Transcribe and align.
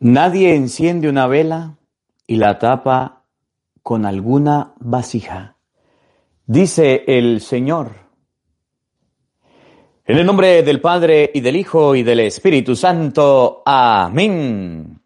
Nadie 0.00 0.54
enciende 0.54 1.08
una 1.08 1.26
vela 1.26 1.76
y 2.26 2.36
la 2.36 2.58
tapa 2.58 3.22
con 3.82 4.04
alguna 4.04 4.74
vasija. 4.80 5.56
Dice 6.46 7.04
el 7.06 7.40
Señor. 7.40 7.92
En 10.04 10.18
el 10.18 10.26
nombre 10.26 10.62
del 10.62 10.80
Padre 10.80 11.30
y 11.32 11.40
del 11.40 11.56
Hijo 11.56 11.94
y 11.94 12.02
del 12.02 12.20
Espíritu 12.20 12.74
Santo. 12.74 13.62
Amén. 13.64 15.00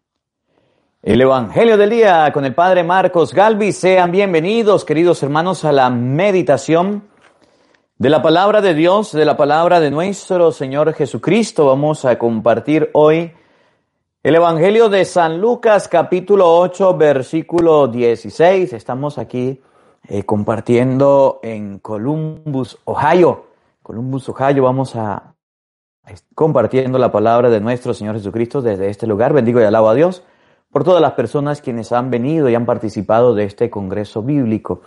El 1.01 1.21
Evangelio 1.21 1.77
del 1.77 1.91
día 1.91 2.31
con 2.33 2.43
el 2.43 2.55
Padre 2.55 2.83
Marcos 2.83 3.33
Galvi. 3.33 3.71
Sean 3.71 4.11
bienvenidos, 4.11 4.83
queridos 4.85 5.21
hermanos, 5.23 5.63
a 5.65 5.71
la 5.71 5.89
meditación 5.89 7.07
de 7.97 8.09
la 8.09 8.21
palabra 8.21 8.59
de 8.59 8.73
Dios, 8.73 9.11
de 9.11 9.23
la 9.23 9.37
palabra 9.37 9.79
de 9.79 9.91
nuestro 9.91 10.51
Señor 10.51 10.93
Jesucristo. 10.93 11.67
Vamos 11.67 12.05
a 12.05 12.17
compartir 12.17 12.89
hoy 12.93 13.31
el 14.29 14.35
Evangelio 14.35 14.89
de 14.89 15.05
San 15.05 15.41
Lucas 15.41 15.87
capítulo 15.87 16.55
8 16.59 16.95
versículo 16.95 17.87
16. 17.87 18.73
Estamos 18.73 19.17
aquí 19.17 19.59
eh, 20.07 20.21
compartiendo 20.21 21.39
en 21.41 21.79
Columbus, 21.79 22.77
Ohio. 22.85 23.47
Columbus, 23.81 24.29
Ohio. 24.29 24.61
Vamos 24.61 24.95
a 24.95 25.33
compartiendo 26.35 26.99
la 26.99 27.11
palabra 27.11 27.49
de 27.49 27.59
nuestro 27.59 27.95
Señor 27.95 28.17
Jesucristo 28.17 28.61
desde 28.61 28.91
este 28.91 29.07
lugar. 29.07 29.33
Bendigo 29.33 29.61
y 29.61 29.63
alabo 29.63 29.89
a 29.89 29.95
Dios 29.95 30.21
por 30.69 30.83
todas 30.83 31.01
las 31.01 31.13
personas 31.13 31.59
quienes 31.63 31.91
han 31.91 32.11
venido 32.11 32.49
y 32.49 32.53
han 32.53 32.67
participado 32.67 33.33
de 33.33 33.45
este 33.45 33.71
Congreso 33.71 34.21
Bíblico. 34.21 34.83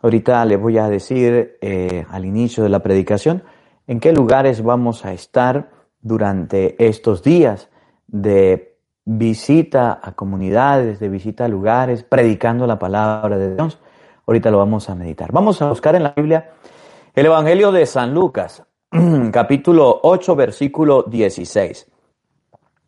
Ahorita 0.00 0.42
les 0.46 0.58
voy 0.58 0.78
a 0.78 0.88
decir 0.88 1.58
eh, 1.60 2.06
al 2.08 2.24
inicio 2.24 2.62
de 2.62 2.70
la 2.70 2.78
predicación 2.78 3.42
en 3.86 4.00
qué 4.00 4.14
lugares 4.14 4.62
vamos 4.62 5.04
a 5.04 5.12
estar 5.12 5.68
durante 6.00 6.82
estos 6.82 7.22
días 7.22 7.68
de 8.06 8.75
visita 9.06 10.00
a 10.02 10.12
comunidades, 10.12 10.98
de 10.98 11.08
visita 11.08 11.44
a 11.44 11.48
lugares, 11.48 12.02
predicando 12.02 12.66
la 12.66 12.78
palabra 12.78 13.38
de 13.38 13.54
Dios. 13.54 13.78
Ahorita 14.26 14.50
lo 14.50 14.58
vamos 14.58 14.90
a 14.90 14.96
meditar. 14.96 15.32
Vamos 15.32 15.62
a 15.62 15.68
buscar 15.68 15.94
en 15.94 16.02
la 16.02 16.12
Biblia 16.14 16.50
el 17.14 17.24
Evangelio 17.24 17.72
de 17.72 17.86
San 17.86 18.12
Lucas, 18.12 18.64
capítulo 19.32 20.00
8, 20.02 20.36
versículo 20.36 21.04
16. 21.04 21.86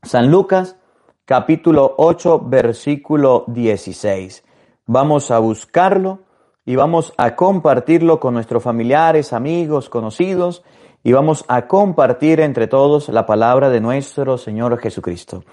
San 0.02 0.30
Lucas, 0.30 0.76
capítulo 1.24 1.94
8, 1.96 2.40
versículo 2.46 3.44
16. 3.46 4.44
Vamos 4.86 5.30
a 5.30 5.38
buscarlo 5.38 6.24
y 6.66 6.74
vamos 6.74 7.14
a 7.16 7.36
compartirlo 7.36 8.18
con 8.18 8.34
nuestros 8.34 8.62
familiares, 8.62 9.32
amigos, 9.32 9.88
conocidos, 9.88 10.64
y 11.04 11.12
vamos 11.12 11.44
a 11.46 11.68
compartir 11.68 12.40
entre 12.40 12.66
todos 12.66 13.08
la 13.08 13.24
palabra 13.24 13.70
de 13.70 13.80
nuestro 13.80 14.36
Señor 14.36 14.78
Jesucristo. 14.78 15.44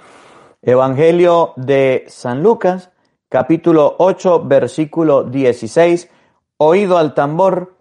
Evangelio 0.61 1.53
de 1.55 2.05
San 2.07 2.41
Lucas, 2.41 2.91
capítulo 3.29 3.95
8, 3.99 4.43
versículo 4.45 5.23
16. 5.23 6.09
Oído 6.57 6.97
al 6.97 7.13
tambor, 7.13 7.75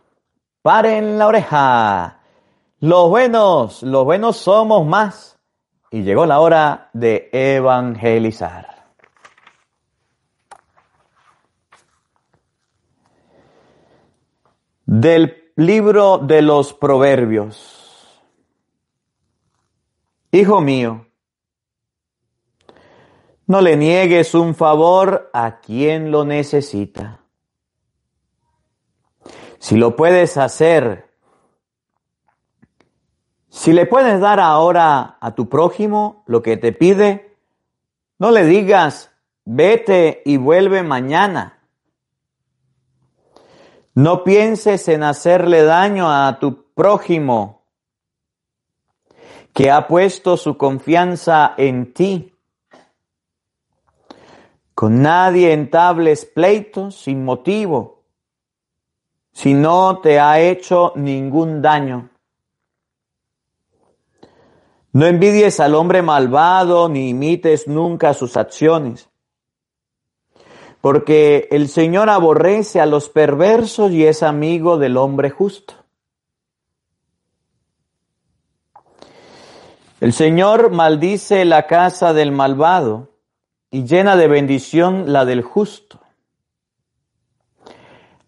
paren 0.62 1.18
la 1.18 1.26
oreja. 1.28 2.20
Los 2.80 3.08
buenos, 3.08 3.82
los 3.82 4.04
buenos 4.04 4.36
somos 4.36 4.86
más. 4.86 5.38
Y 5.90 6.02
llegó 6.02 6.26
la 6.26 6.40
hora 6.40 6.90
de 6.92 7.30
evangelizar. 7.32 8.86
Del 14.84 15.52
libro 15.56 16.18
de 16.18 16.42
los 16.42 16.74
proverbios. 16.74 18.20
Hijo 20.32 20.60
mío, 20.60 21.06
no 23.46 23.60
le 23.60 23.76
niegues 23.76 24.34
un 24.34 24.54
favor 24.54 25.30
a 25.32 25.60
quien 25.60 26.10
lo 26.10 26.24
necesita. 26.24 27.20
Si 29.58 29.76
lo 29.76 29.96
puedes 29.96 30.36
hacer, 30.36 31.10
si 33.48 33.72
le 33.72 33.86
puedes 33.86 34.20
dar 34.20 34.40
ahora 34.40 35.16
a 35.20 35.34
tu 35.34 35.48
prójimo 35.48 36.24
lo 36.26 36.42
que 36.42 36.56
te 36.56 36.72
pide, 36.72 37.36
no 38.18 38.30
le 38.30 38.44
digas, 38.44 39.10
vete 39.44 40.22
y 40.24 40.36
vuelve 40.36 40.82
mañana. 40.82 41.60
No 43.94 44.24
pienses 44.24 44.88
en 44.88 45.02
hacerle 45.02 45.62
daño 45.62 46.10
a 46.10 46.38
tu 46.40 46.72
prójimo 46.74 47.64
que 49.52 49.70
ha 49.70 49.86
puesto 49.86 50.36
su 50.36 50.56
confianza 50.56 51.54
en 51.56 51.94
ti. 51.94 52.33
Con 54.74 55.02
nadie 55.02 55.52
entables 55.52 56.24
pleitos 56.24 56.96
sin 56.96 57.24
motivo, 57.24 58.02
si 59.32 59.54
no 59.54 60.00
te 60.00 60.18
ha 60.18 60.40
hecho 60.40 60.92
ningún 60.96 61.62
daño. 61.62 62.10
No 64.92 65.06
envidies 65.06 65.60
al 65.60 65.74
hombre 65.74 66.02
malvado 66.02 66.88
ni 66.88 67.10
imites 67.10 67.68
nunca 67.68 68.14
sus 68.14 68.36
acciones, 68.36 69.08
porque 70.80 71.48
el 71.52 71.68
Señor 71.68 72.10
aborrece 72.10 72.80
a 72.80 72.86
los 72.86 73.08
perversos 73.08 73.92
y 73.92 74.06
es 74.06 74.22
amigo 74.24 74.76
del 74.76 74.96
hombre 74.96 75.30
justo. 75.30 75.74
El 80.00 80.12
Señor 80.12 80.70
maldice 80.70 81.44
la 81.44 81.66
casa 81.66 82.12
del 82.12 82.32
malvado 82.32 83.13
y 83.74 83.86
llena 83.86 84.14
de 84.14 84.28
bendición 84.28 85.12
la 85.12 85.24
del 85.24 85.42
justo. 85.42 85.98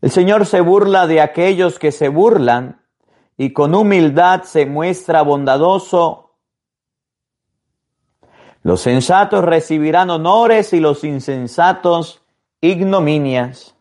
El 0.01 0.11
Señor 0.11 0.45
se 0.45 0.61
burla 0.61 1.07
de 1.07 1.21
aquellos 1.21 1.79
que 1.79 1.93
se 1.93 2.09
burlan 2.09 2.83
y 3.37 3.53
con 3.53 3.73
humildad 3.77 4.43
se 4.43 4.67
muestra 4.67 5.23
bondadoso. 5.23 6.33
Los 8.65 8.81
sensatos 8.81 9.45
recibirán 9.45 10.11
honores 10.11 10.73
y 10.73 10.81
los 10.81 11.05
insensatos 11.05 12.25
ignominias. 12.61 13.77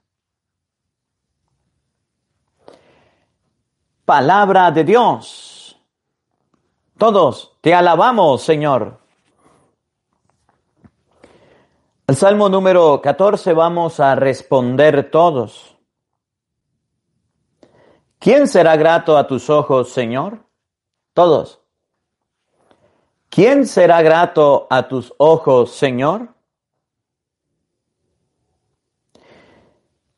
Palabra 4.06 4.70
de 4.70 4.84
Dios. 4.84 5.82
Todos 7.00 7.58
te 7.62 7.74
alabamos, 7.74 8.44
Señor. 8.44 9.05
Al 12.08 12.16
Salmo 12.16 12.50
número 12.50 13.02
14 13.02 13.54
vamos 13.54 14.00
a 14.00 14.14
responder 14.14 15.10
todos. 15.10 15.76
¿Quién 18.20 18.48
será 18.48 18.76
grato 18.76 19.18
a 19.18 19.26
tus 19.26 19.50
ojos, 19.50 19.90
Señor? 19.90 20.46
Todos. 21.16 21.62
¿Quién 23.30 23.66
será 23.66 24.04
grato 24.04 24.68
a 24.70 24.88
tus 24.88 25.16
ojos, 25.18 25.72
Señor? 25.72 26.30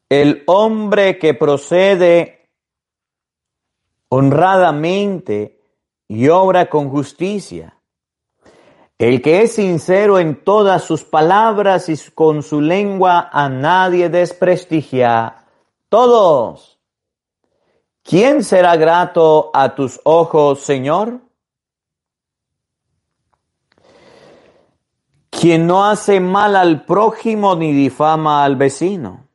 El 0.09 0.43
hombre 0.47 1.17
que 1.17 1.33
procede 1.35 2.49
honradamente 4.09 5.61
y 6.09 6.27
obra 6.27 6.69
con 6.69 6.89
justicia 6.89 7.76
el 8.97 9.21
que 9.21 9.43
es 9.43 9.53
sincero 9.53 10.17
en 10.17 10.43
todas 10.43 10.83
sus 10.83 11.03
palabras 11.03 11.87
y 11.89 11.95
con 12.11 12.41
su 12.41 12.61
lengua 12.61 13.29
a 13.31 13.47
nadie 13.47 14.09
desprestigia. 14.09 15.45
Todos. 15.89 16.79
¿Quién 18.03 18.43
será 18.43 18.75
grato 18.75 19.51
a 19.53 19.75
tus 19.75 19.99
ojos, 20.03 20.61
Señor? 20.61 21.21
Quien 25.29 25.67
no 25.67 25.85
hace 25.85 26.19
mal 26.19 26.55
al 26.55 26.83
prójimo 26.85 27.55
ni 27.55 27.73
difama 27.73 28.43
al 28.43 28.55
vecino. 28.55 29.27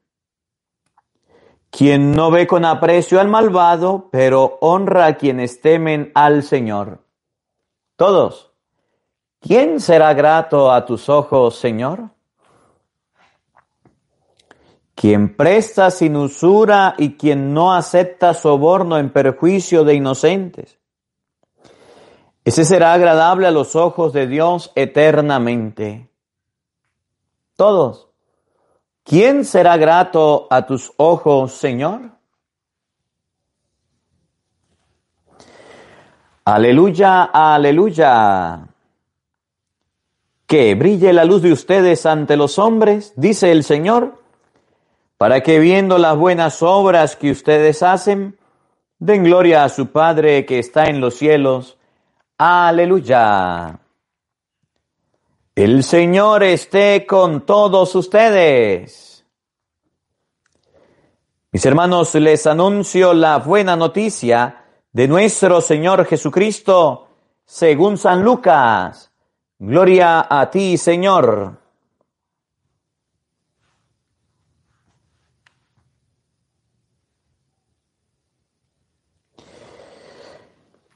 Quien 1.70 2.12
no 2.12 2.30
ve 2.30 2.46
con 2.46 2.64
aprecio 2.64 3.20
al 3.20 3.28
malvado, 3.28 4.08
pero 4.10 4.58
honra 4.60 5.06
a 5.06 5.16
quienes 5.16 5.60
temen 5.60 6.10
al 6.14 6.42
Señor. 6.42 7.04
Todos. 7.96 8.51
¿Quién 9.42 9.80
será 9.80 10.14
grato 10.14 10.70
a 10.70 10.86
tus 10.86 11.08
ojos, 11.08 11.56
Señor? 11.56 12.10
Quien 14.94 15.36
presta 15.36 15.90
sin 15.90 16.14
usura 16.14 16.94
y 16.96 17.16
quien 17.16 17.52
no 17.52 17.74
acepta 17.74 18.34
soborno 18.34 18.98
en 18.98 19.10
perjuicio 19.10 19.82
de 19.82 19.94
inocentes. 19.94 20.78
Ese 22.44 22.64
será 22.64 22.92
agradable 22.92 23.48
a 23.48 23.50
los 23.50 23.74
ojos 23.74 24.12
de 24.12 24.28
Dios 24.28 24.70
eternamente. 24.76 26.08
Todos. 27.56 28.10
¿Quién 29.02 29.44
será 29.44 29.76
grato 29.76 30.46
a 30.50 30.66
tus 30.66 30.92
ojos, 30.98 31.52
Señor? 31.52 32.12
Aleluya, 36.44 37.24
aleluya. 37.24 38.71
Que 40.52 40.74
brille 40.74 41.14
la 41.14 41.24
luz 41.24 41.40
de 41.40 41.50
ustedes 41.50 42.04
ante 42.04 42.36
los 42.36 42.58
hombres, 42.58 43.14
dice 43.16 43.50
el 43.52 43.64
Señor, 43.64 44.22
para 45.16 45.42
que 45.42 45.58
viendo 45.58 45.96
las 45.96 46.14
buenas 46.14 46.62
obras 46.62 47.16
que 47.16 47.30
ustedes 47.30 47.82
hacen, 47.82 48.38
den 48.98 49.24
gloria 49.24 49.64
a 49.64 49.70
su 49.70 49.86
Padre 49.86 50.44
que 50.44 50.58
está 50.58 50.88
en 50.88 51.00
los 51.00 51.14
cielos. 51.14 51.78
Aleluya. 52.36 53.80
El 55.54 55.82
Señor 55.84 56.42
esté 56.42 57.06
con 57.06 57.46
todos 57.46 57.94
ustedes. 57.94 59.24
Mis 61.50 61.64
hermanos, 61.64 62.14
les 62.16 62.46
anuncio 62.46 63.14
la 63.14 63.38
buena 63.38 63.74
noticia 63.74 64.66
de 64.92 65.08
nuestro 65.08 65.62
Señor 65.62 66.04
Jesucristo 66.04 67.08
según 67.46 67.96
San 67.96 68.22
Lucas. 68.22 69.11
Gloria 69.64 70.26
a 70.28 70.50
ti, 70.50 70.76
Señor. 70.76 71.56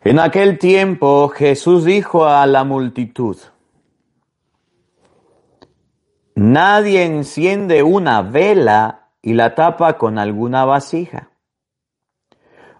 En 0.01 0.19
aquel 0.19 0.59
tiempo 0.59 1.29
Jesús 1.29 1.85
dijo 1.85 2.27
a 2.27 2.45
la 2.47 2.65
multitud, 2.65 3.37
Nadie 6.35 7.05
enciende 7.05 7.85
una 7.85 8.23
vela 8.23 9.11
y 9.23 9.35
la 9.35 9.55
tapa 9.55 9.97
con 9.97 10.19
alguna 10.19 10.65
vasija, 10.65 11.31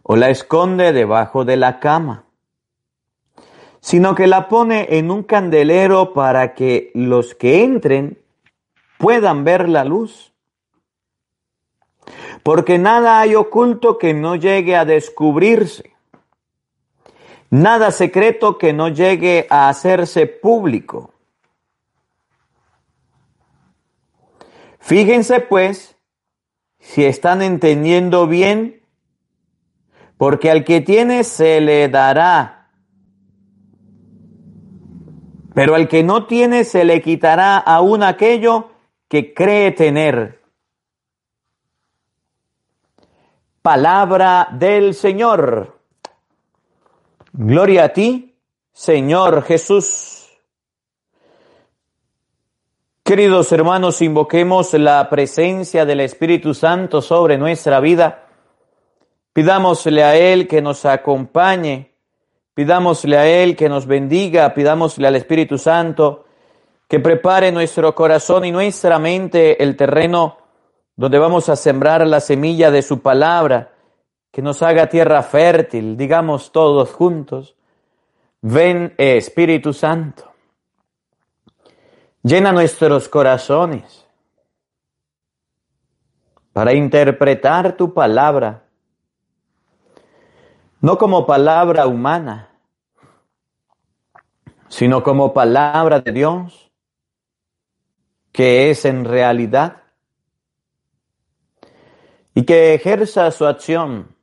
o 0.03 0.17
la 0.17 0.31
esconde 0.31 0.93
debajo 0.93 1.45
de 1.45 1.57
la 1.57 1.79
cama 1.79 2.26
sino 3.81 4.15
que 4.15 4.27
la 4.27 4.49
pone 4.49 4.99
en 4.99 5.11
un 5.11 5.23
candelero 5.23 6.13
para 6.13 6.55
que 6.55 6.91
los 6.95 7.35
que 7.35 7.63
entren 7.63 8.19
puedan 8.99 9.45
ver 9.45 9.69
la 9.69 9.85
luz. 9.85 10.33
Porque 12.43 12.79
nada 12.79 13.21
hay 13.21 13.35
oculto 13.35 13.99
que 13.99 14.15
no 14.15 14.37
llegue 14.37 14.77
a 14.77 14.85
descubrirse, 14.85 15.93
nada 17.51 17.91
secreto 17.91 18.59
que 18.59 18.73
no 18.73 18.89
llegue 18.89 19.47
a 19.51 19.69
hacerse 19.69 20.27
público. 20.27 21.13
Fíjense 24.79 25.41
pues 25.41 25.97
si 26.79 27.05
están 27.05 27.43
entendiendo 27.43 28.29
bien, 28.29 28.81
porque 30.17 30.51
al 30.51 30.65
que 30.65 30.81
tiene 30.81 31.25
se 31.25 31.61
le 31.61 31.89
dará 31.89 32.56
pero 35.57 35.75
al 35.75 35.89
que 35.89 36.03
no 36.03 36.27
tiene 36.27 36.65
se 36.65 36.85
le 36.85 37.01
quitará 37.01 37.57
aún 37.57 38.03
aquello 38.03 38.73
que 39.09 39.33
cree 39.33 39.73
tener. 39.73 40.43
Palabra 43.63 44.49
del 44.53 44.93
Señor. 44.93 45.79
Gloria 47.33 47.85
a 47.85 47.89
ti, 47.89 48.35
Señor 48.71 49.45
Jesús. 49.45 50.29
Queridos 53.03 53.51
hermanos, 53.51 54.03
invoquemos 54.03 54.75
la 54.75 55.09
presencia 55.09 55.87
del 55.87 56.01
Espíritu 56.01 56.53
Santo 56.53 57.01
sobre 57.01 57.39
nuestra 57.39 57.81
vida. 57.81 58.27
Pidámosle 59.33 60.05
a 60.05 60.17
Él 60.17 60.47
que 60.47 60.61
nos 60.61 60.85
acompañe 60.85 61.96
Pidámosle 62.57 63.19
a 63.19 63.27
Él 63.29 63.55
que 63.55 63.69
nos 63.69 63.87
bendiga, 63.87 64.55
pidámosle 64.55 65.07
al 65.07 65.17
Espíritu 65.17 65.59
Santo 65.59 66.25
que 66.89 66.99
prepare 67.01 67.53
nuestro 67.53 67.95
corazón 67.95 68.47
y 68.47 68.51
nuestra 68.51 68.99
mente 68.99 69.63
el 69.63 69.77
terreno 69.77 70.39
donde 70.97 71.19
vamos 71.19 71.51
a 71.51 71.57
sembrar 71.57 72.07
la 72.07 72.19
semilla 72.19 72.71
de 72.71 72.81
su 72.81 73.03
palabra, 73.03 73.73
que 74.33 74.41
nos 74.41 74.63
haga 74.63 74.89
tierra 74.89 75.23
fértil, 75.23 75.99
digamos 75.99 76.51
todos 76.51 76.95
juntos, 76.95 77.57
ven 78.41 78.95
Espíritu 78.97 79.75
Santo, 79.75 80.33
llena 82.23 82.53
nuestros 82.53 83.11
corazones 83.11 84.07
para 86.55 86.73
interpretar 86.73 87.77
tu 87.77 87.93
palabra 87.93 88.63
no 90.81 90.99
como 90.99 91.27
palabra 91.27 91.87
humana, 91.87 92.46
sino 94.69 95.03
como 95.03 95.33
palabra 95.33 96.01
de 96.01 96.13
Dios, 96.13 96.71
que 98.33 98.71
es 98.71 98.85
en 98.85 99.05
realidad, 99.05 99.83
y 102.35 102.45
que 102.45 102.75
ejerza 102.75 103.31
su 103.31 103.47
acción 103.47 104.15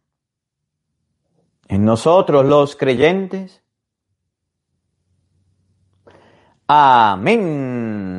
en 1.68 1.86
nosotros 1.86 2.46
los 2.46 2.76
creyentes. 2.76 3.64
Amén. 6.68 8.10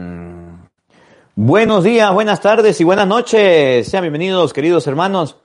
Buenos 1.37 1.85
días, 1.85 2.13
buenas 2.13 2.41
tardes 2.41 2.81
y 2.81 2.85
buenas 2.85 3.07
noches. 3.07 3.87
Sean 3.89 4.03
bienvenidos, 4.03 4.53
queridos 4.53 4.87
hermanos 4.87 5.44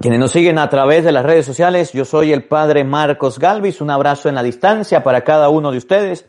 quienes 0.00 0.20
nos 0.20 0.30
siguen 0.30 0.58
a 0.58 0.70
través 0.70 1.04
de 1.04 1.10
las 1.10 1.24
redes 1.24 1.44
sociales, 1.44 1.92
yo 1.92 2.04
soy 2.04 2.32
el 2.32 2.44
Padre 2.44 2.84
Marcos 2.84 3.38
Galvis, 3.38 3.80
un 3.80 3.90
abrazo 3.90 4.28
en 4.28 4.36
la 4.36 4.44
distancia 4.44 5.02
para 5.02 5.24
cada 5.24 5.48
uno 5.48 5.72
de 5.72 5.78
ustedes. 5.78 6.28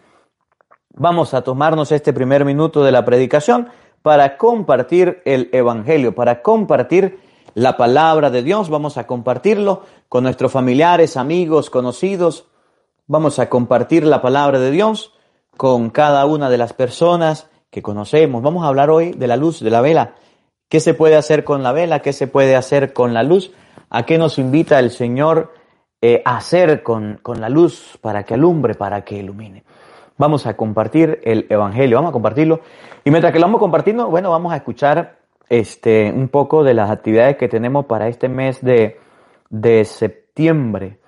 Vamos 0.95 1.35
a 1.35 1.43
tomarnos 1.43 1.91
este 1.91 2.11
primer 2.11 2.45
minuto 2.45 2.83
de 2.83 2.91
la 2.91 3.05
predicación 3.05 3.69
para 4.01 4.37
compartir 4.37 5.21
el 5.23 5.49
Evangelio, 5.53 6.15
para 6.15 6.41
compartir 6.41 7.19
la 7.53 7.77
palabra 7.77 8.31
de 8.31 8.41
Dios. 8.41 8.69
Vamos 8.69 8.97
a 8.97 9.05
compartirlo 9.05 9.83
con 10.07 10.23
nuestros 10.23 10.51
familiares, 10.51 11.15
amigos, 11.15 11.69
conocidos. 11.69 12.47
Vamos 13.05 13.37
a 13.37 13.49
compartir 13.49 14.03
la 14.03 14.21
palabra 14.21 14.59
de 14.59 14.71
Dios 14.71 15.13
con 15.57 15.91
cada 15.91 16.25
una 16.25 16.49
de 16.49 16.57
las 16.57 16.73
personas 16.73 17.49
que 17.69 17.83
conocemos. 17.83 18.41
Vamos 18.41 18.63
a 18.63 18.67
hablar 18.67 18.89
hoy 18.89 19.11
de 19.11 19.27
la 19.27 19.37
luz, 19.37 19.59
de 19.59 19.69
la 19.69 19.81
vela. 19.81 20.15
¿Qué 20.69 20.79
se 20.79 20.93
puede 20.93 21.15
hacer 21.15 21.43
con 21.43 21.63
la 21.63 21.71
vela? 21.71 22.03
¿Qué 22.03 22.13
se 22.13 22.27
puede 22.27 22.55
hacer 22.55 22.93
con 22.93 23.15
la 23.15 23.23
luz? 23.23 23.51
¿A 23.89 24.05
qué 24.05 24.19
nos 24.19 24.37
invita 24.37 24.77
el 24.77 24.91
Señor 24.91 25.51
eh, 25.99 26.21
a 26.23 26.37
hacer 26.37 26.83
con, 26.83 27.19
con 27.23 27.41
la 27.41 27.49
luz 27.49 27.97
para 28.01 28.23
que 28.23 28.35
alumbre, 28.35 28.75
para 28.75 29.03
que 29.03 29.15
ilumine? 29.15 29.63
Vamos 30.19 30.45
a 30.45 30.55
compartir 30.55 31.21
el 31.23 31.47
Evangelio, 31.49 31.97
vamos 31.97 32.09
a 32.09 32.13
compartirlo. 32.13 32.61
Y 33.03 33.09
mientras 33.09 33.33
que 33.33 33.39
lo 33.39 33.47
vamos 33.47 33.59
compartiendo, 33.59 34.09
bueno, 34.11 34.29
vamos 34.29 34.53
a 34.53 34.57
escuchar 34.57 35.17
este, 35.49 36.13
un 36.15 36.27
poco 36.27 36.63
de 36.63 36.75
las 36.75 36.91
actividades 36.91 37.37
que 37.37 37.47
tenemos 37.47 37.87
para 37.87 38.07
este 38.07 38.29
mes 38.29 38.61
de, 38.63 38.99
de 39.49 39.83
septiembre. 39.85 40.99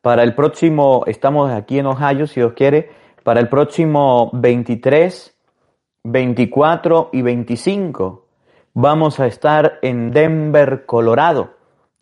Para 0.00 0.22
el 0.22 0.36
próximo, 0.36 1.02
estamos 1.08 1.50
aquí 1.50 1.80
en 1.80 1.86
Ohio, 1.86 2.28
si 2.28 2.38
Dios 2.38 2.52
quiere, 2.52 2.90
para 3.24 3.40
el 3.40 3.48
próximo 3.48 4.30
23, 4.32 5.34
24 6.04 7.10
y 7.12 7.22
25 7.22 8.27
vamos 8.80 9.18
a 9.18 9.26
estar 9.26 9.80
en 9.82 10.12
Denver, 10.12 10.86
Colorado. 10.86 11.50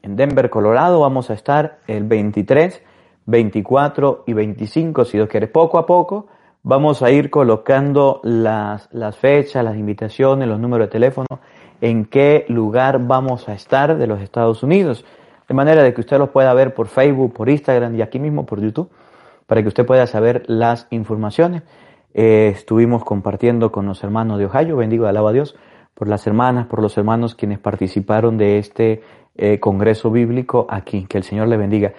En 0.03 0.15
Denver, 0.15 0.51
Colorado 0.51 1.01
vamos 1.01 1.31
a 1.31 1.33
estar 1.33 1.79
el 1.87 2.05
23, 2.05 2.83
24 3.25 4.25
y 4.27 4.35
25, 4.35 5.07
si 5.07 5.17
Dios 5.17 5.27
quiere. 5.31 5.47
Poco 5.47 5.79
a 5.79 5.87
poco 5.87 6.27
vamos 6.63 7.01
a 7.01 7.11
ir 7.11 7.31
colocando 7.31 8.21
las, 8.25 8.91
las 8.93 9.17
fechas, 9.17 9.65
las 9.65 9.77
invitaciones, 9.79 10.47
los 10.47 10.61
números 10.61 10.89
de 10.89 10.93
teléfono, 10.93 11.27
en 11.81 12.05
qué 12.05 12.45
lugar 12.51 13.07
vamos 13.07 13.49
a 13.49 13.55
estar 13.55 13.97
de 13.97 14.07
los 14.07 14.21
Estados 14.21 14.63
Unidos. 14.63 15.03
De 15.49 15.55
manera 15.55 15.83
de 15.83 15.95
que 15.95 16.03
usted 16.03 16.19
los 16.19 16.29
pueda 16.29 16.53
ver 16.53 16.75
por 16.75 16.89
Facebook, 16.89 17.33
por 17.33 17.49
Instagram 17.49 17.95
y 17.95 18.03
aquí 18.03 18.19
mismo 18.19 18.45
por 18.45 18.61
YouTube, 18.61 18.91
para 19.47 19.63
que 19.63 19.69
usted 19.69 19.87
pueda 19.87 20.07
saber 20.07 20.43
las 20.47 20.89
informaciones. 20.91 21.63
Eh, 22.13 22.53
estuvimos 22.55 23.03
compartiendo 23.03 23.73
con 23.73 23.87
los 23.87 24.05
hermanos 24.05 24.39
de 24.39 24.45
Ohio, 24.45 24.77
bendigo, 24.77 25.07
alaba 25.07 25.31
a 25.31 25.33
Dios, 25.33 25.57
por 25.97 26.09
las 26.09 26.27
hermanas, 26.27 26.67
por 26.67 26.83
los 26.83 26.97
hermanos 26.99 27.35
quienes 27.35 27.59
participaron 27.59 28.37
de 28.37 28.59
este 28.59 29.03
eh, 29.35 29.59
Congreso 29.59 30.11
Bíblico 30.11 30.67
aquí. 30.69 31.07
Que 31.07 31.17
el 31.17 31.25
Señor 31.25 31.49
le 31.49 31.57
bendiga. 31.57 31.95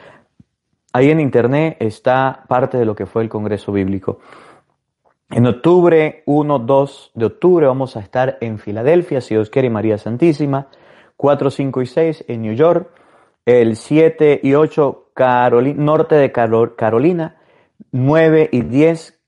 Ahí 0.94 1.10
en 1.10 1.20
internet 1.20 1.78
está 1.80 2.44
parte 2.48 2.78
de 2.78 2.86
lo 2.86 2.96
que 2.96 3.08
fue 3.08 3.24
el 3.24 3.30
Congreso 3.30 3.72
Bíblico. 3.72 4.20
En 5.32 5.48
octubre, 5.48 6.22
1, 6.28 6.60
2 6.60 7.12
de 7.16 7.26
octubre, 7.26 7.66
vamos 7.66 7.98
a 7.98 8.00
estar 8.02 8.38
en 8.40 8.60
Filadelfia, 8.60 9.20
si 9.20 9.34
Dios 9.34 9.50
quiere, 9.50 9.72
María 9.72 9.98
Santísima. 9.98 10.68
4, 11.16 11.50
5 11.50 11.82
y 11.82 11.86
6 11.88 12.26
en 12.28 12.42
New 12.44 12.54
York. 12.54 12.92
El 13.48 13.78
7 13.78 14.42
y 14.44 14.54
8, 14.54 15.12
norte 15.76 16.16
de 16.16 16.32
Carolina. 16.32 17.38
9 17.92 18.50
y 18.52 18.62
10, 18.62 19.20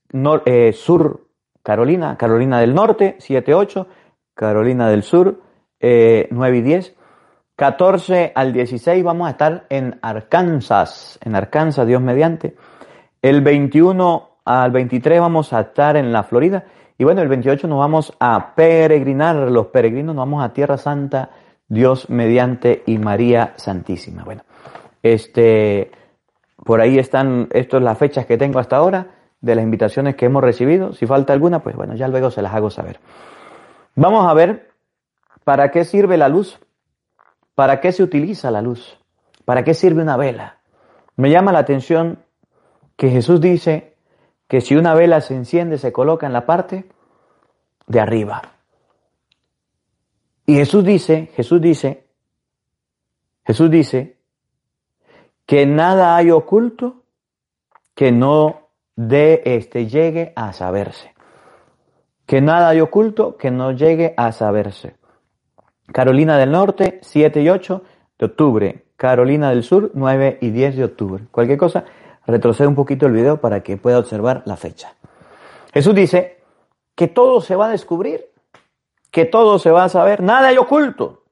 eh, 0.46 0.72
sur 0.72 1.26
Carolina, 1.64 2.16
Carolina 2.16 2.60
del 2.60 2.72
Norte, 2.72 3.16
7, 3.18 3.52
8. 3.52 3.86
Carolina 4.40 4.88
del 4.88 5.02
Sur, 5.02 5.42
9 5.78 5.78
eh, 5.80 6.28
y 6.30 6.62
10. 6.62 6.96
14 7.56 8.32
al 8.34 8.54
16 8.54 9.04
vamos 9.04 9.28
a 9.28 9.32
estar 9.32 9.66
en 9.68 9.98
Arkansas, 10.00 11.18
en 11.22 11.36
Arkansas, 11.36 11.86
Dios 11.86 12.00
mediante. 12.00 12.56
El 13.20 13.42
21 13.42 14.30
al 14.46 14.70
23 14.70 15.20
vamos 15.20 15.52
a 15.52 15.60
estar 15.60 15.98
en 15.98 16.10
la 16.10 16.22
Florida. 16.22 16.64
Y 16.96 17.04
bueno, 17.04 17.20
el 17.20 17.28
28 17.28 17.68
nos 17.68 17.78
vamos 17.78 18.16
a 18.18 18.54
peregrinar, 18.54 19.36
los 19.36 19.66
peregrinos 19.66 20.14
nos 20.14 20.22
vamos 20.22 20.42
a 20.42 20.54
Tierra 20.54 20.78
Santa, 20.78 21.28
Dios 21.68 22.08
mediante 22.08 22.82
y 22.86 22.96
María 22.96 23.52
Santísima. 23.56 24.24
Bueno, 24.24 24.42
este, 25.02 25.90
por 26.64 26.80
ahí 26.80 26.98
están, 26.98 27.48
estas 27.52 27.82
las 27.82 27.98
fechas 27.98 28.24
que 28.24 28.38
tengo 28.38 28.58
hasta 28.58 28.76
ahora 28.76 29.06
de 29.38 29.54
las 29.54 29.64
invitaciones 29.64 30.16
que 30.16 30.24
hemos 30.24 30.42
recibido. 30.42 30.94
Si 30.94 31.06
falta 31.06 31.34
alguna, 31.34 31.58
pues 31.62 31.76
bueno, 31.76 31.94
ya 31.94 32.08
luego 32.08 32.30
se 32.30 32.40
las 32.40 32.54
hago 32.54 32.70
saber. 32.70 33.00
Vamos 34.00 34.26
a 34.26 34.32
ver 34.32 34.72
para 35.44 35.70
qué 35.70 35.84
sirve 35.84 36.16
la 36.16 36.30
luz, 36.30 36.58
para 37.54 37.82
qué 37.82 37.92
se 37.92 38.02
utiliza 38.02 38.50
la 38.50 38.62
luz, 38.62 38.98
para 39.44 39.62
qué 39.62 39.74
sirve 39.74 40.00
una 40.00 40.16
vela. 40.16 40.56
Me 41.16 41.28
llama 41.28 41.52
la 41.52 41.58
atención 41.58 42.24
que 42.96 43.10
Jesús 43.10 43.42
dice 43.42 43.98
que 44.48 44.62
si 44.62 44.74
una 44.74 44.94
vela 44.94 45.20
se 45.20 45.34
enciende, 45.34 45.76
se 45.76 45.92
coloca 45.92 46.26
en 46.26 46.32
la 46.32 46.46
parte 46.46 46.88
de 47.88 48.00
arriba. 48.00 48.40
Y 50.46 50.54
Jesús 50.54 50.82
dice, 50.82 51.30
Jesús 51.34 51.60
dice, 51.60 52.06
Jesús 53.44 53.70
dice 53.70 54.16
que 55.44 55.66
nada 55.66 56.16
hay 56.16 56.30
oculto 56.30 57.02
que 57.94 58.12
no 58.12 58.70
de 58.96 59.42
este 59.44 59.88
llegue 59.88 60.32
a 60.36 60.54
saberse. 60.54 61.09
Que 62.30 62.40
nada 62.40 62.68
hay 62.68 62.80
oculto 62.80 63.36
que 63.36 63.50
no 63.50 63.72
llegue 63.72 64.14
a 64.16 64.30
saberse. 64.30 64.94
Carolina 65.92 66.38
del 66.38 66.52
Norte, 66.52 67.00
7 67.02 67.42
y 67.42 67.48
8 67.48 67.82
de 68.20 68.26
octubre. 68.26 68.84
Carolina 68.94 69.50
del 69.50 69.64
Sur, 69.64 69.90
9 69.94 70.38
y 70.40 70.50
10 70.50 70.76
de 70.76 70.84
octubre. 70.84 71.24
Cualquier 71.32 71.58
cosa, 71.58 71.84
retrocede 72.24 72.68
un 72.68 72.76
poquito 72.76 73.06
el 73.06 73.14
video 73.14 73.40
para 73.40 73.64
que 73.64 73.76
pueda 73.76 73.98
observar 73.98 74.44
la 74.44 74.56
fecha. 74.56 74.94
Jesús 75.74 75.92
dice 75.92 76.44
que 76.94 77.08
todo 77.08 77.40
se 77.40 77.56
va 77.56 77.66
a 77.66 77.70
descubrir, 77.70 78.30
que 79.10 79.24
todo 79.24 79.58
se 79.58 79.72
va 79.72 79.82
a 79.82 79.88
saber, 79.88 80.22
nada 80.22 80.50
hay 80.50 80.56
oculto 80.56 81.24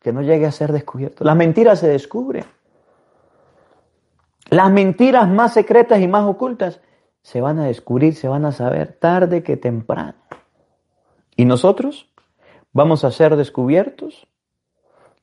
que 0.00 0.10
no 0.10 0.22
llegue 0.22 0.46
a 0.46 0.52
ser 0.52 0.72
descubierto. 0.72 1.22
Las 1.22 1.36
mentiras 1.36 1.80
se 1.80 1.88
descubren. 1.88 2.46
Las 4.48 4.70
mentiras 4.70 5.28
más 5.28 5.52
secretas 5.52 6.00
y 6.00 6.08
más 6.08 6.24
ocultas 6.24 6.80
se 7.22 7.40
van 7.40 7.58
a 7.58 7.66
descubrir, 7.66 8.14
se 8.14 8.28
van 8.28 8.44
a 8.44 8.52
saber 8.52 8.92
tarde 8.92 9.42
que 9.42 9.56
temprano. 9.56 10.14
Y 11.36 11.44
nosotros 11.44 12.10
vamos 12.72 13.04
a 13.04 13.10
ser 13.10 13.36
descubiertos. 13.36 14.26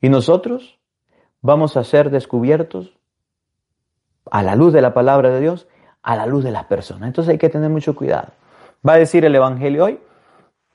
Y 0.02 0.10
nosotros 0.10 0.80
vamos 1.42 1.78
a 1.78 1.84
ser 1.84 2.10
descubiertos 2.10 2.98
a 4.30 4.44
la 4.44 4.56
luz 4.56 4.74
de 4.74 4.82
la 4.82 4.94
palabra 4.94 5.30
de 5.30 5.40
Dios, 5.40 5.68
a 6.04 6.16
la 6.16 6.26
luz 6.26 6.44
de 6.44 6.52
las 6.52 6.66
personas. 6.66 7.08
Entonces 7.08 7.32
hay 7.32 7.38
que 7.38 7.50
tener 7.50 7.70
mucho 7.70 7.96
cuidado. 7.96 8.30
Va 8.88 8.94
a 8.94 8.98
decir 8.98 9.26
el 9.26 9.36
Evangelio 9.36 9.86
hoy, 9.86 10.00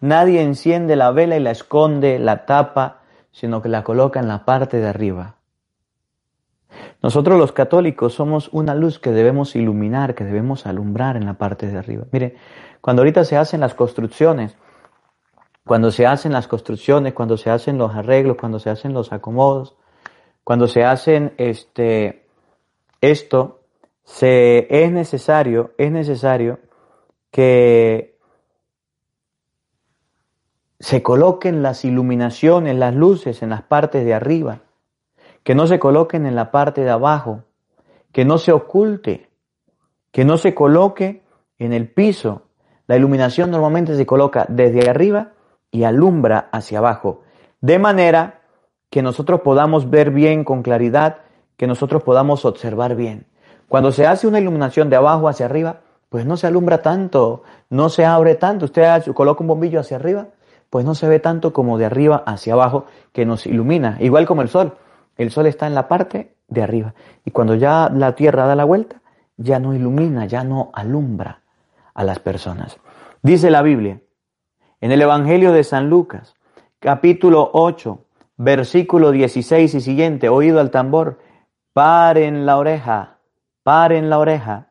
nadie 0.00 0.42
enciende 0.42 0.96
la 0.96 1.10
vela 1.12 1.36
y 1.36 1.40
la 1.40 1.50
esconde, 1.50 2.18
la 2.18 2.46
tapa, 2.46 3.00
sino 3.30 3.62
que 3.62 3.68
la 3.68 3.84
coloca 3.84 4.20
en 4.20 4.28
la 4.28 4.44
parte 4.44 4.78
de 4.78 4.88
arriba. 4.88 5.36
Nosotros 7.02 7.38
los 7.38 7.52
católicos 7.52 8.14
somos 8.14 8.48
una 8.52 8.74
luz 8.74 8.98
que 8.98 9.10
debemos 9.10 9.56
iluminar, 9.56 10.14
que 10.14 10.24
debemos 10.24 10.66
alumbrar 10.66 11.16
en 11.16 11.26
la 11.26 11.34
parte 11.34 11.66
de 11.66 11.78
arriba. 11.78 12.04
Mire, 12.12 12.36
cuando 12.80 13.02
ahorita 13.02 13.24
se 13.24 13.36
hacen 13.36 13.60
las 13.60 13.74
construcciones, 13.74 14.56
cuando 15.64 15.90
se 15.90 16.06
hacen 16.06 16.32
las 16.32 16.48
construcciones, 16.48 17.14
cuando 17.14 17.36
se 17.36 17.50
hacen 17.50 17.78
los 17.78 17.94
arreglos, 17.94 18.36
cuando 18.36 18.58
se 18.58 18.70
hacen 18.70 18.92
los 18.92 19.12
acomodos, 19.12 19.76
cuando 20.44 20.66
se 20.66 20.84
hacen 20.84 21.34
este 21.36 22.26
esto 23.00 23.60
se, 24.04 24.66
es 24.70 24.92
necesario, 24.92 25.72
es 25.78 25.90
necesario 25.92 26.60
que 27.30 28.18
se 30.80 31.02
coloquen 31.02 31.62
las 31.62 31.84
iluminaciones, 31.84 32.76
las 32.76 32.94
luces 32.94 33.42
en 33.42 33.50
las 33.50 33.62
partes 33.62 34.04
de 34.04 34.14
arriba, 34.14 34.62
que 35.44 35.54
no 35.54 35.66
se 35.66 35.78
coloquen 35.78 36.26
en 36.26 36.34
la 36.34 36.50
parte 36.50 36.82
de 36.82 36.90
abajo, 36.90 37.44
que 38.12 38.24
no 38.24 38.38
se 38.38 38.52
oculte, 38.52 39.30
que 40.10 40.24
no 40.24 40.36
se 40.36 40.54
coloque 40.54 41.22
en 41.58 41.72
el 41.72 41.88
piso. 41.88 42.42
La 42.86 42.96
iluminación 42.96 43.50
normalmente 43.50 43.96
se 43.96 44.06
coloca 44.06 44.46
desde 44.48 44.88
arriba 44.88 45.32
y 45.70 45.84
alumbra 45.84 46.48
hacia 46.52 46.78
abajo, 46.78 47.22
de 47.60 47.78
manera 47.78 48.40
que 48.90 49.02
nosotros 49.02 49.40
podamos 49.40 49.88
ver 49.88 50.10
bien 50.10 50.44
con 50.44 50.62
claridad 50.62 51.18
que 51.56 51.66
nosotros 51.66 52.02
podamos 52.02 52.44
observar 52.44 52.94
bien. 52.94 53.26
Cuando 53.68 53.90
se 53.90 54.06
hace 54.06 54.26
una 54.26 54.38
iluminación 54.38 54.90
de 54.90 54.96
abajo 54.96 55.28
hacia 55.28 55.46
arriba, 55.46 55.80
pues 56.10 56.26
no 56.26 56.36
se 56.36 56.46
alumbra 56.46 56.82
tanto, 56.82 57.42
no 57.70 57.88
se 57.88 58.04
abre 58.04 58.34
tanto. 58.34 58.66
Usted 58.66 59.02
coloca 59.14 59.40
un 59.40 59.46
bombillo 59.46 59.80
hacia 59.80 59.96
arriba, 59.96 60.26
pues 60.68 60.84
no 60.84 60.94
se 60.94 61.08
ve 61.08 61.20
tanto 61.20 61.54
como 61.54 61.78
de 61.78 61.86
arriba 61.86 62.22
hacia 62.26 62.52
abajo 62.52 62.84
que 63.12 63.24
nos 63.24 63.46
ilumina, 63.46 63.96
igual 64.00 64.26
como 64.26 64.42
el 64.42 64.50
sol. 64.50 64.76
El 65.16 65.30
sol 65.30 65.46
está 65.46 65.66
en 65.66 65.74
la 65.74 65.88
parte 65.88 66.34
de 66.48 66.62
arriba 66.62 66.94
y 67.24 67.30
cuando 67.30 67.54
ya 67.54 67.90
la 67.92 68.14
tierra 68.14 68.46
da 68.46 68.54
la 68.54 68.64
vuelta, 68.64 69.02
ya 69.36 69.58
no 69.58 69.74
ilumina, 69.74 70.26
ya 70.26 70.44
no 70.44 70.70
alumbra 70.74 71.42
a 71.94 72.04
las 72.04 72.18
personas. 72.18 72.78
Dice 73.22 73.50
la 73.50 73.62
Biblia 73.62 74.00
en 74.80 74.92
el 74.92 75.02
Evangelio 75.02 75.52
de 75.52 75.64
San 75.64 75.88
Lucas, 75.88 76.34
capítulo 76.80 77.50
8, 77.52 78.04
versículo 78.36 79.12
16 79.12 79.74
y 79.74 79.80
siguiente, 79.80 80.28
oído 80.28 80.60
al 80.60 80.70
tambor, 80.70 81.20
paren 81.72 82.46
la 82.46 82.58
oreja, 82.58 83.18
paren 83.62 84.10
la 84.10 84.18
oreja. 84.18 84.68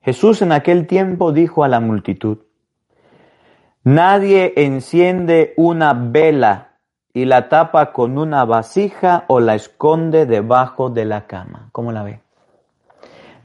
Jesús 0.00 0.42
en 0.42 0.52
aquel 0.52 0.86
tiempo 0.86 1.32
dijo 1.32 1.64
a 1.64 1.68
la 1.68 1.80
multitud, 1.80 2.38
Nadie 3.84 4.52
enciende 4.56 5.54
una 5.56 5.92
vela 5.92 6.71
y 7.14 7.26
la 7.26 7.48
tapa 7.48 7.92
con 7.92 8.18
una 8.18 8.44
vasija 8.44 9.24
o 9.26 9.40
la 9.40 9.54
esconde 9.54 10.26
debajo 10.26 10.90
de 10.90 11.04
la 11.04 11.26
cama. 11.26 11.68
¿Cómo 11.72 11.92
la 11.92 12.02
ve? 12.02 12.20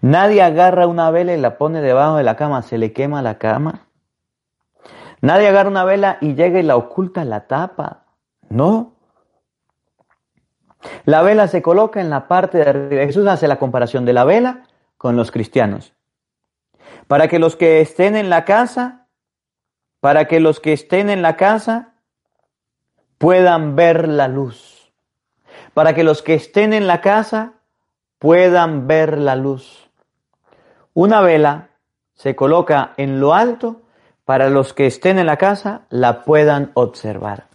Nadie 0.02 0.42
agarra 0.42 0.88
una 0.88 1.12
vela 1.12 1.34
y 1.34 1.42
la 1.42 1.58
pone 1.58 1.82
debajo 1.82 2.18
de 2.18 2.24
la 2.24 2.36
cama, 2.36 2.62
se 2.62 2.78
le 2.78 2.94
quema 2.94 3.22
la 3.22 3.38
cama. 3.38 3.88
Nadie 5.22 5.48
agarra 5.48 5.70
una 5.70 5.84
vela 5.84 6.18
y 6.22 6.36
llega 6.36 6.60
y 6.60 6.64
la 6.64 6.78
oculta, 6.78 7.26
la 7.26 7.48
tapa. 7.48 8.06
No. 8.50 8.94
La 11.06 11.22
vela 11.22 11.48
se 11.48 11.62
coloca 11.62 12.00
en 12.00 12.10
la 12.10 12.28
parte 12.28 12.60
de 12.60 12.70
arriba. 12.70 13.04
Jesús 13.04 13.28
hace 13.28 13.48
la 13.48 13.58
comparación 13.58 14.06
de 14.06 14.14
la 14.14 14.24
vela 14.24 14.64
con 14.98 15.16
los 15.18 15.32
cristianos. 15.32 15.94
Para 17.08 17.28
que 17.28 17.40
los 17.40 17.56
que 17.56 17.82
estén 17.82 18.16
en 18.16 18.30
la 18.30 18.46
casa, 18.46 19.08
para 20.00 20.26
que 20.26 20.40
los 20.40 20.60
que 20.60 20.74
estén 20.74 21.10
en 21.10 21.22
la 21.22 21.36
casa 21.36 21.96
puedan 23.18 23.76
ver 23.76 24.08
la 24.08 24.28
luz. 24.28 24.92
Para 25.74 25.94
que 25.94 26.04
los 26.04 26.22
que 26.22 26.34
estén 26.34 26.74
en 26.74 26.88
la 26.88 27.02
casa 27.02 27.54
puedan 28.20 28.88
ver 28.88 29.18
la 29.18 29.36
luz. 29.36 29.90
Una 30.94 31.22
vela 31.22 31.70
se 32.14 32.36
coloca 32.36 32.94
en 32.98 33.20
lo 33.20 33.34
alto 33.34 33.82
para 34.26 34.50
los 34.50 34.74
que 34.74 34.88
estén 34.88 35.20
en 35.20 35.28
la 35.28 35.38
casa 35.38 35.86
la 35.90 36.24
puedan 36.24 36.72
observar. 36.74 37.48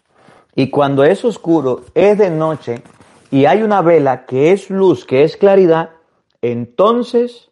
Y 0.55 0.71
cuando 0.71 1.05
es 1.05 1.25
oscuro, 1.25 1.85
es 1.95 2.19
de 2.19 2.31
noche, 2.31 2.83
y 3.31 3.47
hay 3.47 3.63
una 3.63 3.83
vela 3.83 4.27
que 4.27 4.53
es 4.53 4.71
luz, 4.71 5.05
que 5.05 5.25
es 5.25 5.37
claridad, 5.37 5.91
entonces, 6.43 7.51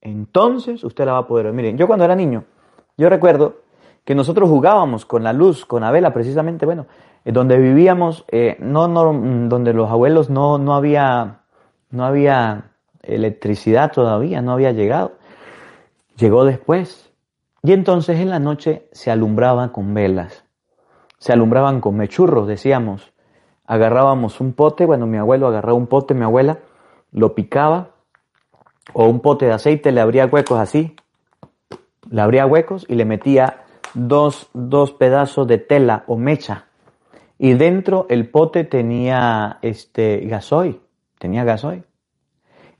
entonces 0.00 0.84
usted 0.84 1.06
la 1.06 1.12
va 1.12 1.18
a 1.18 1.26
poder 1.26 1.46
ver. 1.46 1.54
Miren, 1.54 1.78
yo 1.78 1.86
cuando 1.86 2.04
era 2.04 2.14
niño, 2.14 2.44
yo 2.96 3.08
recuerdo 3.08 3.61
que 4.04 4.14
nosotros 4.14 4.48
jugábamos 4.48 5.06
con 5.06 5.22
la 5.22 5.32
luz, 5.32 5.64
con 5.64 5.82
la 5.82 5.90
vela, 5.90 6.12
precisamente, 6.12 6.66
bueno, 6.66 6.86
eh, 7.24 7.32
donde 7.32 7.56
vivíamos, 7.58 8.24
eh, 8.28 8.56
no, 8.60 8.88
no, 8.88 9.04
donde 9.48 9.72
los 9.72 9.90
abuelos 9.90 10.30
no, 10.30 10.58
no 10.58 10.74
había, 10.74 11.42
no 11.90 12.04
había 12.04 12.72
electricidad 13.02 13.92
todavía, 13.92 14.42
no 14.42 14.52
había 14.52 14.72
llegado. 14.72 15.12
Llegó 16.16 16.44
después. 16.44 17.10
Y 17.62 17.72
entonces 17.72 18.18
en 18.18 18.30
la 18.30 18.40
noche 18.40 18.88
se 18.92 19.12
alumbraba 19.12 19.70
con 19.70 19.94
velas, 19.94 20.44
se 21.18 21.32
alumbraban 21.32 21.80
con 21.80 21.96
mechurros, 21.96 22.48
decíamos, 22.48 23.12
agarrábamos 23.66 24.40
un 24.40 24.52
pote, 24.52 24.84
bueno, 24.84 25.06
mi 25.06 25.16
abuelo 25.16 25.46
agarraba 25.46 25.74
un 25.74 25.86
pote, 25.86 26.12
mi 26.12 26.24
abuela 26.24 26.58
lo 27.12 27.36
picaba, 27.36 27.90
o 28.92 29.06
un 29.06 29.20
pote 29.20 29.46
de 29.46 29.52
aceite, 29.52 29.92
le 29.92 30.00
abría 30.00 30.26
huecos 30.26 30.58
así, 30.58 30.96
le 32.10 32.20
abría 32.20 32.46
huecos 32.46 32.84
y 32.88 32.96
le 32.96 33.04
metía 33.04 33.62
dos, 33.94 34.48
dos 34.52 34.92
pedazos 34.92 35.46
de 35.46 35.58
tela 35.58 36.04
o 36.06 36.16
mecha. 36.16 36.66
Y 37.38 37.54
dentro 37.54 38.06
el 38.08 38.28
pote 38.28 38.64
tenía 38.64 39.58
este 39.62 40.20
gasoil, 40.20 40.80
tenía 41.18 41.44
gasoil. 41.44 41.84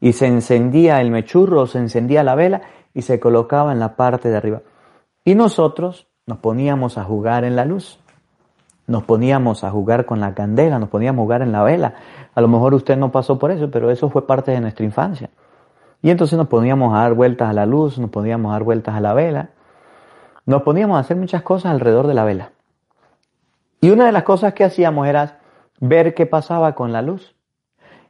Y 0.00 0.12
se 0.12 0.26
encendía 0.26 1.00
el 1.00 1.10
mechurro, 1.10 1.66
se 1.66 1.78
encendía 1.78 2.22
la 2.22 2.34
vela 2.34 2.62
y 2.94 3.02
se 3.02 3.20
colocaba 3.20 3.72
en 3.72 3.80
la 3.80 3.96
parte 3.96 4.30
de 4.30 4.36
arriba. 4.36 4.62
Y 5.24 5.34
nosotros 5.34 6.08
nos 6.26 6.38
poníamos 6.38 6.98
a 6.98 7.04
jugar 7.04 7.44
en 7.44 7.56
la 7.56 7.64
luz 7.64 7.98
nos 8.86 9.04
poníamos 9.04 9.64
a 9.64 9.70
jugar 9.70 10.04
con 10.06 10.20
la 10.20 10.34
candela, 10.34 10.78
nos 10.78 10.88
poníamos 10.88 11.20
a 11.20 11.24
jugar 11.24 11.42
en 11.42 11.52
la 11.52 11.62
vela. 11.62 11.94
A 12.34 12.40
lo 12.40 12.48
mejor 12.48 12.74
usted 12.74 12.96
no 12.96 13.10
pasó 13.10 13.38
por 13.38 13.50
eso, 13.50 13.70
pero 13.70 13.90
eso 13.90 14.10
fue 14.10 14.26
parte 14.26 14.50
de 14.50 14.60
nuestra 14.60 14.84
infancia. 14.84 15.30
Y 16.02 16.10
entonces 16.10 16.36
nos 16.36 16.48
poníamos 16.48 16.94
a 16.94 16.98
dar 16.98 17.14
vueltas 17.14 17.48
a 17.48 17.52
la 17.52 17.64
luz, 17.64 17.98
nos 17.98 18.10
poníamos 18.10 18.50
a 18.50 18.54
dar 18.54 18.64
vueltas 18.64 18.94
a 18.94 19.00
la 19.00 19.14
vela, 19.14 19.50
nos 20.46 20.62
poníamos 20.62 20.96
a 20.96 21.00
hacer 21.00 21.16
muchas 21.16 21.42
cosas 21.42 21.72
alrededor 21.72 22.06
de 22.06 22.14
la 22.14 22.24
vela. 22.24 22.52
Y 23.80 23.90
una 23.90 24.06
de 24.06 24.12
las 24.12 24.22
cosas 24.22 24.54
que 24.54 24.64
hacíamos 24.64 25.06
era 25.06 25.40
ver 25.80 26.14
qué 26.14 26.26
pasaba 26.26 26.74
con 26.74 26.92
la 26.92 27.02
luz. 27.02 27.34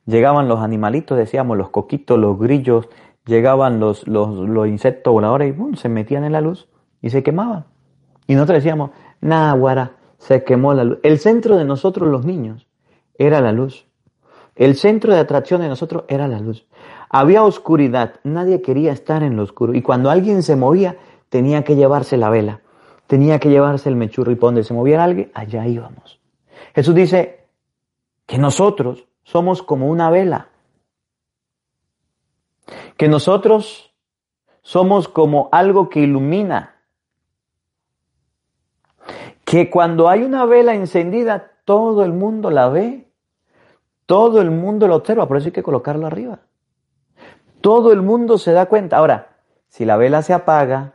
Llegaban 0.05 0.49
los 0.49 0.61
animalitos, 0.61 1.17
decíamos, 1.17 1.57
los 1.57 1.71
coquitos, 1.71 2.19
los 2.19 2.39
grillos, 2.39 2.89
llegaban 3.25 3.81
los, 3.81 4.07
los, 4.09 4.69
insectos 4.69 5.13
voladores 5.13 5.55
y 5.57 5.77
se 5.77 5.89
metían 5.89 6.25
en 6.25 6.33
la 6.33 6.41
luz 6.41 6.69
y 7.01 7.11
se 7.11 7.23
quemaban. 7.23 7.67
Y 8.27 8.35
nosotros 8.35 8.59
decíamos, 8.59 8.91
nada, 9.21 9.53
guara, 9.55 9.93
se 10.19 10.45
quemó 10.45 10.75
la 10.75 10.85
luz. 10.85 10.99
El 11.03 11.19
centro 11.19 11.57
de 11.57 11.65
nosotros 11.65 12.09
los 12.09 12.25
niños 12.25 12.67
era 13.17 13.41
la 13.41 13.53
luz. 13.53 13.87
El 14.55 14.77
centro 14.77 15.15
de 15.15 15.21
atracción 15.21 15.61
de 15.63 15.69
nosotros 15.69 16.05
era 16.09 16.29
la 16.29 16.41
luz. 16.41 16.67
Había 17.09 17.43
oscuridad, 17.45 18.15
nadie 18.25 18.61
quería 18.61 18.93
estar 18.93 19.23
en 19.23 19.37
lo 19.37 19.43
oscuro. 19.43 19.75
Y 19.75 19.83
cuando 19.83 20.11
alguien 20.11 20.43
se 20.43 20.57
movía, 20.57 20.97
tenía 21.33 21.65
que 21.65 21.77
llevarse 21.77 22.19
la 22.19 22.29
vela, 22.29 22.61
tenía 23.07 23.39
que 23.39 23.49
llevarse 23.49 23.89
el 23.89 23.97
mechurro 23.97 24.33
y 24.33 24.35
por 24.35 24.49
donde 24.49 24.65
se 24.65 24.75
moviera 24.75 25.05
alguien, 25.05 25.33
allá 25.33 25.67
íbamos. 25.67 26.21
Jesús 26.75 26.95
dice 26.95 27.47
que 28.27 28.37
nosotros 28.37 29.09
somos 29.23 29.63
como 29.63 29.89
una 29.89 30.11
vela, 30.11 30.49
que 32.99 33.09
nosotros 33.09 33.95
somos 34.61 35.09
como 35.09 35.49
algo 35.53 35.89
que 35.89 36.01
ilumina, 36.01 36.83
que 39.47 39.71
cuando 39.71 40.11
hay 40.11 40.25
una 40.25 40.45
vela 40.45 40.75
encendida, 40.75 41.51
todo 41.65 42.05
el 42.05 42.13
mundo 42.13 42.51
la 42.51 42.69
ve, 42.69 43.11
todo 44.05 44.43
el 44.43 44.51
mundo 44.51 44.87
la 44.87 44.97
observa, 44.97 45.27
por 45.27 45.39
eso 45.39 45.47
hay 45.47 45.53
que 45.53 45.63
colocarlo 45.63 46.07
arriba. 46.07 46.41
Todo 47.63 47.91
el 47.91 48.03
mundo 48.03 48.37
se 48.37 48.53
da 48.53 48.67
cuenta. 48.67 48.99
Ahora, 48.99 49.39
si 49.69 49.87
la 49.87 49.97
vela 49.97 50.21
se 50.21 50.35
apaga, 50.35 50.93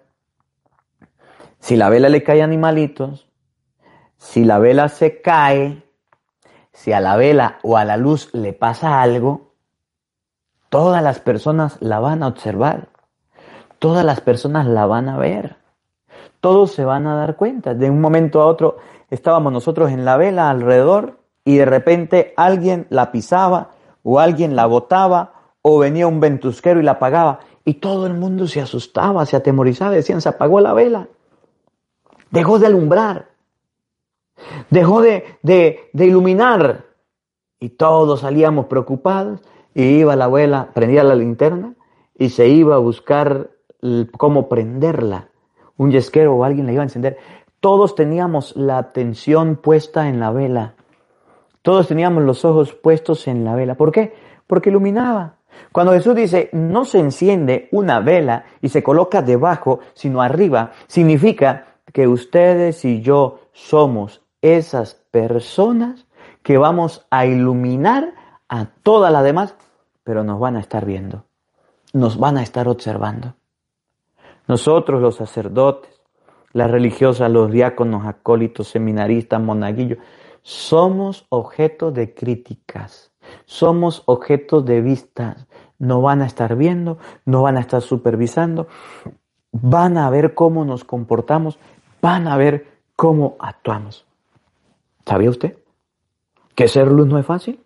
si 1.60 1.76
la 1.76 1.90
vela 1.90 2.10
le 2.10 2.24
cae 2.24 2.42
animalitos, 2.42 3.28
si 4.18 4.46
la 4.46 4.60
vela 4.60 4.90
se 4.90 5.22
cae, 5.22 5.84
si 6.72 6.94
a 6.94 7.00
la 7.00 7.16
vela 7.16 7.60
o 7.64 7.78
a 7.78 7.86
la 7.86 7.98
luz 7.98 8.30
le 8.34 8.54
pasa 8.54 9.02
algo, 9.02 9.54
todas 10.70 11.02
las 11.04 11.20
personas 11.20 11.78
la 11.80 12.00
van 12.00 12.24
a 12.24 12.28
observar, 12.28 12.90
todas 13.80 14.06
las 14.06 14.22
personas 14.22 14.68
la 14.68 14.86
van 14.86 15.10
a 15.10 15.18
ver, 15.18 15.58
todos 16.42 16.72
se 16.72 16.86
van 16.86 17.08
a 17.08 17.16
dar 17.16 17.36
cuenta. 17.36 17.74
De 17.74 17.90
un 17.90 18.02
momento 18.02 18.42
a 18.42 18.48
otro 18.48 18.78
estábamos 19.10 19.54
nosotros 19.54 19.92
en 19.92 20.06
la 20.06 20.18
vela 20.18 20.50
alrededor 20.50 21.20
y 21.44 21.58
de 21.58 21.66
repente 21.66 22.34
alguien 22.38 22.88
la 22.90 23.12
pisaba 23.12 23.72
o 24.04 24.20
alguien 24.20 24.56
la 24.56 24.66
botaba 24.66 25.34
o 25.62 25.80
venía 25.80 26.08
un 26.08 26.20
ventusquero 26.20 26.80
y 26.80 26.84
la 26.84 26.94
apagaba 26.94 27.40
y 27.66 27.76
todo 27.76 28.08
el 28.08 28.14
mundo 28.14 28.48
se 28.48 28.62
asustaba, 28.62 29.26
se 29.26 29.36
atemorizaba, 29.36 29.92
decían, 29.92 30.22
se 30.22 30.30
apagó 30.30 30.62
la 30.62 30.74
vela, 30.74 31.10
dejó 32.32 32.60
de 32.60 32.68
alumbrar 32.68 33.38
dejó 34.70 35.02
de, 35.02 35.26
de, 35.42 35.90
de 35.94 36.06
iluminar. 36.06 36.86
Y 37.60 37.70
todos 37.70 38.22
salíamos 38.22 38.68
preocupados 38.68 39.42
y 39.74 39.84
iba 39.84 40.16
la 40.16 40.26
abuela, 40.26 40.70
prendía 40.74 41.04
la 41.04 41.16
linterna 41.16 41.74
y 42.18 42.30
se 42.30 42.48
iba 42.48 42.76
a 42.76 42.80
buscar 42.80 43.50
cómo 44.18 44.48
prenderla. 44.48 45.30
Un 45.76 45.92
yesquero 45.92 46.36
o 46.36 46.44
alguien 46.44 46.66
la 46.66 46.74
iba 46.74 46.82
a 46.82 46.86
encender. 46.86 47.18
Todos 47.60 47.96
teníamos 47.96 48.56
la 48.56 48.78
atención 48.78 49.56
puesta 49.56 50.08
en 50.08 50.20
la 50.20 50.32
vela. 50.32 50.76
Todos 51.62 51.88
teníamos 51.88 52.24
los 52.24 52.46
ojos 52.46 52.74
puestos 52.74 53.28
en 53.28 53.44
la 53.44 53.56
vela. 53.56 53.76
¿Por 53.76 53.92
qué? 53.92 54.16
Porque 54.46 54.70
iluminaba. 54.70 55.36
Cuando 55.72 55.94
Jesús 55.94 56.16
dice, 56.16 56.50
no 56.54 56.86
se 56.86 57.00
enciende 57.00 57.68
una 57.72 58.00
vela 58.00 58.46
y 58.62 58.70
se 58.70 58.84
coloca 58.84 59.24
debajo, 59.24 59.80
sino 59.94 60.22
arriba, 60.22 60.72
significa 60.86 61.67
que 61.98 62.08
ustedes 62.08 62.86
y 62.86 63.02
yo 63.02 63.40
somos 63.54 64.22
esas 64.44 64.94
personas 65.10 66.06
que 66.44 66.60
vamos 66.60 67.08
a 67.10 67.26
iluminar 67.26 68.14
a 68.48 68.66
todas 68.84 69.12
las 69.12 69.24
demás, 69.24 69.56
pero 70.04 70.24
nos 70.24 70.40
van 70.40 70.58
a 70.58 70.60
estar 70.60 70.86
viendo, 70.86 71.24
nos 71.94 72.20
van 72.20 72.38
a 72.38 72.44
estar 72.44 72.68
observando. 72.68 73.34
Nosotros 74.48 75.02
los 75.02 75.16
sacerdotes, 75.16 75.90
las 76.54 76.70
religiosas, 76.70 77.32
los 77.32 77.50
diáconos, 77.50 78.06
acólitos, 78.06 78.68
seminaristas, 78.68 79.42
monaguillos, 79.42 79.98
somos 80.44 81.26
objeto 81.30 81.90
de 81.90 82.14
críticas, 82.14 83.12
somos 83.46 84.04
objeto 84.06 84.62
de 84.62 84.82
vistas, 84.82 85.48
nos 85.80 86.04
van 86.04 86.22
a 86.22 86.28
estar 86.28 86.56
viendo, 86.58 87.00
nos 87.26 87.42
van 87.42 87.58
a 87.58 87.62
estar 87.62 87.82
supervisando, 87.82 88.68
van 89.52 89.98
a 89.98 90.12
ver 90.12 90.36
cómo 90.36 90.64
nos 90.64 90.84
comportamos, 90.84 91.58
van 92.02 92.28
a 92.28 92.38
ver 92.38 92.68
cómo 92.96 93.36
actuamos. 93.40 94.06
¿Sabía 95.06 95.30
usted 95.30 95.58
que 96.56 96.68
ser 96.68 96.88
luz 96.88 97.08
no 97.08 97.20
es 97.20 97.26
fácil? 97.26 97.60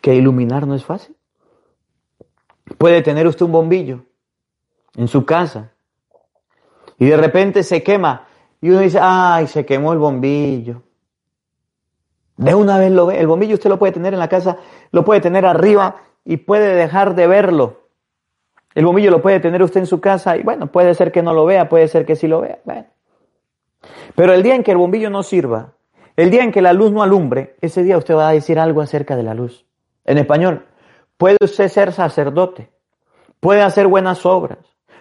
¿Que 0.00 0.14
iluminar 0.14 0.66
no 0.66 0.74
es 0.74 0.84
fácil? 0.84 1.16
Puede 2.78 3.02
tener 3.02 3.26
usted 3.26 3.46
un 3.46 3.52
bombillo 3.52 4.04
en 4.96 5.08
su 5.08 5.24
casa 5.24 5.72
y 6.98 7.06
de 7.06 7.16
repente 7.16 7.62
se 7.62 7.82
quema 7.82 8.26
y 8.60 8.70
uno 8.70 8.80
dice, 8.80 8.98
ay, 9.00 9.46
se 9.46 9.66
quemó 9.66 9.92
el 9.92 9.98
bombillo. 9.98 10.82
De 12.36 12.54
una 12.54 12.78
vez 12.78 12.90
lo 12.90 13.06
ve, 13.06 13.20
el 13.20 13.26
bombillo 13.26 13.54
usted 13.54 13.70
lo 13.70 13.78
puede 13.78 13.92
tener 13.92 14.12
en 14.14 14.18
la 14.18 14.28
casa, 14.28 14.58
lo 14.90 15.04
puede 15.04 15.20
tener 15.20 15.44
arriba 15.46 15.96
y 16.24 16.38
puede 16.38 16.74
dejar 16.74 17.14
de 17.14 17.26
verlo. 17.26 17.88
El 18.74 18.86
bombillo 18.86 19.10
lo 19.10 19.22
puede 19.22 19.38
tener 19.40 19.62
usted 19.62 19.80
en 19.80 19.86
su 19.86 20.00
casa 20.00 20.36
y 20.36 20.42
bueno, 20.42 20.66
puede 20.72 20.94
ser 20.94 21.12
que 21.12 21.22
no 21.22 21.32
lo 21.32 21.44
vea, 21.44 21.68
puede 21.68 21.88
ser 21.88 22.06
que 22.06 22.16
sí 22.16 22.26
lo 22.26 22.40
vea. 22.40 22.58
Pero 24.14 24.32
el 24.32 24.42
día 24.42 24.54
en 24.54 24.62
que 24.62 24.70
el 24.70 24.76
bombillo 24.76 25.10
no 25.10 25.22
sirva, 25.22 25.72
el 26.16 26.30
día 26.30 26.44
en 26.44 26.52
que 26.52 26.62
la 26.62 26.72
luz 26.72 26.92
no 26.92 27.02
alumbre, 27.02 27.56
ese 27.60 27.82
día 27.82 27.98
usted 27.98 28.14
va 28.14 28.28
a 28.28 28.32
decir 28.32 28.58
algo 28.58 28.80
acerca 28.80 29.16
de 29.16 29.24
la 29.24 29.34
luz. 29.34 29.66
En 30.04 30.18
español, 30.18 30.66
puede 31.16 31.36
usted 31.40 31.68
ser 31.68 31.92
sacerdote, 31.92 32.70
puede 33.40 33.62
hacer 33.62 33.88
buenas 33.88 34.24
obras, 34.24 34.58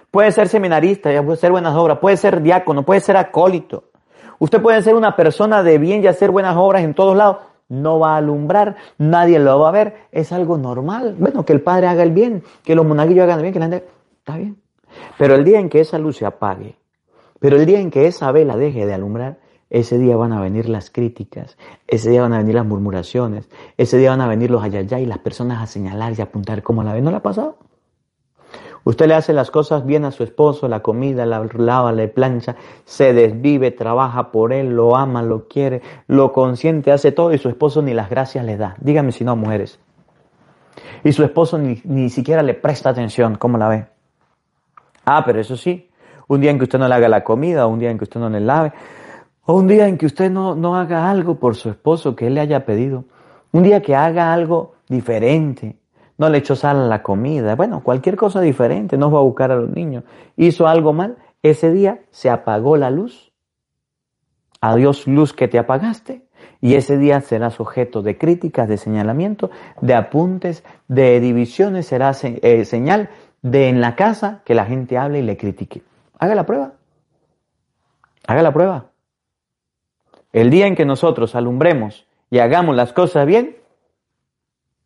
puede 0.09 0.31
ser 0.31 0.47
seminarista 0.47 1.13
y 1.13 1.17
hacer 1.17 1.51
buenas 1.51 1.75
obras, 1.75 1.99
puede 1.99 2.17
ser 2.17 2.41
diácono, 2.41 2.83
puede 2.83 3.01
ser 3.01 3.17
acólito. 3.17 3.91
Usted 4.39 4.61
puede 4.61 4.81
ser 4.81 4.95
una 4.95 5.15
persona 5.15 5.63
de 5.63 5.77
bien 5.77 6.03
y 6.03 6.07
hacer 6.07 6.31
buenas 6.31 6.55
obras 6.57 6.83
en 6.83 6.93
todos 6.93 7.15
lados. 7.15 7.37
No 7.69 7.99
va 7.99 8.15
a 8.15 8.17
alumbrar, 8.17 8.75
nadie 8.97 9.39
lo 9.39 9.59
va 9.59 9.69
a 9.69 9.71
ver, 9.71 10.07
es 10.11 10.31
algo 10.31 10.57
normal. 10.57 11.15
Bueno, 11.17 11.45
que 11.45 11.53
el 11.53 11.61
padre 11.61 11.87
haga 11.87 12.03
el 12.03 12.11
bien, 12.11 12.43
que 12.63 12.75
los 12.75 12.85
monaguillos 12.85 13.23
hagan 13.23 13.37
el 13.37 13.43
bien, 13.43 13.53
que 13.53 13.59
la 13.59 13.65
gente... 13.65 13.87
Está 14.19 14.37
bien. 14.37 14.61
Pero 15.17 15.35
el 15.35 15.43
día 15.43 15.59
en 15.59 15.69
que 15.69 15.79
esa 15.79 15.97
luz 15.97 16.17
se 16.17 16.25
apague, 16.25 16.75
pero 17.43 17.57
el 17.57 17.65
día 17.65 17.81
en 17.81 17.91
que 17.91 18.07
esa 18.07 18.31
vela 18.31 18.55
deje 18.55 18.85
de 18.85 18.93
alumbrar, 18.93 19.37
ese 19.69 19.99
día 19.99 20.15
van 20.15 20.31
a 20.31 20.39
venir 20.39 20.69
las 20.69 20.89
críticas, 20.89 21.57
ese 21.89 22.09
día 22.09 22.21
van 22.21 22.31
a 22.31 22.37
venir 22.37 22.55
las 22.55 22.65
murmuraciones, 22.65 23.49
ese 23.75 23.97
día 23.97 24.11
van 24.11 24.21
a 24.21 24.29
venir 24.29 24.49
los 24.49 24.63
ayayay 24.63 25.03
y 25.03 25.05
las 25.05 25.17
personas 25.17 25.61
a 25.61 25.67
señalar 25.67 26.13
y 26.17 26.21
apuntar 26.21 26.63
cómo 26.63 26.83
la 26.83 26.93
ven. 26.93 27.03
¿No 27.03 27.11
le 27.11 27.17
ha 27.17 27.21
pasado? 27.21 27.57
Usted 28.85 29.07
le 29.07 29.15
hace 29.15 29.33
las 29.33 29.51
cosas 29.51 29.85
bien 29.85 30.05
a 30.05 30.11
su 30.11 30.23
esposo, 30.23 30.69
la 30.69 30.81
comida, 30.81 31.25
la 31.25 31.43
lava, 31.57 31.91
le 31.91 32.07
plancha, 32.07 32.55
se 32.85 33.11
desvive, 33.11 33.71
trabaja 33.71 34.31
por 34.31 34.53
él, 34.53 34.73
lo 34.73 34.95
ama, 34.95 35.21
lo 35.21 35.49
quiere, 35.49 35.81
lo 36.07 36.31
consiente, 36.31 36.93
hace 36.93 37.11
todo 37.11 37.33
y 37.33 37.39
su 37.39 37.49
esposo 37.49 37.81
ni 37.81 37.93
las 37.93 38.09
gracias 38.09 38.45
le 38.45 38.55
da. 38.55 38.77
Dígame 38.79 39.11
si 39.11 39.25
no, 39.25 39.35
mujeres. 39.35 39.81
Y 41.03 41.11
su 41.11 41.25
esposo 41.25 41.57
ni, 41.57 41.81
ni 41.83 42.09
siquiera 42.09 42.41
le 42.41 42.53
presta 42.53 42.91
atención, 42.91 43.35
¿cómo 43.35 43.57
la 43.57 43.67
ve? 43.67 43.85
Ah, 45.03 45.23
pero 45.25 45.41
eso 45.41 45.57
sí, 45.57 45.89
un 46.33 46.41
día 46.41 46.51
en 46.51 46.57
que 46.57 46.65
usted 46.65 46.79
no 46.79 46.87
le 46.87 46.95
haga 46.95 47.09
la 47.09 47.23
comida, 47.23 47.67
un 47.67 47.79
día 47.79 47.91
en 47.91 47.97
que 47.97 48.03
usted 48.03 48.19
no 48.19 48.29
le 48.29 48.39
lave, 48.39 48.73
o 49.45 49.55
un 49.55 49.67
día 49.67 49.87
en 49.87 49.97
que 49.97 50.05
usted 50.05 50.31
no, 50.31 50.55
no 50.55 50.75
haga 50.75 51.09
algo 51.09 51.35
por 51.35 51.55
su 51.55 51.69
esposo 51.69 52.15
que 52.15 52.27
él 52.27 52.35
le 52.35 52.41
haya 52.41 52.65
pedido. 52.65 53.05
Un 53.51 53.63
día 53.63 53.81
que 53.81 53.95
haga 53.95 54.33
algo 54.33 54.75
diferente. 54.87 55.77
No 56.17 56.29
le 56.29 56.37
echó 56.39 56.55
sal 56.55 56.77
a 56.77 56.87
la 56.87 57.03
comida. 57.03 57.55
Bueno, 57.55 57.83
cualquier 57.83 58.15
cosa 58.15 58.39
diferente. 58.39 58.97
No 58.97 59.11
va 59.11 59.19
a 59.19 59.23
buscar 59.23 59.51
a 59.51 59.55
los 59.55 59.69
niños. 59.69 60.03
Hizo 60.37 60.67
algo 60.67 60.93
mal. 60.93 61.17
Ese 61.41 61.71
día 61.71 61.99
se 62.11 62.29
apagó 62.29 62.77
la 62.77 62.89
luz. 62.89 63.33
Adiós 64.61 65.07
luz 65.07 65.33
que 65.33 65.47
te 65.47 65.59
apagaste. 65.59 66.25
Y 66.61 66.75
ese 66.75 66.97
día 66.97 67.19
serás 67.19 67.59
objeto 67.59 68.01
de 68.01 68.17
críticas, 68.17 68.69
de 68.69 68.77
señalamiento, 68.77 69.51
de 69.81 69.93
apuntes, 69.93 70.63
de 70.87 71.19
divisiones. 71.19 71.87
Será 71.87 72.13
eh, 72.23 72.63
señal 72.63 73.09
de 73.41 73.67
en 73.67 73.81
la 73.81 73.95
casa 73.95 74.41
que 74.45 74.55
la 74.55 74.65
gente 74.65 74.97
hable 74.97 75.19
y 75.19 75.23
le 75.23 75.35
critique. 75.35 75.83
Haga 76.23 76.35
la 76.35 76.45
prueba. 76.45 76.71
Haga 78.25 78.41
la 78.43 78.53
prueba. 78.53 78.85
El 80.31 80.51
día 80.51 80.67
en 80.67 80.75
que 80.75 80.85
nosotros 80.85 81.35
alumbremos 81.35 82.07
y 82.29 82.39
hagamos 82.39 82.77
las 82.77 82.93
cosas 82.93 83.25
bien, 83.25 83.57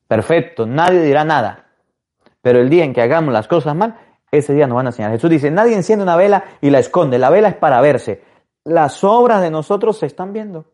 perfecto, 0.07 0.65
nadie 0.65 1.03
dirá 1.03 1.25
nada. 1.25 1.67
Pero 2.41 2.59
el 2.59 2.71
día 2.71 2.85
en 2.85 2.91
que 2.91 3.03
hagamos 3.03 3.31
las 3.33 3.47
cosas 3.47 3.75
mal, 3.75 3.99
ese 4.31 4.55
día 4.55 4.65
nos 4.65 4.77
van 4.77 4.87
a 4.87 4.91
señalar. 4.91 5.15
Jesús 5.15 5.29
dice, 5.29 5.51
nadie 5.51 5.75
enciende 5.75 6.01
una 6.01 6.15
vela 6.15 6.43
y 6.59 6.71
la 6.71 6.79
esconde. 6.79 7.19
La 7.19 7.29
vela 7.29 7.49
es 7.49 7.55
para 7.55 7.81
verse. 7.81 8.23
Las 8.63 9.03
obras 9.03 9.43
de 9.43 9.51
nosotros 9.51 9.99
se 9.99 10.07
están 10.07 10.33
viendo. 10.33 10.65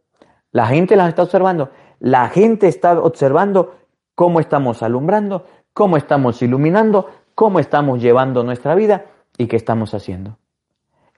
La 0.53 0.67
gente 0.67 0.95
las 0.95 1.09
está 1.09 1.23
observando. 1.23 1.71
La 1.99 2.29
gente 2.29 2.69
está 2.69 2.97
observando 3.01 3.79
cómo 4.15 4.39
estamos 4.39 4.81
alumbrando, 4.81 5.45
cómo 5.73 5.97
estamos 5.97 6.41
iluminando, 6.41 7.09
cómo 7.35 7.59
estamos 7.59 8.01
llevando 8.01 8.45
nuestra 8.45 8.75
vida 8.75 9.07
y 9.37 9.47
qué 9.47 9.57
estamos 9.57 9.93
haciendo. 9.93 10.37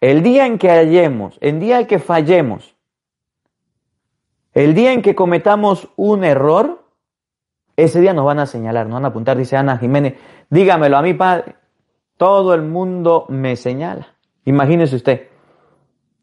El 0.01 0.23
día 0.23 0.45
en 0.45 0.57
que 0.57 0.69
hallemos, 0.69 1.37
el 1.41 1.59
día 1.59 1.79
en 1.79 1.87
que 1.87 1.99
fallemos, 1.99 2.75
el 4.53 4.73
día 4.73 4.93
en 4.93 5.01
que 5.01 5.15
cometamos 5.15 5.89
un 5.95 6.23
error, 6.23 6.83
ese 7.75 7.99
día 7.99 8.13
nos 8.13 8.25
van 8.25 8.39
a 8.39 8.45
señalar, 8.45 8.85
nos 8.85 8.95
van 8.95 9.05
a 9.05 9.07
apuntar, 9.09 9.37
dice 9.37 9.57
Ana 9.57 9.77
Jiménez, 9.77 10.15
dígamelo 10.49 10.97
a 10.97 11.01
mi 11.01 11.13
padre, 11.13 11.55
todo 12.17 12.53
el 12.53 12.61
mundo 12.61 13.25
me 13.29 13.55
señala. 13.55 14.15
Imagínese 14.45 14.95
usted, 14.95 15.27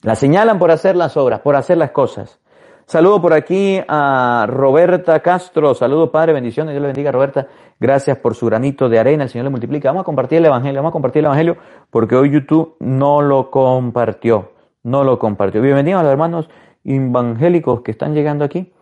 la 0.02 0.14
señalan 0.14 0.58
por 0.58 0.70
hacer 0.70 0.96
las 0.96 1.16
obras, 1.16 1.40
por 1.40 1.56
hacer 1.56 1.76
las 1.78 1.90
cosas. 1.90 2.40
Saludo 2.86 3.22
por 3.22 3.32
aquí 3.32 3.80
a 3.88 4.44
Roberta 4.48 5.20
Castro. 5.20 5.74
Saludo, 5.74 6.10
Padre. 6.10 6.32
Bendiciones. 6.32 6.72
Dios 6.72 6.82
le 6.82 6.88
bendiga, 6.88 7.12
Roberta. 7.12 7.46
Gracias 7.82 8.16
por 8.18 8.36
su 8.36 8.46
granito 8.46 8.88
de 8.88 9.00
arena. 9.00 9.24
El 9.24 9.28
Señor 9.28 9.46
le 9.46 9.50
multiplica. 9.50 9.88
Vamos 9.88 10.02
a 10.02 10.04
compartir 10.04 10.38
el 10.38 10.46
Evangelio. 10.46 10.78
Vamos 10.78 10.90
a 10.90 10.92
compartir 10.92 11.18
el 11.18 11.24
Evangelio 11.24 11.56
porque 11.90 12.14
hoy 12.14 12.30
YouTube 12.30 12.76
no 12.78 13.22
lo 13.22 13.50
compartió. 13.50 14.52
No 14.84 15.02
lo 15.02 15.18
compartió. 15.18 15.60
Bienvenidos 15.60 15.98
a 15.98 16.04
los 16.04 16.12
hermanos 16.12 16.48
evangélicos 16.84 17.82
que 17.82 17.90
están 17.90 18.14
llegando 18.14 18.44
aquí. 18.44 18.72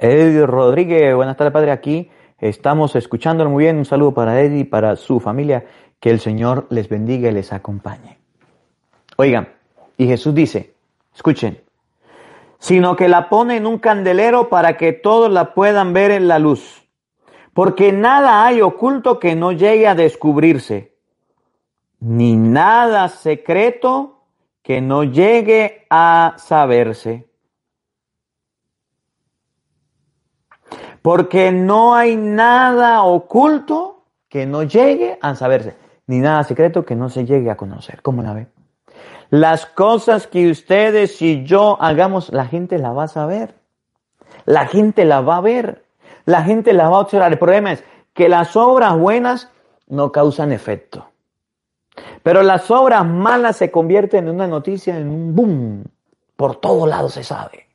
Eddie 0.00 0.46
Rodríguez, 0.46 1.14
buenas 1.14 1.36
tardes, 1.36 1.52
Padre. 1.52 1.72
Aquí 1.72 2.10
estamos 2.38 2.96
escuchándolo 2.96 3.50
muy 3.50 3.64
bien. 3.64 3.76
Un 3.76 3.84
saludo 3.84 4.14
para 4.14 4.40
Eddie 4.40 4.60
y 4.60 4.64
para 4.64 4.96
su 4.96 5.20
familia. 5.20 5.66
Que 6.00 6.08
el 6.08 6.20
Señor 6.20 6.66
les 6.70 6.88
bendiga 6.88 7.28
y 7.28 7.32
les 7.32 7.52
acompañe. 7.52 8.16
Oigan, 9.18 9.50
y 9.98 10.06
Jesús 10.06 10.34
dice, 10.34 10.72
escuchen, 11.14 11.60
sino 12.58 12.96
que 12.96 13.08
la 13.08 13.28
pone 13.28 13.58
en 13.58 13.66
un 13.66 13.78
candelero 13.78 14.48
para 14.48 14.78
que 14.78 14.94
todos 14.94 15.30
la 15.30 15.52
puedan 15.52 15.92
ver 15.92 16.12
en 16.12 16.28
la 16.28 16.38
luz. 16.38 16.83
Porque 17.54 17.92
nada 17.92 18.44
hay 18.44 18.60
oculto 18.60 19.18
que 19.18 19.36
no 19.36 19.52
llegue 19.52 19.86
a 19.86 19.94
descubrirse, 19.94 20.96
ni 22.00 22.36
nada 22.36 23.08
secreto 23.08 24.24
que 24.62 24.80
no 24.80 25.04
llegue 25.04 25.86
a 25.88 26.34
saberse. 26.36 27.28
Porque 31.00 31.52
no 31.52 31.94
hay 31.94 32.16
nada 32.16 33.02
oculto 33.04 34.04
que 34.28 34.46
no 34.46 34.62
llegue 34.64 35.18
a 35.20 35.34
saberse, 35.36 35.76
ni 36.06 36.18
nada 36.18 36.42
secreto 36.44 36.84
que 36.84 36.96
no 36.96 37.08
se 37.08 37.24
llegue 37.24 37.50
a 37.50 37.56
conocer. 37.56 38.02
¿Cómo 38.02 38.22
la 38.22 38.32
ve? 38.32 38.48
Las 39.30 39.66
cosas 39.66 40.26
que 40.26 40.50
ustedes 40.50 41.20
y 41.22 41.44
yo 41.44 41.80
hagamos, 41.80 42.32
la 42.32 42.46
gente 42.46 42.78
la 42.78 42.92
va 42.92 43.04
a 43.04 43.08
saber. 43.08 43.54
La 44.44 44.66
gente 44.66 45.04
la 45.04 45.20
va 45.20 45.36
a 45.36 45.40
ver. 45.40 45.83
La 46.24 46.42
gente 46.42 46.72
la 46.72 46.88
va 46.88 46.96
a 46.96 47.00
observar. 47.00 47.32
El 47.32 47.38
problema 47.38 47.72
es 47.72 47.84
que 48.12 48.28
las 48.28 48.56
obras 48.56 48.98
buenas 48.98 49.50
no 49.88 50.12
causan 50.12 50.52
efecto. 50.52 51.06
Pero 52.22 52.42
las 52.42 52.70
obras 52.70 53.06
malas 53.06 53.56
se 53.56 53.70
convierten 53.70 54.28
en 54.28 54.34
una 54.34 54.46
noticia, 54.46 54.96
en 54.96 55.08
un 55.08 55.34
boom. 55.34 55.84
Por 56.36 56.56
todos 56.56 56.88
lados 56.88 57.14
se 57.14 57.22
sabe. 57.22 57.68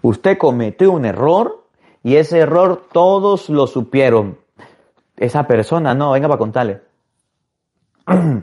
Usted 0.00 0.38
cometió 0.38 0.92
un 0.92 1.04
error 1.04 1.64
y 2.02 2.16
ese 2.16 2.38
error 2.38 2.86
todos 2.92 3.48
lo 3.48 3.66
supieron. 3.66 4.38
Esa 5.16 5.46
persona, 5.46 5.94
no, 5.94 6.12
venga 6.12 6.28
para 6.28 6.38
contarle. 6.38 6.82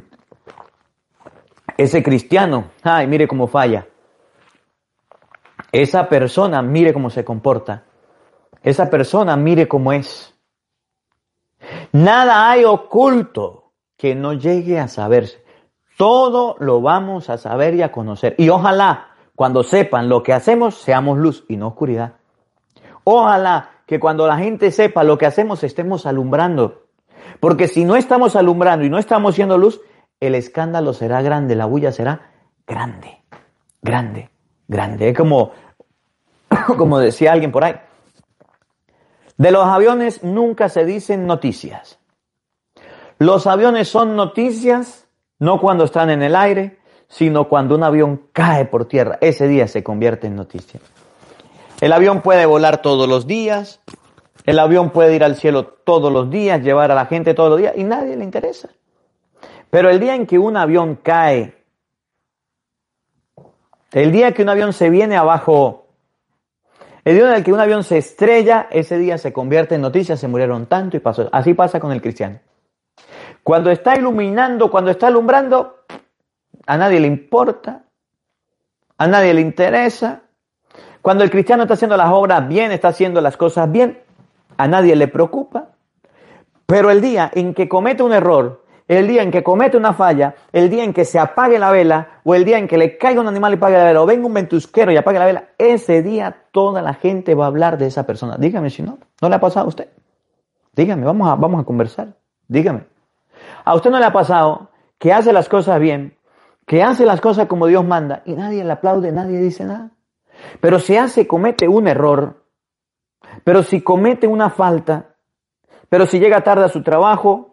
Ese 1.78 2.04
cristiano, 2.04 2.72
ay, 2.84 3.08
mire 3.08 3.28
cómo 3.28 3.48
falla. 3.48 3.88
Esa 5.72 6.10
persona, 6.10 6.62
mire 6.62 6.94
cómo 6.94 7.10
se 7.10 7.24
comporta. 7.24 7.86
Esa 8.63 8.89
persona, 8.89 9.36
mire 9.36 9.67
cómo 9.67 9.93
es. 9.93 10.34
Nada 11.91 12.50
hay 12.50 12.65
oculto 12.65 13.72
que 13.98 14.15
no 14.15 14.34
llegue 14.34 14.80
a 14.80 14.88
saberse. 14.88 15.43
Todo 15.98 16.56
lo 16.60 16.82
vamos 16.82 17.30
a 17.30 17.38
saber 17.38 17.76
y 17.76 17.82
a 17.82 17.91
conocer. 17.91 18.36
Y 18.38 18.50
ojalá, 18.50 19.10
cuando 19.36 19.63
sepan 19.63 20.08
lo 20.08 20.24
que 20.24 20.34
hacemos, 20.34 20.76
seamos 20.76 21.17
luz 21.17 21.45
y 21.50 21.58
no 21.58 21.67
oscuridad. 21.67 22.13
Ojalá 23.04 23.72
que 23.86 24.00
cuando 24.00 24.28
la 24.28 24.38
gente 24.38 24.72
sepa 24.72 25.04
lo 25.04 25.17
que 25.17 25.26
hacemos, 25.26 25.63
estemos 25.63 26.06
alumbrando. 26.06 26.84
Porque 27.39 27.67
si 27.67 27.86
no 27.86 27.95
estamos 27.95 28.36
alumbrando 28.36 28.86
y 28.86 28.89
no 28.89 28.98
estamos 28.98 29.36
siendo 29.36 29.58
luz, 29.58 29.82
el 30.19 30.36
escándalo 30.36 30.93
será 30.93 31.22
grande, 31.22 31.56
la 31.56 31.65
bulla 31.65 31.91
será 31.91 32.32
grande, 32.67 33.22
grande, 33.82 34.30
grande. 34.67 35.10
Es 35.10 35.17
como, 35.17 35.52
como 36.78 37.00
decía 37.00 37.34
alguien 37.34 37.52
por 37.52 37.63
ahí. 37.63 37.76
De 39.39 39.52
los 39.52 39.65
aviones 39.65 40.21
nunca 40.21 40.67
se 40.67 40.84
dicen 40.84 41.25
noticias. 41.25 41.97
Los 43.19 43.47
aviones 43.47 43.88
son 43.88 44.17
noticias 44.17 45.08
no 45.39 45.62
cuando 45.62 45.86
están 45.86 46.10
en 46.10 46.21
el 46.21 46.36
aire, 46.36 46.78
sino 47.08 47.47
cuando 47.47 47.75
un 47.75 47.84
avión 47.84 48.21
cae 48.34 48.65
por 48.65 48.84
tierra. 48.84 49.17
Ese 49.21 49.47
día 49.47 49.69
se 49.69 49.82
convierte 49.82 50.28
en 50.28 50.36
noticia. 50.36 50.82
El 51.80 51.93
avión 51.93 52.21
puede 52.21 52.45
volar 52.45 52.82
todos 52.82 53.08
los 53.08 53.28
días, 53.28 53.80
el 54.45 54.60
avión 54.60 54.89
puede 54.89 55.15
ir 55.15 55.23
al 55.23 55.38
cielo 55.38 55.67
todos 55.67 56.12
los 56.12 56.30
días, 56.30 56.62
llevar 56.62 56.91
a 56.91 56.95
la 56.95 57.06
gente 57.06 57.34
todos 57.34 57.52
los 57.52 57.60
días 57.60 57.73
y 57.78 57.86
nadie 57.86 58.17
le 58.17 58.25
interesa. 58.25 58.67
Pero 59.69 59.89
el 59.89 60.02
día 60.02 60.15
en 60.15 60.28
que 60.28 60.38
un 60.38 60.58
avión 60.58 60.99
cae, 61.02 61.56
el 63.93 64.12
día 64.12 64.34
que 64.34 64.41
un 64.41 64.49
avión 64.49 64.73
se 64.73 64.89
viene 64.89 65.15
abajo, 65.15 65.79
el 67.10 67.15
día 67.15 67.28
en 67.28 67.34
el 67.34 67.43
que 67.43 67.52
un 67.52 67.60
avión 67.60 67.84
se 67.84 67.98
estrella, 67.98 68.67
ese 68.69 69.00
día 69.00 69.17
se 69.17 69.34
convierte 69.34 69.74
en 69.74 69.82
noticia, 69.82 70.15
se 70.15 70.28
murieron 70.28 70.67
tanto 70.67 70.95
y 70.95 71.00
pasó. 71.00 71.28
Así 71.32 71.56
pasa 71.56 71.80
con 71.80 71.91
el 71.91 72.04
cristiano. 72.04 72.39
Cuando 73.41 73.72
está 73.72 73.98
iluminando, 73.98 74.69
cuando 74.69 74.91
está 74.91 75.08
alumbrando, 75.08 75.86
a 76.67 76.78
nadie 76.78 77.00
le 77.00 77.08
importa, 77.08 77.86
a 78.95 79.08
nadie 79.08 79.34
le 79.34 79.41
interesa. 79.41 80.22
Cuando 81.02 81.24
el 81.24 81.32
cristiano 81.32 81.63
está 81.63 81.74
haciendo 81.74 81.98
las 81.98 82.12
obras 82.12 82.48
bien, 82.48 82.72
está 82.72 82.89
haciendo 82.89 83.22
las 83.22 83.38
cosas 83.38 83.72
bien, 83.72 84.04
a 84.58 84.67
nadie 84.67 84.95
le 84.95 85.08
preocupa. 85.08 85.69
Pero 86.67 86.91
el 86.91 87.02
día 87.02 87.32
en 87.34 87.56
que 87.56 87.67
comete 87.67 88.04
un 88.04 88.13
error, 88.13 88.65
el 88.89 89.08
día 89.08 89.21
en 89.21 89.30
que 89.30 89.43
comete 89.43 89.78
una 89.78 89.93
falla, 89.93 90.34
el 90.52 90.67
día 90.67 90.84
en 90.84 90.93
que 90.93 91.06
se 91.06 91.19
apague 91.19 91.60
la 91.60 91.69
vela, 91.69 92.21
o 92.23 92.34
el 92.34 92.43
día 92.43 92.58
en 92.58 92.67
que 92.67 92.75
le 92.75 92.97
caiga 92.97 93.21
un 93.21 93.28
animal 93.28 93.54
y 93.54 93.56
apague 93.58 93.78
la 93.78 93.84
vela, 93.84 94.02
o 94.02 94.06
venga 94.08 94.25
un 94.25 94.34
ventusquero 94.34 94.91
y 94.91 94.97
apague 94.97 95.19
la 95.19 95.25
vela, 95.25 95.43
ese 95.60 96.02
día 96.02 96.36
toda 96.52 96.82
la 96.82 96.95
gente 96.95 97.36
va 97.36 97.45
a 97.45 97.47
hablar 97.49 97.78
de 97.78 97.86
esa 97.86 98.08
persona. 98.08 98.36
Dígame 98.39 98.71
si 98.71 98.82
no, 98.82 98.97
¿no 99.21 99.30
le 99.30 99.36
ha 99.36 99.39
pasado 99.39 99.67
a 99.67 99.69
usted? 99.69 99.89
Dígame, 100.73 101.06
vamos 101.06 101.30
a, 101.30 101.36
vamos 101.36 101.62
a 101.62 101.65
conversar. 101.65 102.15
Dígame. 102.47 102.86
¿A 103.63 103.75
usted 103.75 103.91
no 103.91 103.99
le 103.99 104.06
ha 104.06 104.12
pasado 104.12 104.71
que 104.97 105.13
hace 105.13 105.34
las 105.34 105.47
cosas 105.47 105.80
bien, 105.80 106.17
que 106.65 106.82
hace 106.82 107.06
las 107.06 107.21
cosas 107.21 107.45
como 107.45 107.67
Dios 107.67 107.86
manda 107.86 108.23
y 108.25 108.34
nadie 108.34 108.63
le 108.63 108.71
aplaude, 108.71 109.12
nadie 109.12 109.39
dice 109.39 109.65
nada? 109.65 109.91
Pero 110.62 110.80
si 110.80 110.97
hace, 110.97 111.28
comete 111.28 111.67
un 111.67 111.88
error, 111.88 112.43
pero 113.43 113.62
si 113.62 113.82
comete 113.82 114.25
una 114.25 114.49
falta, 114.49 115.15
pero 115.89 116.08
si 116.08 116.19
llega 116.19 116.41
tarde 116.41 116.65
a 116.65 116.69
su 116.69 116.82
trabajo, 116.82 117.49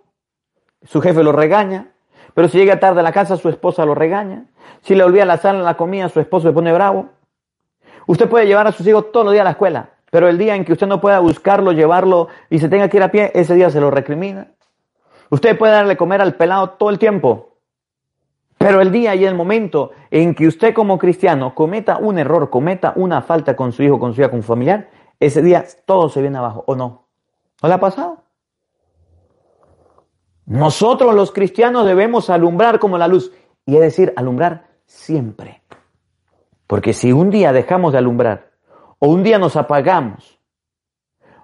su 0.87 1.01
jefe 1.01 1.23
lo 1.23 1.33
regaña, 1.33 1.89
pero 2.35 2.49
si 2.49 2.59
llega 2.59 2.81
tarde 2.81 3.01
a 3.01 3.03
la 3.03 3.13
casa, 3.13 3.37
su 3.37 3.49
esposa 3.49 3.85
lo 3.85 3.95
regaña. 3.95 4.45
Si 4.83 4.95
le 4.95 5.05
olvida 5.05 5.25
la 5.25 5.39
sal 5.39 5.57
en 5.57 5.65
la 5.65 5.77
comida, 5.77 6.09
su 6.09 6.21
esposo 6.21 6.49
se 6.49 6.55
pone 6.55 6.73
bravo. 6.73 7.09
Usted 8.07 8.29
puede 8.29 8.47
llevar 8.47 8.67
a 8.67 8.73
sus 8.73 8.87
hijos 8.87 9.11
todos 9.11 9.25
los 9.25 9.33
días 9.33 9.43
a 9.43 9.45
la 9.45 9.51
escuela, 9.53 9.91
pero 10.11 10.29
el 10.29 10.39
día 10.39 10.55
en 10.55 10.65
que 10.65 10.73
usted 10.73 10.87
no 10.87 11.01
pueda 11.01 11.19
buscarlo, 11.19 11.73
llevarlo 11.73 12.29
y 12.51 12.59
se 12.59 12.69
tenga 12.69 12.89
que 12.89 12.99
ir 12.99 13.03
a 13.03 13.11
pie, 13.11 13.33
ese 13.35 13.55
día 13.55 13.71
se 13.71 13.81
lo 13.81 13.91
recrimina. 13.91 14.49
Usted 15.31 15.59
puede 15.59 15.73
darle 15.73 15.97
comer 15.97 16.21
al 16.21 16.35
pelado 16.35 16.71
todo 16.71 16.91
el 16.91 16.99
tiempo, 16.99 17.57
pero 18.59 18.81
el 18.81 18.93
día 18.93 19.15
y 19.15 19.25
el 19.25 19.35
momento 19.35 19.91
en 20.11 20.35
que 20.35 20.47
usted 20.47 20.73
como 20.73 20.99
cristiano 20.99 21.55
cometa 21.55 21.99
un 21.99 22.19
error, 22.19 22.49
cometa 22.49 22.93
una 22.97 23.23
falta 23.23 23.57
con 23.57 23.73
su 23.73 23.83
hijo, 23.83 23.99
con 23.99 24.15
su 24.15 24.21
hija, 24.21 24.31
con 24.31 24.43
su 24.43 24.49
familiar, 24.49 24.89
ese 25.19 25.43
día 25.43 25.65
todo 25.85 26.09
se 26.09 26.21
viene 26.21 26.39
abajo, 26.39 26.65
¿o 26.67 26.77
no? 26.77 27.07
¿No 27.63 27.69
le 27.69 27.75
ha 27.75 27.81
pasado? 27.81 28.26
Nosotros 30.47 31.15
los 31.15 31.33
cristianos 31.33 31.85
debemos 31.85 32.31
alumbrar 32.31 32.79
como 32.79 32.99
la 32.99 33.09
luz, 33.09 33.33
y 33.67 33.75
es 33.75 33.81
decir, 33.81 34.13
alumbrar 34.17 34.69
siempre. 34.87 35.63
Porque 36.67 36.93
si 36.93 37.13
un 37.13 37.31
día 37.31 37.53
dejamos 37.53 37.93
de 37.93 37.99
alumbrar, 37.99 38.53
o 38.99 39.09
un 39.09 39.23
día 39.23 39.39
nos 39.39 39.57
apagamos, 39.57 40.39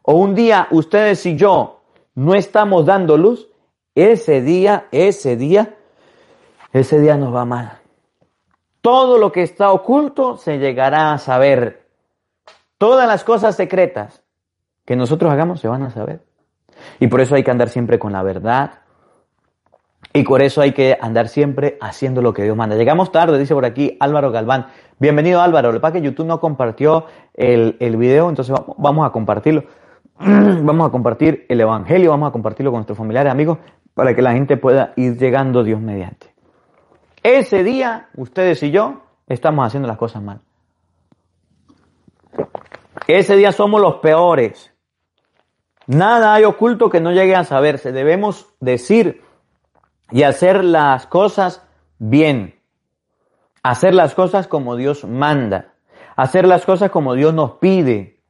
o 0.03 0.15
un 0.15 0.35
día 0.35 0.69
ustedes 0.71 1.27
y 1.27 1.37
yo 1.37 1.83
no 2.15 2.35
estamos 2.35 2.87
dando 2.87 3.17
luz, 3.17 3.49
ese 3.95 4.41
día, 4.41 4.87
ese 4.91 5.37
día, 5.37 5.77
ese 6.73 7.01
día 7.01 7.17
nos 7.17 7.35
va 7.35 7.45
mal. 7.45 7.79
Todo 8.81 9.19
lo 9.19 9.31
que 9.31 9.43
está 9.43 9.71
oculto 9.71 10.37
se 10.37 10.59
llegará 10.59 11.13
a 11.13 11.19
saber. 11.19 11.87
Todas 12.79 13.07
las 13.07 13.23
cosas 13.23 13.55
secretas 13.55 14.23
que 14.85 14.97
nosotros 14.97 15.31
hagamos 15.31 15.61
se 15.61 15.69
van 15.69 15.83
a 15.83 15.91
saber. 15.91 16.25
Y 16.99 17.07
por 17.07 17.21
eso 17.21 17.35
hay 17.35 17.45
que 17.45 17.51
andar 17.51 17.69
siempre 17.69 17.99
con 17.99 18.13
la 18.13 18.23
verdad, 18.23 18.82
y 20.13 20.23
por 20.25 20.43
eso 20.43 20.61
hay 20.61 20.73
que 20.73 20.99
andar 21.01 21.29
siempre 21.29 21.79
haciendo 21.81 22.21
lo 22.21 22.35
que 22.35 22.43
Dios 22.43 22.57
manda. 22.57 22.77
Llegamos 22.77 23.13
tarde, 23.13 23.39
dice 23.39 23.55
por 23.55 23.65
aquí 23.65 23.97
Álvaro 23.99 24.31
Galván. 24.31 24.67
Bienvenido 24.99 25.41
Álvaro. 25.41 25.73
Lo 25.73 25.81
que 25.81 25.93
que 25.93 26.03
YouTube 26.03 26.27
no 26.27 26.39
compartió 26.39 27.07
el, 27.35 27.77
el 27.81 27.97
video, 27.97 28.29
entonces 28.29 28.55
vamos 28.77 29.07
a 29.07 29.11
compartirlo. 29.11 29.65
vamos 30.19 30.89
a 30.89 30.91
compartir 30.91 31.47
el 31.49 31.61
Evangelio, 31.61 32.11
vamos 32.11 32.29
a 32.29 32.33
compartirlo 32.33 32.71
con 32.71 32.79
nuestros 32.79 32.99
familiares, 32.99 33.33
amigos, 33.33 33.59
para 33.95 34.15
que 34.15 34.21
la 34.21 34.33
gente 34.33 34.57
pueda 34.57 34.93
ir 34.97 35.17
llegando 35.17 35.65
Dios 35.65 35.81
mediante. 35.81 36.35
Ese 37.23 37.65
día, 37.65 38.09
ustedes 38.17 38.63
y 38.63 38.71
yo 38.71 39.03
estamos 39.29 39.67
haciendo 39.67 39.89
las 39.89 39.97
cosas 39.97 40.23
mal. 40.23 40.41
Ese 43.07 43.37
día 43.37 43.53
somos 43.53 43.81
los 43.81 43.97
peores. 43.97 44.73
Nada 45.87 46.35
hay 46.35 46.45
oculto 46.45 46.91
que 46.91 47.01
no 47.01 47.13
llegue 47.13 47.35
a 47.35 47.45
saberse. 47.45 47.93
Debemos 47.93 48.55
decir 48.61 49.22
y 50.13 50.23
hacer 50.23 50.63
las 50.63 51.07
cosas 51.07 51.63
bien. 51.99 52.61
Hacer 53.63 53.95
las 53.95 54.15
cosas 54.15 54.47
como 54.47 54.77
Dios 54.77 55.05
manda. 55.05 55.73
Hacer 56.17 56.47
las 56.47 56.65
cosas 56.65 56.91
como 56.91 57.15
Dios 57.15 57.33
nos 57.33 57.53
pide. 57.53 58.21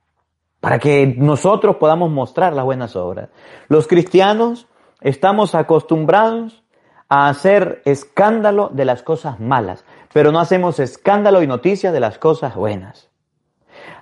Para 0.60 0.78
que 0.78 1.14
nosotros 1.18 1.76
podamos 1.76 2.10
mostrar 2.10 2.52
las 2.52 2.64
buenas 2.64 2.94
obras. 2.94 3.30
Los 3.68 3.88
cristianos 3.88 4.68
estamos 5.00 5.54
acostumbrados 5.54 6.62
a 7.08 7.28
hacer 7.28 7.82
escándalo 7.84 8.70
de 8.72 8.84
las 8.84 9.02
cosas 9.02 9.40
malas, 9.40 9.84
pero 10.14 10.32
no 10.32 10.38
hacemos 10.38 10.78
escándalo 10.78 11.42
y 11.42 11.46
noticia 11.46 11.92
de 11.92 12.00
las 12.00 12.18
cosas 12.18 12.54
buenas. 12.54 13.10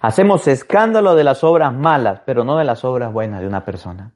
Hacemos 0.00 0.46
escándalo 0.46 1.14
de 1.14 1.24
las 1.24 1.42
obras 1.42 1.72
malas, 1.72 2.20
pero 2.26 2.44
no 2.44 2.56
de 2.58 2.64
las 2.64 2.84
obras 2.84 3.12
buenas 3.12 3.40
de 3.40 3.46
una 3.46 3.64
persona. 3.64 4.12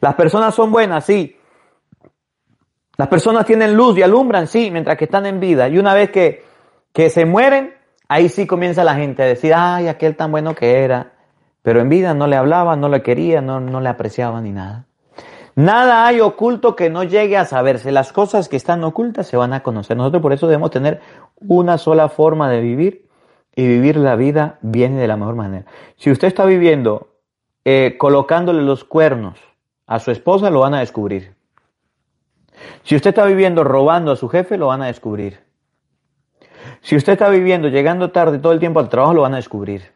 Las 0.00 0.14
personas 0.14 0.54
son 0.54 0.70
buenas, 0.72 1.04
sí. 1.04 1.39
Las 3.00 3.08
personas 3.08 3.46
tienen 3.46 3.78
luz 3.78 3.96
y 3.96 4.02
alumbran, 4.02 4.46
sí, 4.46 4.70
mientras 4.70 4.98
que 4.98 5.06
están 5.06 5.24
en 5.24 5.40
vida. 5.40 5.66
Y 5.70 5.78
una 5.78 5.94
vez 5.94 6.10
que, 6.10 6.44
que 6.92 7.08
se 7.08 7.24
mueren, 7.24 7.72
ahí 8.08 8.28
sí 8.28 8.46
comienza 8.46 8.84
la 8.84 8.94
gente 8.94 9.22
a 9.22 9.26
decir, 9.26 9.54
ay, 9.56 9.88
aquel 9.88 10.16
tan 10.16 10.30
bueno 10.30 10.54
que 10.54 10.84
era. 10.84 11.12
Pero 11.62 11.80
en 11.80 11.88
vida 11.88 12.12
no 12.12 12.26
le 12.26 12.36
hablaba, 12.36 12.76
no 12.76 12.90
le 12.90 13.00
quería, 13.00 13.40
no, 13.40 13.58
no 13.58 13.80
le 13.80 13.88
apreciaba 13.88 14.42
ni 14.42 14.52
nada. 14.52 14.84
Nada 15.54 16.06
hay 16.06 16.20
oculto 16.20 16.76
que 16.76 16.90
no 16.90 17.02
llegue 17.02 17.38
a 17.38 17.46
saberse. 17.46 17.90
Las 17.90 18.12
cosas 18.12 18.50
que 18.50 18.56
están 18.56 18.84
ocultas 18.84 19.26
se 19.26 19.38
van 19.38 19.54
a 19.54 19.62
conocer. 19.62 19.96
Nosotros 19.96 20.20
por 20.20 20.34
eso 20.34 20.46
debemos 20.46 20.70
tener 20.70 21.00
una 21.40 21.78
sola 21.78 22.10
forma 22.10 22.50
de 22.50 22.60
vivir 22.60 23.08
y 23.56 23.66
vivir 23.66 23.96
la 23.96 24.14
vida 24.14 24.58
bien 24.60 24.98
de 24.98 25.08
la 25.08 25.16
mejor 25.16 25.36
manera. 25.36 25.64
Si 25.96 26.10
usted 26.10 26.28
está 26.28 26.44
viviendo 26.44 27.14
eh, 27.64 27.96
colocándole 27.96 28.60
los 28.60 28.84
cuernos 28.84 29.38
a 29.86 30.00
su 30.00 30.10
esposa, 30.10 30.50
lo 30.50 30.60
van 30.60 30.74
a 30.74 30.80
descubrir. 30.80 31.39
Si 32.82 32.96
usted 32.96 33.10
está 33.10 33.24
viviendo 33.24 33.64
robando 33.64 34.12
a 34.12 34.16
su 34.16 34.28
jefe, 34.28 34.56
lo 34.56 34.68
van 34.68 34.82
a 34.82 34.86
descubrir. 34.86 35.40
Si 36.82 36.96
usted 36.96 37.12
está 37.12 37.28
viviendo 37.28 37.68
llegando 37.68 38.10
tarde 38.10 38.38
todo 38.38 38.52
el 38.52 38.58
tiempo 38.58 38.80
al 38.80 38.88
trabajo, 38.88 39.14
lo 39.14 39.22
van 39.22 39.34
a 39.34 39.36
descubrir. 39.36 39.92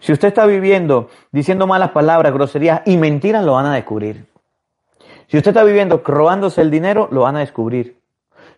Si 0.00 0.12
usted 0.12 0.28
está 0.28 0.46
viviendo 0.46 1.08
diciendo 1.32 1.66
malas 1.66 1.90
palabras, 1.90 2.32
groserías 2.32 2.82
y 2.86 2.96
mentiras, 2.96 3.44
lo 3.44 3.54
van 3.54 3.66
a 3.66 3.74
descubrir. 3.74 4.26
Si 5.28 5.36
usted 5.36 5.50
está 5.50 5.62
viviendo 5.62 6.02
robándose 6.04 6.60
el 6.60 6.70
dinero, 6.70 7.08
lo 7.10 7.22
van 7.22 7.36
a 7.36 7.40
descubrir. 7.40 8.00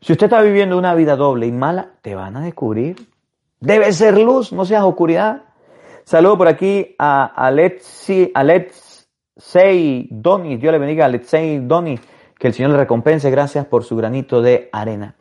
Si 0.00 0.12
usted 0.12 0.26
está 0.26 0.42
viviendo 0.42 0.78
una 0.78 0.94
vida 0.94 1.16
doble 1.16 1.46
y 1.46 1.52
mala, 1.52 1.90
te 2.02 2.14
van 2.14 2.36
a 2.36 2.40
descubrir. 2.40 2.96
Debe 3.60 3.92
ser 3.92 4.18
luz, 4.18 4.52
no 4.52 4.64
seas 4.64 4.82
oscuridad. 4.82 5.42
Saludo 6.04 6.38
por 6.38 6.48
aquí 6.48 6.96
a 6.98 7.26
Alexei, 7.26 8.32
Alexei 8.34 10.08
Doni. 10.10 10.56
Dios 10.56 10.72
le 10.72 10.78
bendiga 10.78 11.04
a 11.04 11.06
Alexei 11.06 11.58
Doni. 11.60 11.98
Que 12.42 12.48
el 12.48 12.54
Señor 12.54 12.72
le 12.72 12.78
recompense. 12.78 13.30
Gracias 13.30 13.66
por 13.66 13.84
su 13.84 13.94
granito 13.94 14.42
de 14.42 14.68
arena. 14.72 15.14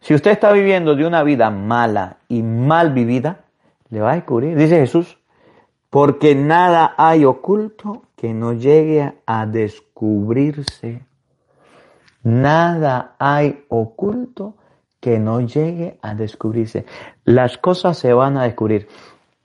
Si 0.00 0.12
usted 0.12 0.30
está 0.30 0.52
viviendo 0.52 0.94
de 0.94 1.06
una 1.06 1.22
vida 1.22 1.48
mala 1.48 2.18
y 2.28 2.42
mal 2.42 2.92
vivida, 2.92 3.46
le 3.88 4.02
va 4.02 4.12
a 4.12 4.14
descubrir. 4.16 4.58
Dice 4.58 4.76
Jesús, 4.80 5.16
porque 5.88 6.34
nada 6.34 6.94
hay 6.98 7.24
oculto 7.24 8.02
que 8.14 8.34
no 8.34 8.52
llegue 8.52 9.14
a 9.24 9.46
descubrirse. 9.46 11.02
Nada 12.22 13.14
hay 13.18 13.64
oculto 13.70 14.56
que 15.00 15.18
no 15.18 15.40
llegue 15.40 15.98
a 16.02 16.14
descubrirse. 16.14 16.84
Las 17.24 17.56
cosas 17.56 17.96
se 17.96 18.12
van 18.12 18.36
a 18.36 18.42
descubrir 18.42 18.86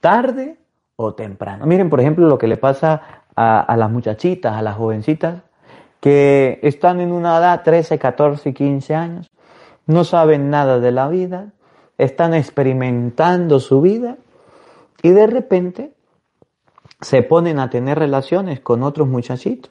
tarde 0.00 0.58
o 0.96 1.14
temprano. 1.14 1.64
Miren, 1.64 1.88
por 1.88 1.98
ejemplo, 1.98 2.28
lo 2.28 2.36
que 2.36 2.46
le 2.46 2.58
pasa 2.58 3.24
a, 3.34 3.74
las 3.78 3.90
muchachitas, 3.90 4.54
a 4.54 4.60
las 4.60 4.76
jovencitas, 4.76 5.44
que 6.02 6.58
están 6.64 7.00
en 7.00 7.12
una 7.12 7.38
edad 7.38 7.62
13, 7.62 7.96
14 7.96 8.48
y 8.48 8.52
15 8.54 8.94
años, 8.96 9.30
no 9.86 10.02
saben 10.02 10.50
nada 10.50 10.80
de 10.80 10.90
la 10.90 11.06
vida, 11.06 11.52
están 11.96 12.34
experimentando 12.34 13.60
su 13.60 13.80
vida 13.80 14.16
y 15.00 15.10
de 15.10 15.28
repente 15.28 15.92
se 17.00 17.22
ponen 17.22 17.60
a 17.60 17.70
tener 17.70 18.00
relaciones 18.00 18.58
con 18.58 18.82
otros 18.82 19.06
muchachitos. 19.06 19.70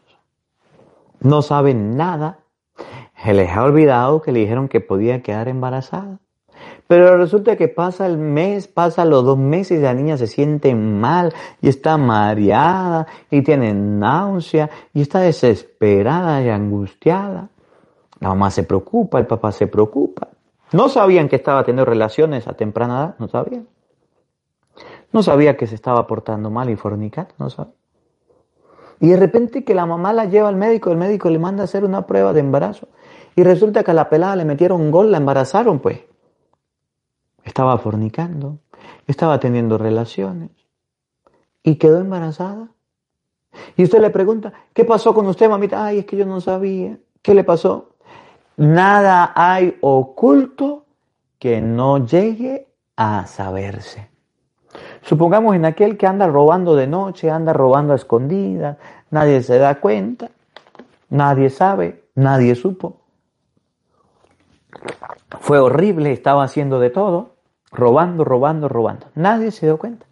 No 1.20 1.42
saben 1.42 1.98
nada. 1.98 2.40
Se 3.22 3.34
les 3.34 3.52
ha 3.52 3.66
olvidado 3.66 4.22
que 4.22 4.32
le 4.32 4.40
dijeron 4.40 4.70
que 4.70 4.80
podía 4.80 5.22
quedar 5.22 5.50
embarazada. 5.50 6.20
Pero 6.88 7.16
resulta 7.18 7.56
que 7.56 7.68
pasa 7.70 8.06
el 8.06 8.18
mes, 8.18 8.68
pasa 8.68 9.06
los 9.06 9.24
dos 9.24 9.38
meses 9.38 9.80
y 9.80 9.82
la 9.82 9.94
niña 9.94 10.18
se 10.18 10.28
siente 10.28 10.76
mal 10.76 11.34
y 11.62 11.70
está 11.70 11.98
mareada 11.98 13.08
y 13.30 13.42
tiene 13.44 13.74
náusea 13.74 14.70
y 14.94 15.02
está 15.02 15.20
desesperada 15.22 16.42
y 16.42 16.50
angustiada. 16.50 17.50
La 18.20 18.30
mamá 18.30 18.52
se 18.52 18.64
preocupa, 18.64 19.20
el 19.20 19.26
papá 19.26 19.52
se 19.52 19.68
preocupa. 19.68 20.28
No 20.74 20.90
sabían 20.90 21.30
que 21.30 21.38
estaba 21.38 21.64
teniendo 21.64 21.86
relaciones 21.86 22.48
a 22.48 22.54
temprana 22.54 23.00
edad, 23.00 23.16
no 23.20 23.28
sabían. 23.28 23.68
No 25.12 25.24
sabía 25.24 25.58
que 25.58 25.68
se 25.68 25.76
estaba 25.76 26.06
portando 26.08 26.50
mal 26.50 26.70
y 26.70 26.76
fornicando, 26.76 27.34
no 27.38 27.50
sabía. 27.50 27.74
Y 29.00 29.08
de 29.08 29.18
repente 29.18 29.64
que 29.64 29.74
la 29.74 29.86
mamá 29.86 30.14
la 30.14 30.26
lleva 30.26 30.50
al 30.50 30.56
médico, 30.56 30.92
el 30.92 30.98
médico 30.98 31.30
le 31.30 31.40
manda 31.40 31.64
a 31.64 31.66
hacer 31.66 31.84
una 31.84 32.06
prueba 32.06 32.34
de 32.34 32.42
embarazo. 32.42 32.88
Y 33.36 33.44
resulta 33.44 33.84
que 33.84 33.92
a 33.92 33.94
la 33.96 34.10
pelada 34.10 34.36
le 34.36 34.46
metieron 34.46 34.92
gol, 34.92 35.12
la 35.12 35.18
embarazaron 35.18 35.80
pues. 35.80 36.11
Estaba 37.44 37.78
fornicando, 37.78 38.60
estaba 39.08 39.40
teniendo 39.40 39.78
relaciones 39.78 40.52
y 41.64 41.76
quedó 41.76 42.00
embarazada. 42.00 42.70
Y 43.76 43.84
usted 43.84 44.00
le 44.00 44.10
pregunta, 44.10 44.54
¿qué 44.74 44.86
pasó 44.86 45.14
con 45.14 45.26
usted, 45.28 45.50
mamita? 45.50 45.86
Ay, 45.86 46.00
es 46.00 46.06
que 46.06 46.18
yo 46.18 46.26
no 46.26 46.40
sabía. 46.42 46.98
¿Qué 47.22 47.34
le 47.34 47.44
pasó? 47.44 47.96
Nada 48.58 49.34
hay 49.36 49.78
oculto 49.82 50.86
que 51.40 51.62
no 51.62 52.06
llegue 52.06 52.68
a 52.96 53.26
saberse. 53.26 54.10
Supongamos 55.02 55.56
en 55.56 55.66
aquel 55.66 55.98
que 55.98 56.08
anda 56.08 56.28
robando 56.28 56.76
de 56.76 56.88
noche, 56.88 57.30
anda 57.30 57.54
robando 57.54 57.94
a 57.94 57.96
escondidas, 57.96 58.78
nadie 59.10 59.42
se 59.42 59.58
da 59.58 59.80
cuenta, 59.82 60.30
nadie 61.10 61.50
sabe, 61.50 62.04
nadie 62.16 62.56
supo. 62.56 63.02
Fue 65.42 65.58
horrible, 65.58 66.12
estaba 66.12 66.44
haciendo 66.44 66.80
de 66.80 66.92
todo, 66.92 67.32
robando, 67.72 68.24
robando, 68.24 68.70
robando. 68.70 69.08
Nadie 69.16 69.50
se 69.50 69.66
dio 69.66 69.80
cuenta. 69.80 70.06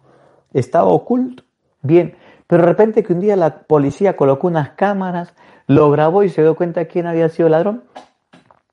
Estaba 0.52 0.88
oculto. 0.88 1.44
Bien, 1.82 2.16
pero 2.48 2.64
de 2.64 2.68
repente 2.68 3.04
que 3.04 3.12
un 3.12 3.20
día 3.20 3.36
la 3.36 3.60
policía 3.60 4.16
colocó 4.16 4.48
unas 4.48 4.70
cámaras, 4.70 5.32
lo 5.68 5.88
grabó 5.92 6.24
y 6.24 6.30
se 6.30 6.42
dio 6.42 6.56
cuenta 6.56 6.86
quién 6.86 7.06
había 7.06 7.28
sido 7.28 7.48
ladrón. 7.48 7.84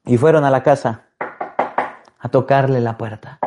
Y 0.04 0.18
fueron 0.18 0.46
a 0.46 0.50
la 0.50 0.64
casa 0.64 1.04
a 2.20 2.30
tocarle 2.30 2.82
la 2.82 2.98
puerta. 2.98 3.38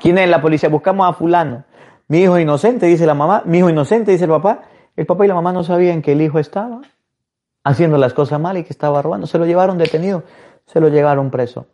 ¿Quién 0.00 0.18
es 0.18 0.28
la 0.28 0.40
policía? 0.40 0.68
Buscamos 0.68 1.10
a 1.10 1.14
fulano. 1.14 1.64
Mi 2.06 2.20
hijo 2.22 2.38
inocente, 2.38 2.86
dice 2.86 3.06
la 3.06 3.14
mamá. 3.14 3.42
Mi 3.44 3.58
hijo 3.58 3.70
inocente, 3.70 4.12
dice 4.12 4.24
el 4.26 4.30
papá. 4.30 4.62
El 4.94 5.04
papá 5.04 5.24
y 5.24 5.28
la 5.28 5.34
mamá 5.34 5.52
no 5.52 5.64
sabían 5.64 6.00
que 6.00 6.12
el 6.12 6.22
hijo 6.22 6.38
estaba 6.38 6.80
haciendo 7.64 7.98
las 7.98 8.14
cosas 8.14 8.38
mal 8.38 8.56
y 8.56 8.62
que 8.62 8.72
estaba 8.72 9.02
robando. 9.02 9.26
Se 9.26 9.36
lo 9.36 9.46
llevaron 9.46 9.78
detenido, 9.78 10.22
se 10.66 10.78
lo 10.78 10.88
llevaron 10.90 11.32
preso. 11.32 11.66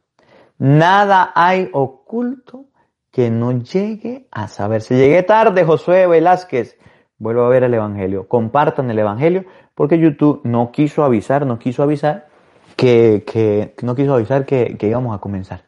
Nada 0.58 1.32
hay 1.34 1.70
oculto 1.72 2.66
que 3.12 3.30
no 3.30 3.52
llegue 3.52 4.26
a 4.30 4.48
saber. 4.48 4.82
Si 4.82 4.94
llegué 4.94 5.22
tarde, 5.22 5.64
Josué 5.64 6.06
Velázquez, 6.06 6.78
vuelvo 7.18 7.42
a 7.42 7.48
ver 7.48 7.64
el 7.64 7.74
Evangelio. 7.74 8.28
Compartan 8.28 8.90
el 8.90 8.98
Evangelio 8.98 9.44
porque 9.74 9.98
YouTube 9.98 10.40
no 10.44 10.72
quiso 10.72 11.04
avisar, 11.04 11.46
no 11.46 11.58
quiso 11.58 11.82
avisar 11.82 12.26
que, 12.76 13.24
que 13.26 13.74
no 13.82 13.94
quiso 13.94 14.14
avisar 14.14 14.44
que, 14.44 14.76
que 14.76 14.88
íbamos 14.88 15.16
a 15.16 15.20
comenzar. 15.20 15.62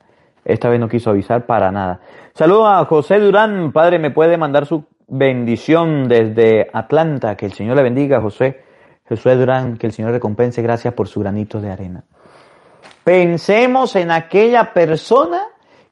Esta 0.45 0.69
vez 0.69 0.81
no 0.81 0.89
quiso 0.89 1.11
avisar 1.11 1.47
para 1.47 1.71
nada. 1.71 2.01
Saludo 2.35 2.67
a 2.67 2.85
José 2.85 3.21
Durán. 3.21 3.73
Padre, 3.73 3.99
me 3.99 4.11
puede 4.11 4.37
mandar 4.37 4.67
su 4.67 4.85
bendición 5.07 6.09
desde 6.09 6.69
Atlanta. 6.73 7.37
Que 7.37 7.47
el 7.47 7.53
Señor 7.53 7.77
le 7.77 7.83
bendiga, 7.83 8.21
José. 8.21 8.63
José 9.09 9.37
Durán, 9.37 9.77
que 9.77 9.87
el 9.87 9.93
Señor 9.93 10.13
recompense. 10.13 10.63
Gracias 10.63 10.95
por 10.95 11.09
su 11.09 11.21
granito 11.21 11.61
de 11.61 11.71
arena. 11.71 12.05
Pensemos 13.05 13.97
en 13.97 14.11
aquella 14.11 14.73
persona 14.73 15.43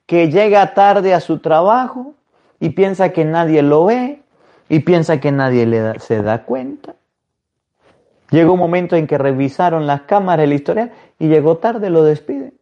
que 0.06 0.30
llega 0.30 0.74
tarde 0.74 1.14
a 1.14 1.20
su 1.20 1.38
trabajo 1.38 2.14
y 2.60 2.70
piensa 2.70 3.10
que 3.10 3.24
nadie 3.24 3.62
lo 3.62 3.84
ve 3.86 4.22
y 4.68 4.80
piensa 4.80 5.20
que 5.20 5.32
nadie 5.32 5.66
le 5.66 5.98
se 6.00 6.22
da 6.22 6.44
cuenta. 6.44 6.94
Llegó 8.30 8.52
un 8.52 8.58
momento 8.58 8.96
en 8.96 9.06
que 9.06 9.16
revisaron 9.16 9.86
las 9.86 10.02
cámaras 10.02 10.44
de 10.44 10.46
la 10.48 10.54
historia 10.54 10.92
y 11.18 11.28
llegó 11.28 11.56
tarde, 11.56 11.88
lo 11.88 12.04
despiden. 12.04 12.54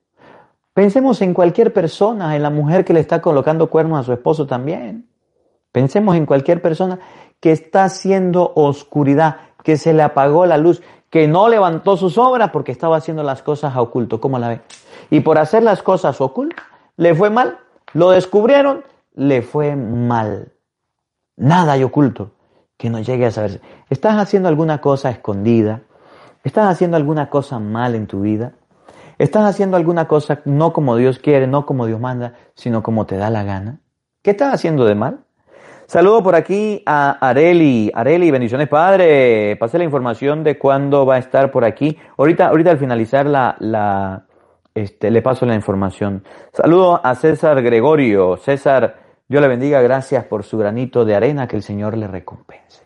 Pensemos 0.75 1.23
en 1.23 1.35
cualquier 1.35 1.73
persona, 1.73 2.37
en 2.37 2.43
la 2.43 2.51
mujer 2.51 2.85
que 2.85 2.93
le 2.93 3.01
está 3.01 3.21
colocando 3.21 3.69
cuernos 3.69 4.01
a 4.01 4.03
su 4.05 4.13
esposo 4.13 4.47
también. 4.47 5.09
Pensemos 5.73 6.17
en 6.17 6.27
cualquier 6.27 6.63
persona 6.63 6.99
que 7.41 7.51
está 7.51 7.85
haciendo 7.85 8.53
oscuridad, 8.55 9.37
que 9.65 9.77
se 9.77 9.93
le 9.93 10.03
apagó 10.03 10.47
la 10.47 10.59
luz, 10.59 10.83
que 11.17 11.29
no 11.29 11.49
levantó 11.49 11.97
sus 11.97 12.19
obras 12.19 12.51
porque 12.51 12.73
estaba 12.73 12.99
haciendo 12.99 13.23
las 13.23 13.41
cosas 13.41 13.75
a 13.75 13.81
oculto. 13.81 14.21
¿Cómo 14.21 14.39
la 14.39 14.49
ve? 14.49 14.61
Y 15.09 15.21
por 15.21 15.39
hacer 15.39 15.63
las 15.63 15.83
cosas 15.83 16.21
ocultas, 16.21 16.63
le 16.99 17.15
fue 17.15 17.31
mal. 17.31 17.57
Lo 17.95 18.11
descubrieron, 18.11 18.85
le 19.15 19.41
fue 19.41 19.77
mal. 19.77 20.53
Nada 21.35 21.73
hay 21.73 21.85
oculto 21.85 22.33
que 22.77 22.91
no 22.91 23.01
llegue 23.01 23.25
a 23.25 23.31
saberse. 23.31 23.63
¿Estás 23.89 24.19
haciendo 24.19 24.51
alguna 24.51 24.83
cosa 24.83 25.09
escondida? 25.09 25.85
¿Estás 26.45 26.69
haciendo 26.69 26.99
alguna 26.99 27.31
cosa 27.31 27.59
mal 27.61 27.95
en 27.95 28.07
tu 28.07 28.21
vida? 28.21 28.53
¿Estás 29.17 29.45
haciendo 29.45 29.79
alguna 29.79 30.07
cosa 30.09 30.43
no 30.45 30.75
como 30.75 30.97
Dios 30.97 31.19
quiere, 31.19 31.47
no 31.47 31.65
como 31.65 31.87
Dios 31.87 31.99
manda, 31.99 32.35
sino 32.53 32.83
como 32.83 33.07
te 33.07 33.17
da 33.17 33.31
la 33.31 33.43
gana? 33.43 33.81
¿Qué 34.21 34.33
estás 34.33 34.53
haciendo 34.53 34.85
de 34.85 34.97
mal? 34.97 35.21
Saludo 35.87 36.21
por 36.21 36.35
aquí 36.35 36.83
a 36.85 37.13
Areli. 37.29 37.93
Areli, 37.95 38.33
bendiciones 38.33 38.69
padre. 38.69 39.55
Pase 39.55 39.79
la 39.79 39.85
información 39.85 40.43
de 40.43 40.59
cuándo 40.59 41.07
va 41.07 41.15
a 41.15 41.19
estar 41.19 41.53
por 41.53 41.65
aquí. 41.65 41.97
Ahorita, 42.19 42.49
ahorita 42.49 42.73
al 42.73 42.79
finalizar 42.79 43.25
la, 43.25 44.27
este, 44.75 45.13
le 45.13 45.23
paso 45.23 45.47
la 45.47 45.55
información. 45.55 46.25
Saludo 46.53 47.01
a 47.05 47.15
César 47.15 47.63
Gregorio. 47.63 48.37
César, 48.37 48.97
Dios 49.29 49.41
le 49.41 49.47
bendiga. 49.47 49.81
Gracias 49.81 50.25
por 50.25 50.43
su 50.43 50.59
granito 50.59 51.05
de 51.05 51.15
arena. 51.15 51.47
Que 51.47 51.55
el 51.55 51.63
Señor 51.63 51.97
le 51.97 52.09
recompense. 52.09 52.83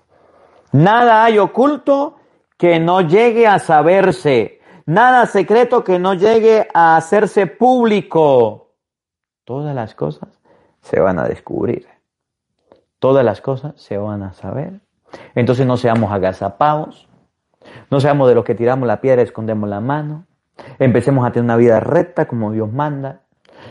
Nada 0.73 1.25
hay 1.25 1.39
oculto 1.39 2.17
que 2.59 2.79
no 2.81 3.01
llegue 3.01 3.47
a 3.47 3.59
saberse. 3.59 4.61
Nada 4.85 5.25
secreto 5.25 5.83
que 5.83 5.99
no 5.99 6.13
llegue 6.13 6.69
a 6.75 6.99
hacerse 6.99 7.47
público. 7.47 8.75
Todas 9.45 9.75
las 9.75 9.95
cosas 9.95 10.39
se 10.83 11.01
van 11.01 11.19
a 11.19 11.25
descubrir. 11.25 11.90
Todas 13.01 13.25
las 13.25 13.41
cosas 13.41 13.73
se 13.77 13.99
van 13.99 14.23
a 14.23 14.33
saber. 14.35 14.81
Entonces 15.35 15.67
no 15.67 15.77
seamos 15.77 16.13
agazapados. 16.13 17.09
No 17.91 17.99
seamos 17.99 18.29
de 18.29 18.37
los 18.37 18.45
que 18.45 18.55
tiramos 18.55 18.87
la 18.87 19.01
piedra 19.01 19.23
y 19.23 19.25
escondemos 19.25 19.69
la 19.69 19.81
mano. 19.81 20.27
Empecemos 20.79 21.27
a 21.27 21.33
tener 21.33 21.45
una 21.45 21.57
vida 21.57 21.81
recta 21.81 22.29
como 22.29 22.53
Dios 22.53 22.73
manda. 22.73 23.23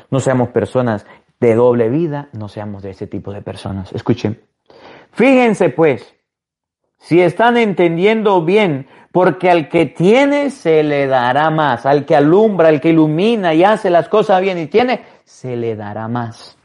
No 0.10 0.20
seamos 0.20 0.50
personas 0.50 1.06
de 1.40 1.56
doble 1.56 1.90
vida. 1.90 2.30
No 2.34 2.50
seamos 2.50 2.84
de 2.84 2.90
ese 2.90 3.08
tipo 3.08 3.32
de 3.32 3.42
personas. 3.42 3.94
Escuchen. 3.94 4.42
Fíjense 5.12 5.70
pues, 5.70 6.16
si 6.98 7.22
están 7.22 7.58
entendiendo 7.58 8.44
bien 8.44 8.88
porque 9.12 9.50
al 9.50 9.70
que 9.70 9.86
tiene 9.88 10.50
se 10.50 10.84
le 10.84 11.08
dará 11.08 11.50
más, 11.50 11.86
al 11.86 12.06
que 12.06 12.16
alumbra, 12.16 12.70
al 12.70 12.82
que 12.82 12.90
ilumina 12.90 13.54
y 13.54 13.64
hace 13.64 13.90
las 13.90 14.08
cosas 14.08 14.42
bien 14.42 14.58
y 14.58 14.68
tiene, 14.68 15.02
se 15.24 15.56
le 15.56 15.76
dará 15.76 16.08
más. 16.08 16.59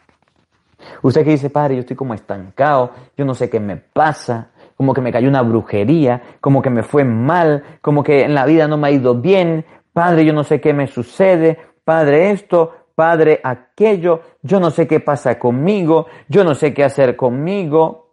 Usted 1.02 1.24
que 1.24 1.30
dice, 1.30 1.50
padre, 1.50 1.76
yo 1.76 1.80
estoy 1.80 1.96
como 1.96 2.14
estancado, 2.14 2.92
yo 3.16 3.24
no 3.24 3.34
sé 3.34 3.50
qué 3.50 3.60
me 3.60 3.76
pasa, 3.76 4.50
como 4.76 4.94
que 4.94 5.00
me 5.00 5.12
cayó 5.12 5.28
una 5.28 5.42
brujería, 5.42 6.22
como 6.40 6.62
que 6.62 6.70
me 6.70 6.82
fue 6.82 7.04
mal, 7.04 7.62
como 7.80 8.02
que 8.02 8.22
en 8.22 8.34
la 8.34 8.46
vida 8.46 8.68
no 8.68 8.76
me 8.76 8.88
ha 8.88 8.90
ido 8.90 9.14
bien, 9.14 9.64
padre, 9.92 10.24
yo 10.24 10.32
no 10.32 10.44
sé 10.44 10.60
qué 10.60 10.72
me 10.72 10.86
sucede, 10.86 11.58
padre 11.84 12.30
esto, 12.30 12.72
padre 12.94 13.40
aquello, 13.42 14.20
yo 14.42 14.60
no 14.60 14.70
sé 14.70 14.86
qué 14.86 15.00
pasa 15.00 15.38
conmigo, 15.38 16.06
yo 16.28 16.44
no 16.44 16.54
sé 16.54 16.72
qué 16.74 16.84
hacer 16.84 17.16
conmigo. 17.16 18.04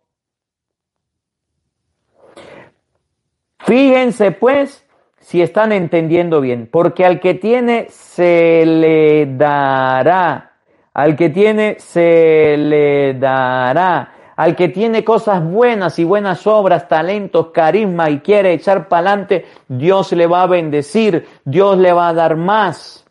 Fíjense 3.60 4.31
pues 4.31 4.86
si 5.19 5.41
están 5.41 5.71
entendiendo 5.71 6.41
bien, 6.41 6.67
porque 6.71 7.05
al 7.05 7.19
que 7.19 7.36
tiene 7.36 7.88
se 7.89 8.65
le 8.65 9.27
dará, 9.38 10.50
al 10.93 11.15
que 11.15 11.30
tiene 11.30 11.77
se 11.80 12.56
le 12.58 13.13
dará, 13.13 14.13
al 14.36 14.56
que 14.56 14.69
tiene 14.69 15.04
cosas 15.04 15.43
buenas 15.43 15.99
y 15.99 16.04
buenas 16.04 16.45
obras, 16.47 16.88
talentos, 16.88 17.51
carisma 17.51 18.10
y 18.10 18.19
quiere 18.19 18.54
echar 18.54 18.88
para 18.88 19.12
adelante, 19.12 19.45
Dios 19.67 20.12
le 20.13 20.27
va 20.27 20.43
a 20.43 20.47
bendecir, 20.47 21.27
Dios 21.45 21.77
le 21.77 21.93
va 21.93 22.10
a 22.10 22.13
dar 22.13 22.36
más. 22.36 23.06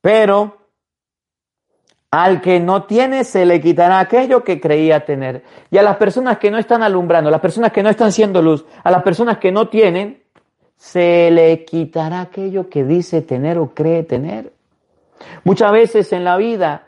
Pero 0.00 0.56
al 2.10 2.40
que 2.40 2.58
no 2.58 2.84
tiene 2.84 3.24
se 3.24 3.44
le 3.44 3.60
quitará 3.60 4.00
aquello 4.00 4.42
que 4.42 4.60
creía 4.60 5.04
tener. 5.04 5.44
Y 5.70 5.78
a 5.78 5.82
las 5.82 5.96
personas 5.96 6.38
que 6.38 6.50
no 6.50 6.58
están 6.58 6.82
alumbrando, 6.82 7.28
a 7.28 7.32
las 7.32 7.40
personas 7.40 7.72
que 7.72 7.82
no 7.82 7.90
están 7.90 8.12
siendo 8.12 8.42
luz, 8.42 8.64
a 8.82 8.90
las 8.90 9.02
personas 9.02 9.38
que 9.38 9.52
no 9.52 9.68
tienen, 9.68 10.22
se 10.76 11.30
le 11.30 11.64
quitará 11.64 12.22
aquello 12.22 12.70
que 12.70 12.84
dice 12.84 13.22
tener 13.22 13.58
o 13.58 13.74
cree 13.74 14.02
tener. 14.02 14.52
Muchas 15.44 15.70
veces 15.72 16.12
en 16.12 16.24
la 16.24 16.36
vida, 16.38 16.86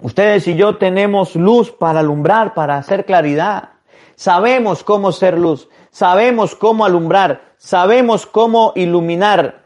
ustedes 0.00 0.46
y 0.48 0.56
yo 0.56 0.76
tenemos 0.76 1.36
luz 1.36 1.70
para 1.70 2.00
alumbrar, 2.00 2.54
para 2.54 2.76
hacer 2.76 3.04
claridad. 3.04 3.70
Sabemos 4.14 4.84
cómo 4.84 5.12
ser 5.12 5.38
luz, 5.38 5.68
sabemos 5.90 6.54
cómo 6.54 6.84
alumbrar, 6.84 7.52
sabemos 7.56 8.26
cómo 8.26 8.72
iluminar, 8.76 9.64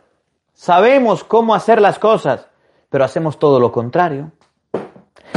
sabemos 0.52 1.24
cómo 1.24 1.54
hacer 1.54 1.80
las 1.80 1.98
cosas, 1.98 2.46
pero 2.88 3.04
hacemos 3.04 3.38
todo 3.38 3.58
lo 3.58 3.72
contrario. 3.72 4.30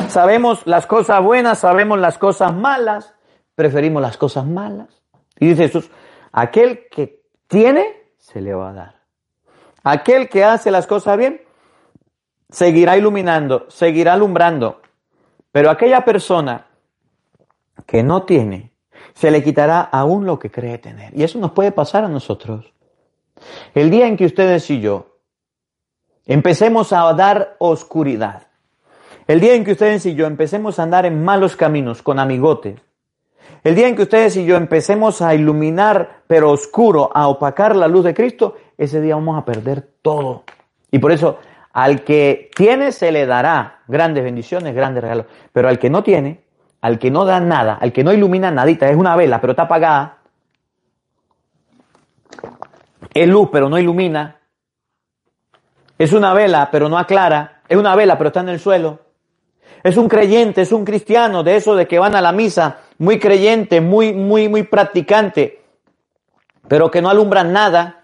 Sabemos 0.08 0.66
las 0.66 0.86
cosas 0.86 1.22
buenas, 1.24 1.60
sabemos 1.60 2.00
las 2.00 2.18
cosas 2.18 2.54
malas, 2.54 3.14
preferimos 3.56 4.02
las 4.02 4.18
cosas 4.18 4.46
malas. 4.46 4.88
Y 5.40 5.50
dice 5.50 5.64
Jesús, 5.64 5.92
aquel 6.32 6.88
que 6.90 7.24
tiene, 7.48 8.12
se 8.18 8.42
le 8.42 8.54
va 8.54 8.70
a 8.70 8.74
dar. 8.74 8.96
Aquel 9.84 10.30
que 10.30 10.44
hace 10.44 10.72
las 10.72 10.88
cosas 10.88 11.18
bien, 11.18 11.42
seguirá 12.50 12.98
iluminando, 12.98 13.66
seguirá 13.70 14.14
alumbrando. 14.14 14.82
Pero 15.52 15.70
aquella 15.70 16.04
persona 16.06 16.68
que 17.86 18.04
no 18.04 18.24
tiene, 18.24 18.72
se 19.14 19.32
le 19.32 19.44
quitará 19.44 19.82
aún 19.82 20.26
lo 20.26 20.38
que 20.38 20.52
cree 20.52 20.78
tener. 20.78 21.18
Y 21.18 21.24
eso 21.24 21.40
nos 21.40 21.52
puede 21.52 21.72
pasar 21.72 22.04
a 22.04 22.08
nosotros. 22.08 22.72
El 23.74 23.90
día 23.90 24.08
en 24.08 24.18
que 24.18 24.26
ustedes 24.26 24.70
y 24.70 24.80
yo 24.80 25.20
empecemos 26.26 26.94
a 26.94 27.14
dar 27.14 27.56
oscuridad, 27.60 28.48
el 29.28 29.40
día 29.40 29.56
en 29.56 29.66
que 29.66 29.74
ustedes 29.74 30.06
y 30.06 30.16
yo 30.16 30.26
empecemos 30.26 30.80
a 30.80 30.84
andar 30.84 31.06
en 31.06 31.24
malos 31.24 31.56
caminos 31.56 32.02
con 32.02 32.20
amigotes, 32.20 32.80
el 33.64 33.76
día 33.76 33.88
en 33.88 33.96
que 33.96 34.04
ustedes 34.04 34.38
y 34.38 34.46
yo 34.46 34.56
empecemos 34.56 35.22
a 35.22 35.36
iluminar, 35.36 36.22
pero 36.28 36.52
oscuro, 36.52 37.10
a 37.14 37.28
opacar 37.28 37.76
la 37.76 37.88
luz 37.88 38.06
de 38.06 38.14
Cristo, 38.14 38.56
ese 38.78 39.02
día 39.02 39.16
vamos 39.16 39.38
a 39.38 39.46
perder 39.46 39.90
todo. 40.02 40.44
Y 40.92 41.00
por 41.00 41.12
eso, 41.12 41.40
al 41.78 42.04
que 42.04 42.50
tiene 42.56 42.92
se 42.92 43.12
le 43.12 43.28
dará 43.28 43.82
grandes 43.88 44.24
bendiciones, 44.24 44.74
grandes 44.74 45.04
regalos. 45.04 45.28
Pero 45.54 45.70
al 45.70 45.78
que 45.78 45.92
no 45.92 46.02
tiene, 46.02 46.44
al 46.82 46.98
que 46.98 47.12
no 47.12 47.24
da 47.24 47.40
nada, 47.40 47.78
al 47.80 47.94
que 47.94 48.04
no 48.04 48.12
ilumina 48.12 48.50
nadita, 48.50 48.90
es 48.90 48.96
una 48.96 49.16
vela, 49.16 49.40
pero 49.40 49.52
está 49.52 49.64
apagada, 49.64 50.18
es 53.14 53.28
luz, 53.28 53.50
pero 53.52 53.70
no 53.70 53.78
ilumina, 53.78 54.38
es 56.00 56.14
una 56.14 56.34
vela, 56.34 56.70
pero 56.72 56.90
no 56.90 56.98
aclara, 56.98 57.62
es 57.70 57.78
una 57.78 57.96
vela, 57.96 58.18
pero 58.18 58.30
está 58.30 58.40
en 58.40 58.50
el 58.50 58.60
suelo, 58.60 59.02
es 59.84 59.98
un 59.98 60.08
creyente, 60.08 60.64
es 60.64 60.72
un 60.72 60.84
cristiano, 60.84 61.44
de 61.44 61.58
eso 61.58 61.76
de 61.76 61.88
que 61.88 62.00
van 62.00 62.16
a 62.16 62.22
la 62.22 62.32
misa, 62.32 62.80
muy 62.98 63.20
creyente, 63.20 63.82
muy, 63.82 64.14
muy, 64.14 64.50
muy 64.50 64.64
practicante, 64.64 65.62
pero 66.68 66.90
que 66.90 67.04
no 67.04 67.10
alumbran 67.12 67.54
nada. 67.54 67.97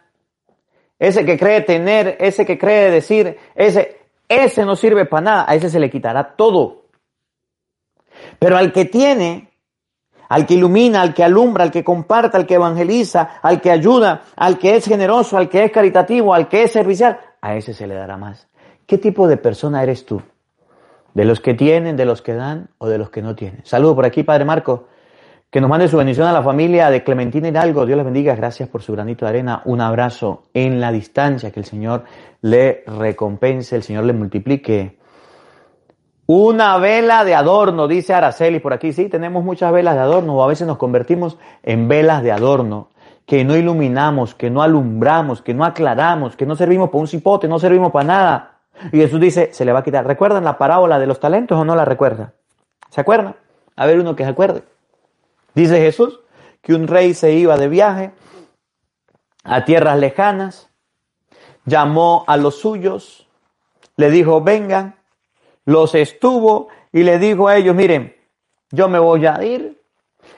Ese 1.00 1.26
que 1.26 1.38
cree 1.38 1.62
tener, 1.62 2.18
ese 2.20 2.46
que 2.46 2.58
cree 2.58 2.92
decir, 2.92 3.38
ese, 3.56 4.00
ese 4.28 4.66
no 4.66 4.76
sirve 4.76 5.06
para 5.06 5.22
nada, 5.22 5.46
a 5.48 5.56
ese 5.56 5.70
se 5.70 5.80
le 5.80 5.90
quitará 5.90 6.36
todo. 6.36 6.84
Pero 8.40 8.58
al 8.58 8.72
que 8.72 8.86
tiene, 8.86 9.52
al 10.30 10.46
que 10.46 10.54
ilumina, 10.54 11.02
al 11.02 11.14
que 11.14 11.24
alumbra, 11.24 11.64
al 11.64 11.72
que 11.72 11.84
comparta, 11.84 12.38
al 12.38 12.46
que 12.46 12.56
evangeliza, 12.56 13.40
al 13.42 13.60
que 13.60 13.72
ayuda, 13.72 14.24
al 14.36 14.58
que 14.58 14.76
es 14.76 14.86
generoso, 14.86 15.38
al 15.38 15.50
que 15.50 15.66
es 15.66 15.72
caritativo, 15.72 16.34
al 16.34 16.48
que 16.48 16.64
es 16.64 16.72
servicial, 16.72 17.20
a 17.42 17.56
ese 17.56 17.74
se 17.74 17.88
le 17.88 17.96
dará 17.96 18.18
más. 18.18 18.48
¿Qué 18.86 18.98
tipo 18.98 19.28
de 19.28 19.38
persona 19.38 19.84
eres 19.84 20.06
tú? 20.06 20.22
de 21.14 21.26
los 21.26 21.40
que 21.40 21.54
tienen, 21.54 21.96
de 21.96 22.06
los 22.06 22.22
que 22.22 22.34
dan 22.34 22.70
o 22.78 22.88
de 22.88 22.98
los 22.98 23.10
que 23.10 23.22
no 23.22 23.36
tienen. 23.36 23.62
Saludo 23.66 23.96
por 23.96 24.06
aquí, 24.06 24.24
Padre 24.24 24.46
Marco, 24.46 24.88
que 25.54 25.62
nos 25.62 25.70
mande 25.70 25.88
su 25.88 25.98
bendición 25.98 26.26
a 26.26 26.34
la 26.34 26.42
familia 26.42 26.90
de 26.90 27.04
Clementina 27.04 27.48
Hidalgo. 27.48 27.86
Dios 27.86 27.96
les 27.96 28.06
bendiga, 28.06 28.34
gracias 28.34 28.68
por 28.70 28.82
su 28.82 28.92
granito 28.94 29.24
de 29.24 29.30
arena. 29.30 29.62
Un 29.66 29.82
abrazo 29.82 30.46
en 30.52 30.82
la 30.82 30.92
distancia, 30.92 31.52
que 31.52 31.60
el 31.60 31.68
Señor 31.68 32.06
le 32.42 32.84
recompense, 32.88 33.76
el 33.76 33.84
Señor 33.84 34.06
le 34.06 34.14
multiplique. 34.14 34.98
Una 36.26 36.80
vela 36.80 37.24
de 37.24 37.36
adorno, 37.36 37.88
dice 37.88 38.16
Araceli 38.16 38.62
por 38.62 38.74
aquí. 38.74 38.94
Sí, 38.94 39.10
tenemos 39.10 39.44
muchas 39.44 39.72
velas 39.72 39.94
de 39.94 40.02
adorno, 40.02 40.38
o 40.38 40.44
a 40.44 40.48
veces 40.48 40.66
nos 40.66 40.78
convertimos 40.78 41.38
en 41.62 41.88
velas 41.88 42.24
de 42.24 42.32
adorno, 42.32 42.90
que 43.28 43.46
no 43.46 43.56
iluminamos, 43.56 44.34
que 44.34 44.50
no 44.50 44.64
alumbramos, 44.64 45.44
que 45.44 45.54
no 45.54 45.66
aclaramos, 45.66 46.36
que 46.36 46.48
no 46.48 46.56
servimos 46.56 46.90
para 46.90 47.02
un 47.02 47.08
cipote, 47.08 47.48
no 47.48 47.60
servimos 47.60 47.92
para 47.92 48.06
nada. 48.06 48.58
Y 48.92 48.98
Jesús 48.98 49.20
dice, 49.20 49.54
se 49.54 49.66
le 49.66 49.72
va 49.72 49.82
a 49.82 49.84
quitar. 49.84 50.08
¿Recuerdan 50.08 50.46
la 50.46 50.58
parábola 50.58 50.98
de 50.98 51.06
los 51.06 51.20
talentos 51.20 51.60
o 51.60 51.64
no 51.64 51.76
la 51.76 51.86
recuerda? 51.86 52.34
¿Se 52.90 53.00
acuerdan? 53.00 53.36
A 53.76 53.86
ver 53.86 54.00
uno 54.00 54.16
que 54.16 54.24
se 54.24 54.32
acuerde. 54.32 54.73
Dice 55.56 55.80
Jesús 55.80 56.20
que 56.62 56.74
un 56.74 56.88
rey 56.88 57.14
se 57.14 57.34
iba 57.34 57.58
de 57.58 57.68
viaje 57.68 58.12
a 59.44 59.66
tierras 59.66 60.00
lejanas, 60.00 60.70
llamó 61.66 62.24
a 62.28 62.38
los 62.38 62.60
suyos, 62.60 63.28
le 63.98 64.10
dijo, 64.10 64.42
vengan, 64.42 64.96
los 65.66 65.96
estuvo 65.96 66.70
y 66.92 67.04
le 67.04 67.20
dijo 67.20 67.48
a 67.48 67.58
ellos, 67.58 67.76
miren, 67.76 68.16
yo 68.72 68.90
me 68.90 69.00
voy 69.00 69.26
a 69.26 69.44
ir. 69.44 69.82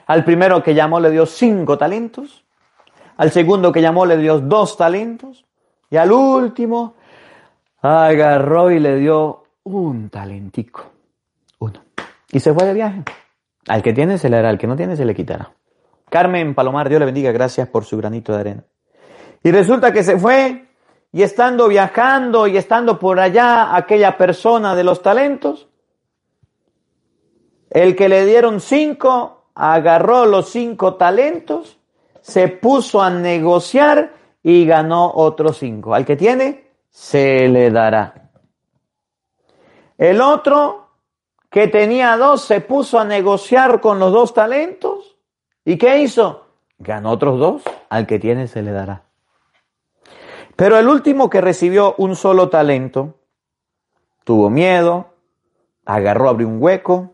Al 0.08 0.24
primero 0.24 0.64
que 0.64 0.74
llamó 0.74 1.00
le 1.00 1.12
dio 1.12 1.26
cinco 1.26 1.78
talentos, 1.78 2.44
Al 3.18 3.32
segundo 3.32 3.72
que 3.72 3.82
llamó 3.82 4.06
le 4.06 4.18
dio 4.18 4.40
dos 4.40 4.76
talentos. 4.76 5.46
Y 5.90 5.96
al 5.96 6.12
último 6.12 6.96
agarró 7.82 8.72
y 8.72 8.80
le 8.80 8.98
dio 8.98 9.44
un 9.64 10.10
talentico. 10.10 10.92
Uno. 11.60 11.80
Y 12.32 12.40
se 12.42 12.54
fue 12.54 12.66
de 12.66 12.74
viaje. 12.74 13.04
Al 13.68 13.82
que 13.82 13.94
tiene 13.94 14.18
se 14.18 14.30
le 14.30 14.38
dará, 14.38 14.50
al 14.50 14.58
que 14.58 14.68
no 14.68 14.76
tiene 14.76 14.96
se 14.96 15.06
le 15.06 15.16
quitará. 15.16 15.54
Carmen 16.10 16.54
Palomar, 16.54 16.88
Dios 16.88 17.00
le 17.00 17.06
bendiga, 17.06 17.32
gracias 17.32 17.68
por 17.68 17.84
su 17.84 17.98
granito 17.98 18.34
de 18.34 18.40
arena. 18.40 18.64
Y 19.44 19.52
resulta 19.52 19.92
que 19.92 20.04
se 20.04 20.18
fue 20.18 20.68
y 21.12 21.24
estando 21.24 21.68
viajando 21.68 22.48
y 22.48 22.58
estando 22.58 23.00
por 23.00 23.20
allá 23.20 23.76
aquella 23.76 24.18
persona 24.18 24.76
de 24.76 24.84
los 24.84 25.02
talentos, 25.02 25.68
el 27.70 27.96
que 27.96 28.10
le 28.10 28.26
dieron 28.26 28.62
cinco, 28.62 29.50
agarró 29.56 30.26
los 30.26 30.50
cinco 30.50 30.96
talentos, 30.96 31.80
se 32.22 32.48
puso 32.48 33.02
a 33.02 33.10
negociar 33.10 34.14
y 34.42 34.66
ganó 34.66 35.12
otros 35.14 35.58
cinco. 35.58 35.94
Al 35.94 36.06
que 36.06 36.16
tiene, 36.16 36.70
se 36.90 37.48
le 37.48 37.72
dará. 37.72 38.30
El 39.98 40.22
otro, 40.22 40.85
que 41.56 41.70
tenía 41.70 42.18
dos, 42.18 42.42
se 42.42 42.60
puso 42.60 43.00
a 43.00 43.06
negociar 43.06 43.80
con 43.80 43.98
los 43.98 44.12
dos 44.12 44.34
talentos. 44.34 45.16
¿Y 45.64 45.78
qué 45.78 46.00
hizo? 46.00 46.48
Ganó 46.80 47.12
otros 47.12 47.40
dos. 47.40 47.64
Al 47.88 48.06
que 48.08 48.20
tiene, 48.20 48.50
se 48.50 48.62
le 48.62 48.74
dará. 48.74 49.04
Pero 50.58 50.78
el 50.78 50.90
último 50.90 51.30
que 51.30 51.40
recibió 51.40 51.96
un 51.98 52.18
solo 52.18 52.50
talento, 52.50 53.22
tuvo 54.26 54.50
miedo, 54.50 55.14
agarró, 55.86 56.28
abrió 56.28 56.50
un 56.50 56.62
hueco, 56.62 57.14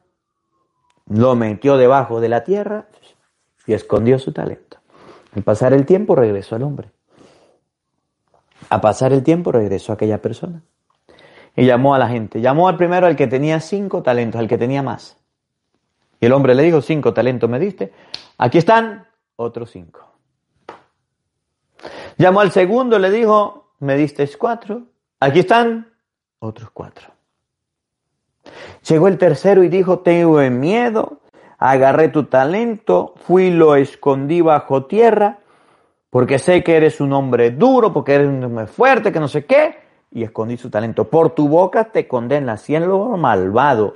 lo 1.05 1.35
metió 1.35 1.77
debajo 1.77 2.19
de 2.19 2.29
la 2.29 2.43
tierra 2.43 2.87
y 3.67 3.73
escondió 3.73 4.17
su 4.17 4.33
talento. 4.33 4.79
Al 5.35 5.43
pasar 5.43 5.71
el 5.71 5.85
tiempo 5.85 6.15
regresó 6.15 6.55
al 6.55 6.63
hombre. 6.63 6.89
A 8.71 8.81
pasar 8.81 9.13
el 9.13 9.21
tiempo 9.21 9.51
regresó 9.51 9.93
aquella 9.93 10.19
persona. 10.19 10.63
Y 11.55 11.65
llamó 11.65 11.95
a 11.95 11.99
la 11.99 12.07
gente. 12.07 12.41
Llamó 12.41 12.67
al 12.67 12.77
primero 12.77 13.07
al 13.07 13.15
que 13.15 13.27
tenía 13.27 13.59
cinco 13.59 14.01
talentos, 14.01 14.39
al 14.39 14.47
que 14.47 14.57
tenía 14.57 14.81
más. 14.81 15.17
Y 16.19 16.27
el 16.27 16.33
hombre 16.33 16.55
le 16.55 16.63
dijo, 16.63 16.81
cinco 16.81 17.13
talentos 17.13 17.49
me 17.49 17.59
diste. 17.59 17.91
Aquí 18.37 18.57
están 18.57 19.07
otros 19.35 19.71
cinco. 19.71 20.11
Llamó 22.17 22.41
al 22.41 22.51
segundo, 22.51 22.99
le 22.99 23.09
dijo, 23.09 23.71
me 23.79 23.95
diste 23.95 24.29
cuatro, 24.37 24.83
aquí 25.19 25.39
están 25.39 25.91
otros 26.39 26.69
cuatro. 26.71 27.07
Llegó 28.87 29.07
el 29.07 29.17
tercero 29.17 29.63
y 29.63 29.69
dijo, 29.69 29.99
tengo 29.99 30.37
miedo, 30.51 31.19
agarré 31.57 32.09
tu 32.09 32.25
talento, 32.25 33.15
fui 33.25 33.45
y 33.45 33.51
lo 33.51 33.75
escondí 33.75 34.41
bajo 34.41 34.85
tierra, 34.85 35.39
porque 36.11 36.39
sé 36.39 36.63
que 36.63 36.75
eres 36.75 37.01
un 37.01 37.13
hombre 37.13 37.51
duro, 37.51 37.91
porque 37.91 38.13
eres 38.13 38.27
un 38.27 38.43
hombre 38.43 38.67
fuerte, 38.67 39.11
que 39.11 39.19
no 39.19 39.27
sé 39.27 39.45
qué, 39.45 39.80
y 40.11 40.23
escondí 40.23 40.57
su 40.57 40.69
talento. 40.69 41.09
Por 41.09 41.33
tu 41.33 41.47
boca 41.47 41.85
te 41.85 42.07
condena, 42.07 42.57
siendo 42.57 43.17
malvado. 43.17 43.95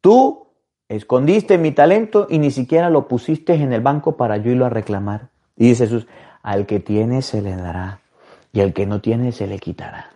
Tú 0.00 0.48
escondiste 0.88 1.58
mi 1.58 1.72
talento 1.72 2.26
y 2.30 2.38
ni 2.38 2.50
siquiera 2.50 2.90
lo 2.90 3.08
pusiste 3.08 3.54
en 3.54 3.72
el 3.72 3.80
banco 3.80 4.16
para 4.16 4.36
yo 4.36 4.50
irlo 4.50 4.66
a 4.66 4.70
reclamar. 4.70 5.30
Y 5.56 5.68
dice 5.68 5.84
Jesús, 5.84 6.06
al 6.42 6.66
que 6.66 6.78
tiene 6.80 7.22
se 7.22 7.42
le 7.42 7.56
dará 7.56 8.00
y 8.52 8.60
al 8.60 8.72
que 8.72 8.86
no 8.86 9.00
tiene 9.00 9.32
se 9.32 9.46
le 9.46 9.58
quitará. 9.58 10.10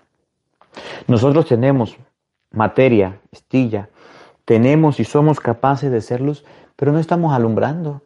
Nosotros 1.09 1.46
tenemos 1.46 1.96
materia, 2.53 3.20
estilla, 3.32 3.88
tenemos 4.44 5.01
y 5.01 5.05
somos 5.05 5.40
capaces 5.40 5.90
de 5.90 6.01
serlos, 6.01 6.44
pero 6.76 6.92
no 6.92 6.98
estamos 6.98 7.32
alumbrando. 7.32 8.03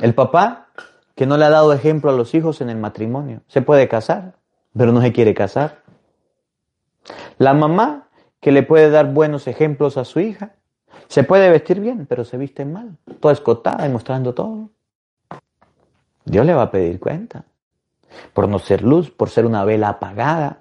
El 0.00 0.14
papá 0.14 0.68
que 1.14 1.26
no 1.26 1.36
le 1.36 1.44
ha 1.44 1.50
dado 1.50 1.72
ejemplo 1.72 2.10
a 2.10 2.14
los 2.14 2.34
hijos 2.34 2.60
en 2.60 2.70
el 2.70 2.78
matrimonio, 2.78 3.42
se 3.48 3.62
puede 3.62 3.88
casar, 3.88 4.34
pero 4.76 4.92
no 4.92 5.00
se 5.02 5.12
quiere 5.12 5.34
casar. 5.34 5.81
La 7.38 7.54
mamá 7.54 8.08
que 8.40 8.52
le 8.52 8.62
puede 8.62 8.90
dar 8.90 9.12
buenos 9.12 9.46
ejemplos 9.46 9.96
a 9.96 10.04
su 10.04 10.20
hija, 10.20 10.56
se 11.08 11.24
puede 11.24 11.48
vestir 11.48 11.80
bien, 11.80 12.06
pero 12.06 12.24
se 12.24 12.36
viste 12.36 12.64
mal, 12.64 12.96
toda 13.20 13.32
escotada 13.32 13.86
y 13.86 13.90
mostrando 13.90 14.34
todo. 14.34 14.70
Dios 16.24 16.44
le 16.44 16.54
va 16.54 16.62
a 16.62 16.70
pedir 16.70 16.98
cuenta. 16.98 17.44
Por 18.34 18.48
no 18.48 18.58
ser 18.58 18.82
luz, 18.82 19.10
por 19.10 19.30
ser 19.30 19.46
una 19.46 19.64
vela 19.64 19.90
apagada, 19.90 20.58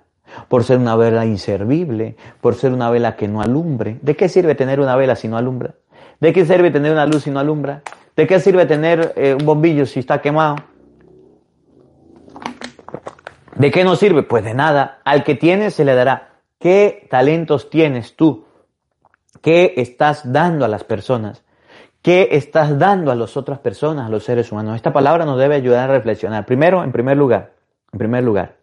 por 0.47 0.63
ser 0.63 0.77
una 0.77 0.95
vela 0.95 1.25
inservible, 1.25 2.15
por 2.39 2.55
ser 2.55 2.71
una 2.71 2.89
vela 2.89 3.15
que 3.15 3.27
no 3.27 3.41
alumbre. 3.41 3.97
¿De 4.01 4.15
qué 4.15 4.29
sirve 4.29 4.55
tener 4.55 4.79
una 4.79 4.95
vela 4.95 5.15
si 5.15 5.27
no 5.27 5.37
alumbra? 5.37 5.75
¿De 6.19 6.33
qué 6.33 6.45
sirve 6.45 6.71
tener 6.71 6.91
una 6.91 7.05
luz 7.05 7.23
si 7.23 7.31
no 7.31 7.39
alumbra? 7.39 7.81
¿De 8.15 8.27
qué 8.27 8.39
sirve 8.39 8.65
tener 8.65 9.13
eh, 9.15 9.35
un 9.39 9.45
bombillo 9.45 9.85
si 9.85 9.99
está 9.99 10.21
quemado? 10.21 10.57
¿De 13.55 13.71
qué 13.71 13.83
no 13.83 13.95
sirve? 13.95 14.23
Pues 14.23 14.43
de 14.43 14.53
nada. 14.53 14.99
Al 15.03 15.23
que 15.23 15.35
tiene 15.35 15.71
se 15.71 15.83
le 15.83 15.95
dará. 15.95 16.30
¿Qué 16.61 17.07
talentos 17.09 17.71
tienes 17.71 18.15
tú? 18.15 18.45
¿Qué 19.41 19.73
estás 19.77 20.31
dando 20.31 20.63
a 20.63 20.67
las 20.67 20.83
personas? 20.83 21.43
¿Qué 22.03 22.29
estás 22.33 22.77
dando 22.77 23.11
a 23.11 23.15
las 23.15 23.35
otras 23.35 23.57
personas, 23.57 24.05
a 24.05 24.09
los 24.09 24.23
seres 24.23 24.51
humanos? 24.51 24.75
Esta 24.75 24.93
palabra 24.93 25.25
nos 25.25 25.39
debe 25.39 25.55
ayudar 25.55 25.89
a 25.89 25.93
reflexionar. 25.93 26.45
Primero, 26.45 26.83
en 26.83 26.91
primer 26.91 27.17
lugar, 27.17 27.53
en 27.91 27.97
primer 27.97 28.23
lugar, 28.23 28.57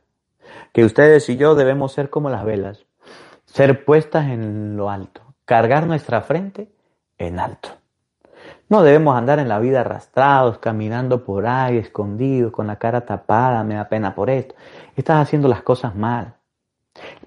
que 0.73 0.85
ustedes 0.85 1.29
y 1.29 1.37
yo 1.37 1.57
debemos 1.57 1.91
ser 1.93 2.09
como 2.09 2.31
las 2.31 2.45
velas, 2.45 2.87
ser 3.47 3.85
puestas 3.85 4.29
en 4.29 4.77
lo 4.77 4.91
alto, 4.91 5.35
cargar 5.45 5.89
nuestra 5.89 6.21
frente 6.21 6.71
en 7.19 7.41
alto. 7.41 7.71
No 8.69 8.85
debemos 8.85 9.17
andar 9.17 9.41
en 9.41 9.49
la 9.49 9.59
vida 9.59 9.81
arrastrados, 9.81 10.59
caminando 10.59 11.25
por 11.25 11.49
ahí, 11.49 11.79
escondidos, 11.79 12.53
con 12.53 12.69
la 12.69 12.77
cara 12.77 13.01
tapada, 13.01 13.65
me 13.65 13.75
da 13.75 13.89
pena 13.89 14.15
por 14.15 14.31
esto. 14.31 14.55
Estás 14.95 15.21
haciendo 15.21 15.49
las 15.49 15.63
cosas 15.63 15.97
mal. 15.97 16.38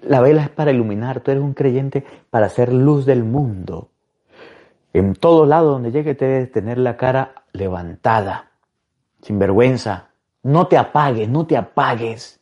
La 0.02 0.20
vela 0.20 0.42
es 0.42 0.50
para 0.50 0.70
iluminar, 0.70 1.20
tú 1.20 1.30
eres 1.30 1.42
un 1.42 1.54
creyente 1.54 2.04
para 2.30 2.48
ser 2.48 2.72
luz 2.72 3.06
del 3.06 3.24
mundo. 3.24 3.88
En 4.92 5.14
todo 5.14 5.46
lado 5.46 5.70
donde 5.70 5.90
llegue 5.90 6.14
te 6.14 6.26
debes 6.26 6.52
tener 6.52 6.78
la 6.78 6.96
cara 6.96 7.44
levantada, 7.52 8.50
sin 9.22 9.38
vergüenza. 9.38 10.08
No 10.42 10.66
te 10.66 10.76
apagues, 10.76 11.28
no 11.28 11.46
te 11.46 11.56
apagues. 11.56 12.40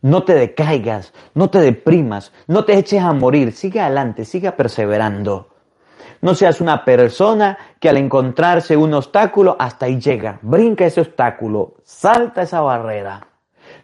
No 0.00 0.22
te 0.22 0.34
decaigas, 0.34 1.12
no 1.34 1.50
te 1.50 1.60
deprimas, 1.60 2.32
no 2.46 2.64
te 2.64 2.78
eches 2.78 3.02
a 3.02 3.12
morir. 3.12 3.52
Sigue 3.52 3.80
adelante, 3.80 4.24
siga 4.24 4.52
perseverando. 4.52 5.48
No 6.20 6.34
seas 6.34 6.60
una 6.60 6.84
persona 6.84 7.58
que 7.80 7.88
al 7.88 7.96
encontrarse 7.96 8.76
un 8.76 8.94
obstáculo 8.94 9.56
hasta 9.58 9.86
ahí 9.86 10.00
llega. 10.00 10.38
Brinca 10.42 10.86
ese 10.86 11.00
obstáculo, 11.00 11.74
salta 11.84 12.42
esa 12.42 12.60
barrera. 12.60 13.27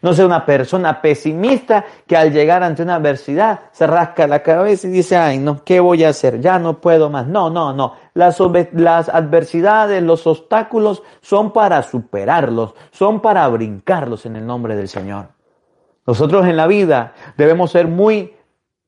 No 0.05 0.13
sea 0.13 0.27
una 0.27 0.45
persona 0.45 1.01
pesimista 1.01 1.83
que 2.07 2.15
al 2.15 2.31
llegar 2.31 2.63
ante 2.63 2.83
una 2.83 2.97
adversidad 2.97 3.61
se 3.73 3.87
rasca 3.87 4.27
la 4.27 4.43
cabeza 4.43 4.87
y 4.87 4.91
dice, 4.91 5.17
ay, 5.17 5.39
no, 5.39 5.65
¿qué 5.65 5.81
voy 5.81 6.05
a 6.05 6.11
hacer? 6.11 6.43
Ya 6.43 6.59
no 6.59 6.79
puedo 6.79 7.09
más. 7.09 7.27
No, 7.27 7.49
no, 7.49 7.73
no. 7.73 7.95
Las, 8.13 8.39
las 8.75 9.09
adversidades, 9.09 10.03
los 10.03 10.27
obstáculos 10.27 11.03
son 11.23 11.55
para 11.55 11.83
superarlos, 11.83 12.75
son 12.91 13.23
para 13.23 13.49
brincarlos 13.49 14.27
en 14.27 14.37
el 14.37 14.47
nombre 14.47 14.77
del 14.77 14.89
Señor. 14.89 15.29
Nosotros 16.07 16.45
en 16.49 16.59
la 16.59 16.67
vida 16.67 17.15
debemos 17.39 17.71
ser 17.71 17.89
muy 17.89 18.35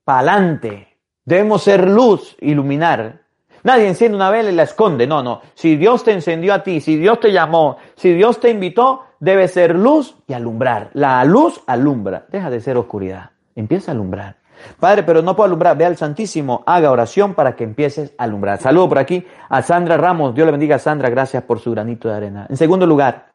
palante, 0.05 0.99
debemos 1.25 1.62
ser 1.62 1.89
luz, 1.89 2.37
iluminar. 2.43 3.23
Nadie 3.62 3.89
enciende 3.89 4.17
una 4.17 4.29
vela 4.29 4.51
y 4.51 4.55
la 4.55 4.64
esconde. 4.64 5.07
No, 5.07 5.23
no. 5.23 5.41
Si 5.55 5.77
Dios 5.77 6.05
te 6.05 6.12
encendió 6.12 6.53
a 6.53 6.62
ti, 6.62 6.83
si 6.83 6.97
Dios 6.97 7.21
te 7.21 7.33
llamó, 7.33 7.79
si 7.95 8.12
Dios 8.12 8.39
te 8.39 8.51
invitó, 8.51 9.06
debe 9.27 9.49
ser 9.49 9.74
luz 9.74 10.16
y 10.29 10.35
alumbrar. 10.35 10.91
La 10.95 11.24
luz 11.24 11.61
alumbra, 11.66 12.27
deja 12.31 12.49
de 12.49 12.61
ser 12.61 12.77
oscuridad, 12.77 13.33
empieza 13.57 13.91
a 13.91 13.95
alumbrar. 13.95 14.37
Padre, 14.79 15.03
pero 15.03 15.20
no 15.20 15.35
puedo 15.35 15.47
alumbrar, 15.47 15.77
ve 15.77 15.85
al 15.85 15.97
Santísimo, 15.97 16.62
haga 16.64 16.93
oración 16.93 17.35
para 17.35 17.57
que 17.57 17.64
empieces 17.64 18.14
a 18.16 18.24
alumbrar. 18.24 18.59
Saludo 18.59 18.89
por 18.89 18.99
aquí 18.99 19.27
a 19.49 19.62
Sandra 19.62 19.97
Ramos, 19.97 20.35
Dios 20.35 20.47
le 20.47 20.53
bendiga 20.53 20.77
a 20.77 20.79
Sandra, 20.79 21.11
gracias 21.11 21.43
por 21.43 21.59
su 21.59 21.72
granito 21.72 22.09
de 22.09 22.14
arena. 22.14 22.47
En 22.49 22.57
segundo 22.57 22.87
lugar, 22.87 23.33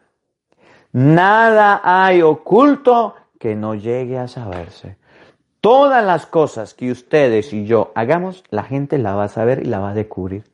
nada 0.94 1.82
hay 1.84 2.22
oculto 2.22 3.16
que 3.38 3.56
no 3.56 3.76
llegue 3.76 4.18
a 4.18 4.30
saberse. 4.30 4.98
Todas 5.60 6.04
las 6.06 6.26
cosas 6.26 6.74
que 6.74 6.90
ustedes 6.90 7.52
y 7.52 7.66
yo 7.66 7.92
hagamos, 7.96 8.46
la 8.50 8.64
gente 8.64 8.98
la 8.98 9.14
va 9.14 9.26
a 9.26 9.28
saber 9.28 9.62
y 9.62 9.66
la 9.66 9.80
va 9.80 9.90
a 9.90 9.94
descubrir. 9.94 10.46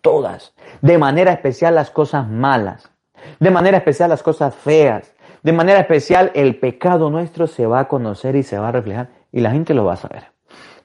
Todas. 0.00 0.54
De 0.80 0.98
manera 0.98 1.32
especial 1.32 1.76
las 1.76 1.90
cosas 1.90 2.28
malas. 2.28 2.91
De 3.38 3.50
manera 3.50 3.78
especial 3.78 4.10
las 4.10 4.22
cosas 4.22 4.54
feas. 4.54 5.14
De 5.42 5.52
manera 5.52 5.80
especial 5.80 6.30
el 6.34 6.58
pecado 6.58 7.10
nuestro 7.10 7.46
se 7.46 7.66
va 7.66 7.80
a 7.80 7.88
conocer 7.88 8.36
y 8.36 8.42
se 8.42 8.58
va 8.58 8.68
a 8.68 8.72
reflejar 8.72 9.10
y 9.32 9.40
la 9.40 9.50
gente 9.50 9.74
lo 9.74 9.84
va 9.84 9.94
a 9.94 9.96
saber. 9.96 10.24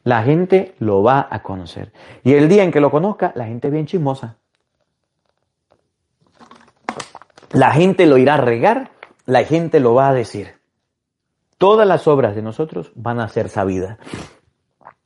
La 0.03 0.23
gente 0.23 0.73
lo 0.79 1.03
va 1.03 1.27
a 1.29 1.43
conocer. 1.43 1.91
Y 2.23 2.33
el 2.33 2.47
día 2.47 2.63
en 2.63 2.71
que 2.71 2.79
lo 2.79 2.89
conozca, 2.89 3.33
la 3.35 3.45
gente 3.45 3.69
bien 3.69 3.85
chismosa. 3.85 4.37
La 7.51 7.71
gente 7.71 8.05
lo 8.05 8.17
irá 8.17 8.35
a 8.35 8.37
regar, 8.37 8.91
la 9.25 9.43
gente 9.43 9.79
lo 9.79 9.93
va 9.93 10.09
a 10.09 10.13
decir. 10.13 10.55
Todas 11.57 11.87
las 11.87 12.07
obras 12.07 12.35
de 12.35 12.41
nosotros 12.41 12.91
van 12.95 13.19
a 13.19 13.27
ser 13.27 13.49
sabidas. 13.49 13.97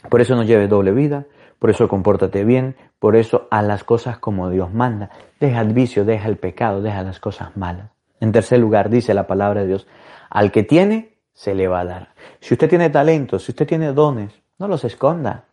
Por 0.10 0.22
eso 0.22 0.36
no 0.36 0.44
lleves 0.44 0.70
doble 0.70 0.92
vida, 0.92 1.26
por 1.62 1.70
eso 1.70 1.88
compórtate 1.88 2.44
bien, 2.44 2.76
por 2.98 3.16
eso 3.16 3.48
haz 3.52 3.64
las 3.64 3.84
cosas 3.84 4.18
como 4.18 4.50
Dios 4.50 4.74
manda. 4.74 5.12
Deja 5.40 5.62
el 5.62 5.74
vicio, 5.74 6.06
deja 6.06 6.28
el 6.28 6.38
pecado, 6.38 6.82
deja 6.82 7.04
las 7.04 7.20
cosas 7.20 7.56
malas. 7.56 7.92
En 8.20 8.32
tercer 8.32 8.58
lugar, 8.58 8.90
dice 8.90 9.14
la 9.14 9.28
palabra 9.28 9.62
de 9.62 9.68
Dios, 9.68 9.88
al 10.32 10.52
que 10.52 10.64
tiene, 10.64 11.20
se 11.34 11.54
le 11.54 11.68
va 11.68 11.82
a 11.82 11.86
dar. 11.86 12.08
Si 12.40 12.56
usted 12.56 12.68
tiene 12.68 12.90
talentos, 12.90 13.44
si 13.44 13.52
usted 13.52 13.68
tiene 13.68 13.94
dones, 13.94 14.34
no 14.58 14.68
los 14.68 14.84
esconda, 14.86 15.44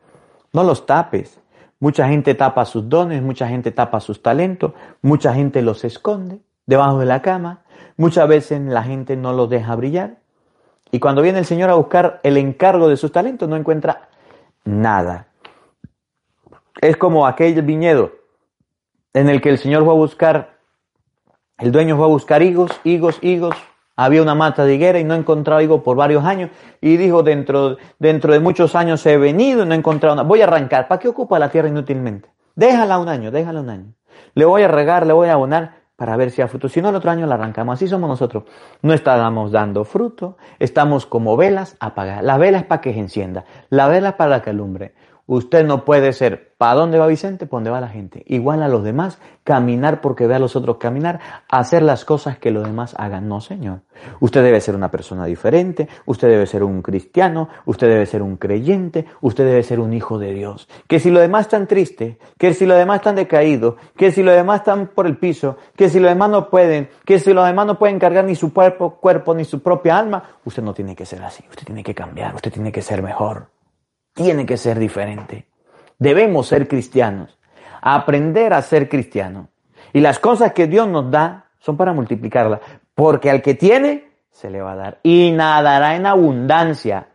no 0.54 0.64
los 0.64 0.86
tapes. 0.86 1.42
Mucha 1.78 2.08
gente 2.08 2.34
tapa 2.34 2.64
sus 2.64 2.88
dones, 2.88 3.20
mucha 3.20 3.46
gente 3.46 3.70
tapa 3.70 4.00
sus 4.00 4.22
talentos, 4.22 4.72
mucha 5.02 5.34
gente 5.34 5.60
los 5.60 5.84
esconde 5.84 6.38
debajo 6.64 7.00
de 7.00 7.04
la 7.04 7.20
cama, 7.20 7.64
muchas 7.98 8.26
veces 8.26 8.62
la 8.62 8.82
gente 8.82 9.14
no 9.14 9.34
los 9.34 9.50
deja 9.50 9.76
brillar. 9.76 10.16
Y 10.90 11.00
cuando 11.00 11.20
viene 11.20 11.40
el 11.40 11.44
Señor 11.44 11.68
a 11.68 11.74
buscar 11.74 12.20
el 12.22 12.38
encargo 12.38 12.88
de 12.88 12.96
sus 12.96 13.12
talentos, 13.12 13.46
no 13.46 13.56
encuentra 13.56 14.08
nada. 14.64 15.27
Es 16.80 16.96
como 16.96 17.26
aquel 17.26 17.60
viñedo 17.62 18.12
en 19.12 19.28
el 19.28 19.40
que 19.40 19.50
el 19.50 19.58
Señor 19.58 19.84
fue 19.84 19.92
a 19.92 19.96
buscar, 19.96 20.58
el 21.58 21.72
dueño 21.72 21.96
fue 21.96 22.04
a 22.04 22.08
buscar 22.08 22.42
higos, 22.42 22.70
higos, 22.84 23.18
higos. 23.22 23.56
Había 23.96 24.22
una 24.22 24.36
mata 24.36 24.64
de 24.64 24.76
higuera 24.76 25.00
y 25.00 25.04
no 25.04 25.14
encontraba 25.14 25.60
higos 25.60 25.82
por 25.82 25.96
varios 25.96 26.24
años. 26.24 26.50
Y 26.80 26.96
dijo, 26.96 27.24
dentro, 27.24 27.78
dentro 27.98 28.32
de 28.32 28.38
muchos 28.38 28.76
años 28.76 29.04
he 29.06 29.16
venido 29.16 29.64
y 29.64 29.66
no 29.66 29.74
he 29.74 29.76
encontrado 29.76 30.14
nada. 30.14 30.28
Voy 30.28 30.40
a 30.40 30.44
arrancar. 30.44 30.86
¿Para 30.86 31.00
qué 31.00 31.08
ocupa 31.08 31.36
la 31.40 31.50
tierra 31.50 31.68
inútilmente? 31.68 32.28
Déjala 32.54 32.98
un 32.98 33.08
año, 33.08 33.32
déjala 33.32 33.60
un 33.60 33.70
año. 33.70 33.94
Le 34.34 34.44
voy 34.44 34.62
a 34.62 34.68
regar, 34.68 35.04
le 35.04 35.12
voy 35.12 35.28
a 35.28 35.32
abonar 35.32 35.78
para 35.96 36.16
ver 36.16 36.30
si 36.30 36.40
da 36.40 36.46
fruto. 36.46 36.68
Si 36.68 36.80
no, 36.80 36.90
el 36.90 36.94
otro 36.94 37.10
año 37.10 37.26
la 37.26 37.34
arrancamos. 37.34 37.74
Así 37.74 37.88
somos 37.88 38.08
nosotros. 38.08 38.44
No 38.82 38.94
estamos 38.94 39.50
dando 39.50 39.84
fruto, 39.84 40.36
estamos 40.60 41.06
como 41.06 41.36
velas 41.36 41.76
apagadas. 41.80 42.22
La 42.22 42.38
vela 42.38 42.58
es 42.58 42.64
para 42.64 42.80
que 42.80 42.92
se 42.92 43.00
encienda, 43.00 43.44
la 43.68 43.88
vela 43.88 44.10
es 44.10 44.14
para 44.14 44.40
que 44.40 44.50
alumbre. 44.50 44.94
Usted 45.30 45.62
no 45.66 45.84
puede 45.84 46.14
ser, 46.14 46.54
¿para 46.56 46.72
dónde 46.72 46.98
va 46.98 47.06
Vicente? 47.06 47.44
¿Para 47.44 47.58
dónde 47.58 47.70
va 47.70 47.82
la 47.82 47.88
gente? 47.88 48.24
Igual 48.28 48.62
a 48.62 48.68
los 48.68 48.82
demás, 48.82 49.18
caminar 49.44 50.00
porque 50.00 50.26
ve 50.26 50.34
a 50.34 50.38
los 50.38 50.56
otros 50.56 50.78
caminar, 50.78 51.20
hacer 51.50 51.82
las 51.82 52.06
cosas 52.06 52.38
que 52.38 52.50
los 52.50 52.64
demás 52.64 52.94
hagan. 52.96 53.28
No, 53.28 53.42
señor. 53.42 53.82
Usted 54.20 54.42
debe 54.42 54.58
ser 54.62 54.74
una 54.74 54.90
persona 54.90 55.26
diferente, 55.26 55.86
usted 56.06 56.28
debe 56.28 56.46
ser 56.46 56.64
un 56.64 56.80
cristiano, 56.80 57.50
usted 57.66 57.88
debe 57.88 58.06
ser 58.06 58.22
un 58.22 58.38
creyente, 58.38 59.04
usted 59.20 59.44
debe 59.44 59.62
ser 59.62 59.80
un 59.80 59.92
hijo 59.92 60.18
de 60.18 60.32
Dios. 60.32 60.66
Que 60.86 60.98
si 60.98 61.10
los 61.10 61.20
demás 61.20 61.42
están 61.42 61.66
tristes, 61.66 62.16
que 62.38 62.54
si 62.54 62.64
los 62.64 62.78
demás 62.78 63.00
están 63.00 63.16
decaídos, 63.16 63.74
que 63.98 64.12
si 64.12 64.22
los 64.22 64.34
demás 64.34 64.60
están 64.60 64.86
por 64.86 65.06
el 65.06 65.18
piso, 65.18 65.58
que 65.76 65.90
si 65.90 66.00
los 66.00 66.10
demás 66.10 66.30
no 66.30 66.48
pueden, 66.48 66.88
que 67.04 67.18
si 67.18 67.34
los 67.34 67.46
demás 67.46 67.66
no 67.66 67.78
pueden 67.78 67.98
cargar 67.98 68.24
ni 68.24 68.34
su 68.34 68.54
cuerpo, 68.54 68.94
cuerpo 68.94 69.34
ni 69.34 69.44
su 69.44 69.60
propia 69.60 69.98
alma, 69.98 70.22
usted 70.46 70.62
no 70.62 70.72
tiene 70.72 70.96
que 70.96 71.04
ser 71.04 71.22
así, 71.22 71.44
usted 71.50 71.66
tiene 71.66 71.84
que 71.84 71.94
cambiar, 71.94 72.34
usted 72.34 72.50
tiene 72.50 72.72
que 72.72 72.80
ser 72.80 73.02
mejor 73.02 73.57
tiene 74.14 74.46
que 74.46 74.56
ser 74.56 74.78
diferente. 74.78 75.46
Debemos 75.98 76.46
ser 76.46 76.68
cristianos, 76.68 77.38
aprender 77.80 78.52
a 78.52 78.62
ser 78.62 78.88
cristianos. 78.88 79.48
Y 79.92 80.00
las 80.00 80.18
cosas 80.18 80.52
que 80.52 80.66
Dios 80.66 80.88
nos 80.88 81.10
da 81.10 81.46
son 81.58 81.76
para 81.76 81.92
multiplicarlas, 81.92 82.60
porque 82.94 83.30
al 83.30 83.42
que 83.42 83.54
tiene, 83.54 84.08
se 84.30 84.50
le 84.50 84.60
va 84.60 84.72
a 84.72 84.76
dar. 84.76 84.98
Y 85.02 85.32
nadará 85.32 85.96
en 85.96 86.06
abundancia. 86.06 87.08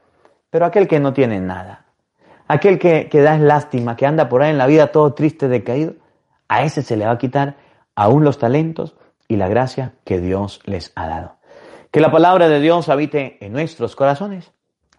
Pero 0.50 0.66
aquel 0.66 0.88
que 0.88 1.00
no 1.00 1.14
tiene 1.14 1.40
nada, 1.40 1.86
aquel 2.48 2.78
que, 2.78 3.10
que 3.10 3.22
da 3.22 3.38
lástima, 3.38 3.96
que 3.96 4.06
anda 4.06 4.30
por 4.30 4.44
ahí 4.44 4.52
en 4.52 4.58
la 4.58 4.68
vida 4.68 4.92
todo 4.92 5.14
triste, 5.14 5.48
decaído, 5.48 5.94
a 6.48 6.64
ese 6.64 6.84
se 6.84 6.98
le 6.98 7.06
va 7.06 7.12
a 7.12 7.18
quitar 7.18 7.56
aún 7.96 8.24
los 8.24 8.38
talentos 8.38 8.96
y 9.28 9.38
la 9.38 9.48
gracia 9.48 9.94
que 10.04 10.20
Dios 10.20 10.62
les 10.66 10.92
ha 10.96 11.08
dado. 11.08 11.38
Que 11.92 12.00
la 12.00 12.12
palabra 12.12 12.50
de 12.50 12.60
Dios 12.60 12.90
habite 12.90 13.38
en 13.44 13.54
nuestros 13.54 13.96
corazones. 13.96 14.52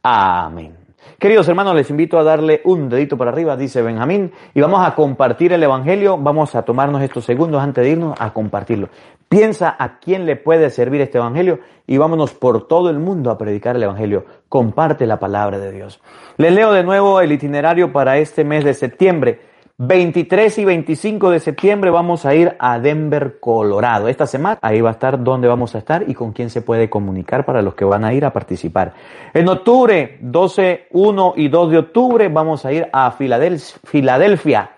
Amén. 0.02 0.83
Queridos 1.18 1.48
hermanos, 1.48 1.74
les 1.74 1.88
invito 1.90 2.18
a 2.18 2.22
darle 2.22 2.60
un 2.64 2.88
dedito 2.88 3.16
para 3.16 3.30
arriba, 3.30 3.56
dice 3.56 3.82
Benjamín, 3.82 4.32
y 4.54 4.60
vamos 4.60 4.86
a 4.86 4.94
compartir 4.94 5.52
el 5.52 5.62
Evangelio. 5.62 6.18
Vamos 6.18 6.54
a 6.54 6.62
tomarnos 6.62 7.02
estos 7.02 7.24
segundos 7.24 7.62
antes 7.62 7.84
de 7.84 7.90
irnos 7.90 8.14
a 8.18 8.32
compartirlo. 8.32 8.88
Piensa 9.28 9.74
a 9.78 9.98
quién 9.98 10.26
le 10.26 10.36
puede 10.36 10.70
servir 10.70 11.00
este 11.00 11.18
Evangelio 11.18 11.60
y 11.86 11.98
vámonos 11.98 12.34
por 12.34 12.68
todo 12.68 12.90
el 12.90 12.98
mundo 12.98 13.30
a 13.30 13.38
predicar 13.38 13.76
el 13.76 13.82
Evangelio. 13.82 14.24
Comparte 14.48 15.06
la 15.06 15.18
palabra 15.18 15.58
de 15.58 15.72
Dios. 15.72 16.00
Les 16.36 16.52
leo 16.52 16.72
de 16.72 16.84
nuevo 16.84 17.20
el 17.20 17.32
itinerario 17.32 17.92
para 17.92 18.18
este 18.18 18.44
mes 18.44 18.64
de 18.64 18.74
septiembre. 18.74 19.53
23 19.76 20.58
y 20.58 20.64
25 20.64 21.30
de 21.30 21.40
septiembre 21.40 21.90
vamos 21.90 22.24
a 22.24 22.34
ir 22.36 22.54
a 22.60 22.78
Denver, 22.78 23.40
Colorado. 23.40 24.06
Esta 24.06 24.24
semana 24.24 24.56
ahí 24.62 24.80
va 24.80 24.90
a 24.90 24.92
estar 24.92 25.24
dónde 25.24 25.48
vamos 25.48 25.74
a 25.74 25.78
estar 25.78 26.08
y 26.08 26.14
con 26.14 26.32
quién 26.32 26.48
se 26.48 26.62
puede 26.62 26.88
comunicar 26.88 27.44
para 27.44 27.60
los 27.60 27.74
que 27.74 27.84
van 27.84 28.04
a 28.04 28.14
ir 28.14 28.24
a 28.24 28.32
participar. 28.32 28.94
En 29.32 29.48
octubre, 29.48 30.18
12, 30.20 30.86
1 30.92 31.34
y 31.38 31.48
2 31.48 31.70
de 31.72 31.78
octubre 31.78 32.28
vamos 32.28 32.64
a 32.64 32.72
ir 32.72 32.88
a 32.92 33.10
Filadelfia. 33.10 34.70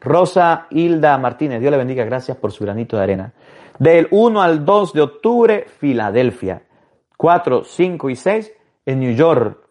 Rosa 0.00 0.68
Hilda 0.70 1.18
Martínez, 1.18 1.60
Dios 1.60 1.70
le 1.70 1.76
bendiga, 1.76 2.06
gracias 2.06 2.38
por 2.38 2.50
su 2.50 2.64
granito 2.64 2.96
de 2.96 3.02
arena. 3.02 3.34
Del 3.78 4.08
1 4.10 4.40
al 4.40 4.64
2 4.64 4.94
de 4.94 5.02
octubre, 5.02 5.66
Filadelfia. 5.78 6.62
4, 7.18 7.64
5 7.64 8.08
y 8.08 8.16
6 8.16 8.52
en 8.86 9.00
New 9.00 9.14
York. 9.14 9.69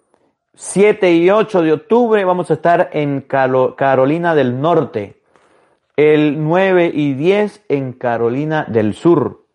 7 0.61 1.13
y 1.13 1.29
8 1.29 1.61
de 1.61 1.71
octubre 1.71 2.25
vamos 2.25 2.51
a 2.51 2.55
estar 2.55 2.89
en 2.91 3.21
Carolina 3.21 4.35
del 4.35 4.59
Norte. 4.59 5.21
El 5.95 6.43
9 6.43 6.91
y 6.93 7.13
10 7.13 7.63
en 7.69 7.93
Carolina 7.93 8.65
del 8.67 8.93
Sur. 8.93 9.45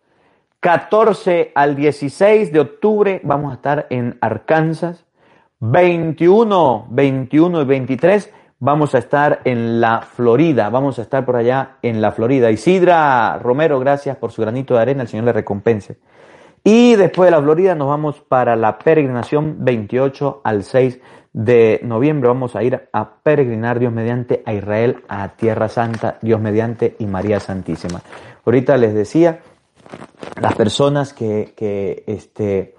14 0.61 1.53
al 1.55 1.77
16 1.77 2.51
de 2.55 2.61
octubre 2.61 3.21
vamos 3.23 3.53
a 3.53 3.57
estar 3.57 3.87
en 3.91 4.17
Arkansas. 4.23 5.05
21, 5.61 6.87
21 6.89 7.61
y 7.61 7.65
23 7.67 8.33
vamos 8.59 8.95
a 8.95 8.99
estar 8.99 9.43
en 9.45 9.83
la 9.83 10.01
Florida. 10.01 10.71
Vamos 10.71 10.99
a 10.99 11.03
estar 11.03 11.27
por 11.27 11.37
allá 11.37 11.77
en 11.83 12.01
la 12.01 12.13
Florida. 12.13 12.51
Isidra 12.51 13.39
Romero, 13.43 13.79
gracias 13.79 14.17
por 14.17 14.33
su 14.33 14.41
granito 14.41 14.73
de 14.73 14.81
arena. 14.81 15.03
El 15.03 15.09
Señor 15.09 15.27
le 15.27 15.35
recompense. 15.35 15.99
Y 16.67 16.97
después 16.97 17.27
de 17.27 17.33
la 17.33 17.43
Florida 17.43 17.75
nos 17.75 17.89
vamos 17.89 18.23
para 18.23 18.57
la 18.57 18.79
peregrinación 18.79 19.57
28 19.59 20.41
al 20.43 20.65
6 20.65 20.99
de 21.35 21.81
noviembre. 21.83 22.29
Vamos 22.29 22.57
a 22.57 22.63
ir 22.63 22.89
a 22.91 23.17
peregrinar 23.17 23.79
Dios 23.79 23.93
mediante 23.93 24.43
a 24.47 24.55
Israel, 24.55 25.05
a 25.07 25.29
Tierra 25.37 25.69
Santa, 25.69 26.17
Dios 26.23 26.41
mediante 26.41 26.97
y 26.99 27.05
María 27.05 27.39
Santísima. 27.39 28.01
Ahorita 28.47 28.79
les 28.79 28.95
decía, 28.95 29.41
las 30.41 30.55
personas 30.55 31.13
que, 31.13 31.53
que 31.55 32.03
este, 32.07 32.75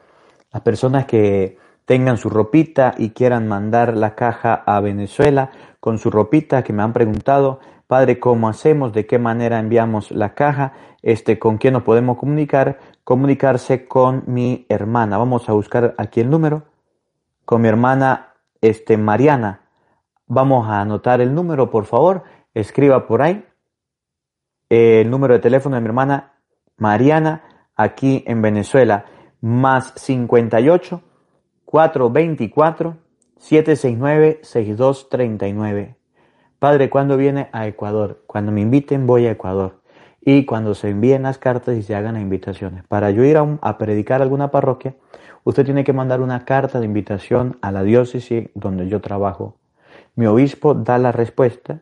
las 0.51 0.63
personas 0.63 1.05
que 1.05 1.59
tengan 1.85 2.17
su 2.17 2.31
ropita 2.31 2.95
y 2.97 3.11
quieran 3.11 3.47
mandar 3.47 3.95
la 3.95 4.15
caja 4.15 4.63
a 4.65 4.79
Venezuela 4.79 5.51
con 5.79 5.99
su 5.99 6.09
ropita, 6.09 6.63
que 6.63 6.73
me 6.73 6.81
han 6.81 6.91
preguntado, 6.91 7.59
Padre, 7.85 8.19
¿cómo 8.19 8.49
hacemos? 8.49 8.93
¿De 8.93 9.05
qué 9.05 9.19
manera 9.19 9.59
enviamos 9.59 10.09
la 10.09 10.33
caja? 10.33 10.73
Este, 11.05 11.37
¿Con 11.37 11.59
quién 11.59 11.73
nos 11.73 11.83
podemos 11.83 12.17
comunicar? 12.17 12.79
Comunicarse 13.03 13.87
con 13.87 14.23
mi 14.25 14.65
hermana. 14.69 15.19
Vamos 15.19 15.47
a 15.47 15.53
buscar 15.53 15.93
aquí 15.99 16.19
el 16.19 16.31
número. 16.31 16.63
Con 17.45 17.61
mi 17.61 17.67
hermana 17.67 18.33
este, 18.59 18.97
Mariana. 18.97 19.69
Vamos 20.25 20.67
a 20.67 20.81
anotar 20.81 21.21
el 21.21 21.35
número, 21.35 21.69
por 21.69 21.85
favor. 21.85 22.23
Escriba 22.55 23.05
por 23.05 23.21
ahí. 23.21 23.45
El 24.67 25.11
número 25.11 25.35
de 25.35 25.41
teléfono 25.41 25.75
de 25.75 25.81
mi 25.83 25.87
hermana 25.89 26.33
Mariana, 26.77 27.43
aquí 27.75 28.23
en 28.25 28.41
Venezuela. 28.41 29.05
Más 29.41 29.93
58 29.97 31.03
424 31.65 32.97
769 33.37 34.39
6239. 34.41 35.97
Padre, 36.57 36.89
¿cuándo 36.89 37.15
viene 37.15 37.49
a 37.51 37.67
Ecuador? 37.67 38.23
Cuando 38.25 38.51
me 38.51 38.61
inviten 38.61 39.05
voy 39.05 39.27
a 39.27 39.31
Ecuador. 39.33 39.84
Y 40.27 40.45
cuando 40.45 40.73
se 40.73 40.89
envíen 40.89 41.23
las 41.23 41.37
cartas 41.37 41.77
y 41.77 41.83
se 41.83 41.95
hagan 41.95 42.15
las 42.15 42.23
invitaciones. 42.23 42.83
Para 42.87 43.11
yo 43.11 43.23
ir 43.23 43.37
a, 43.37 43.77
predicar 43.77 44.21
a 44.21 44.23
alguna 44.23 44.49
parroquia, 44.49 44.95
usted 45.43 45.63
tiene 45.63 45.83
que 45.83 45.93
mandar 45.93 46.19
una 46.19 46.45
carta 46.45 46.79
de 46.79 46.85
invitación 46.87 47.59
a 47.61 47.71
la 47.71 47.83
diócesis 47.83 48.49
donde 48.55 48.87
yo 48.87 49.01
trabajo. 49.01 49.57
Mi 50.15 50.25
obispo 50.25 50.73
da 50.73 50.97
la 50.97 51.11
respuesta 51.11 51.81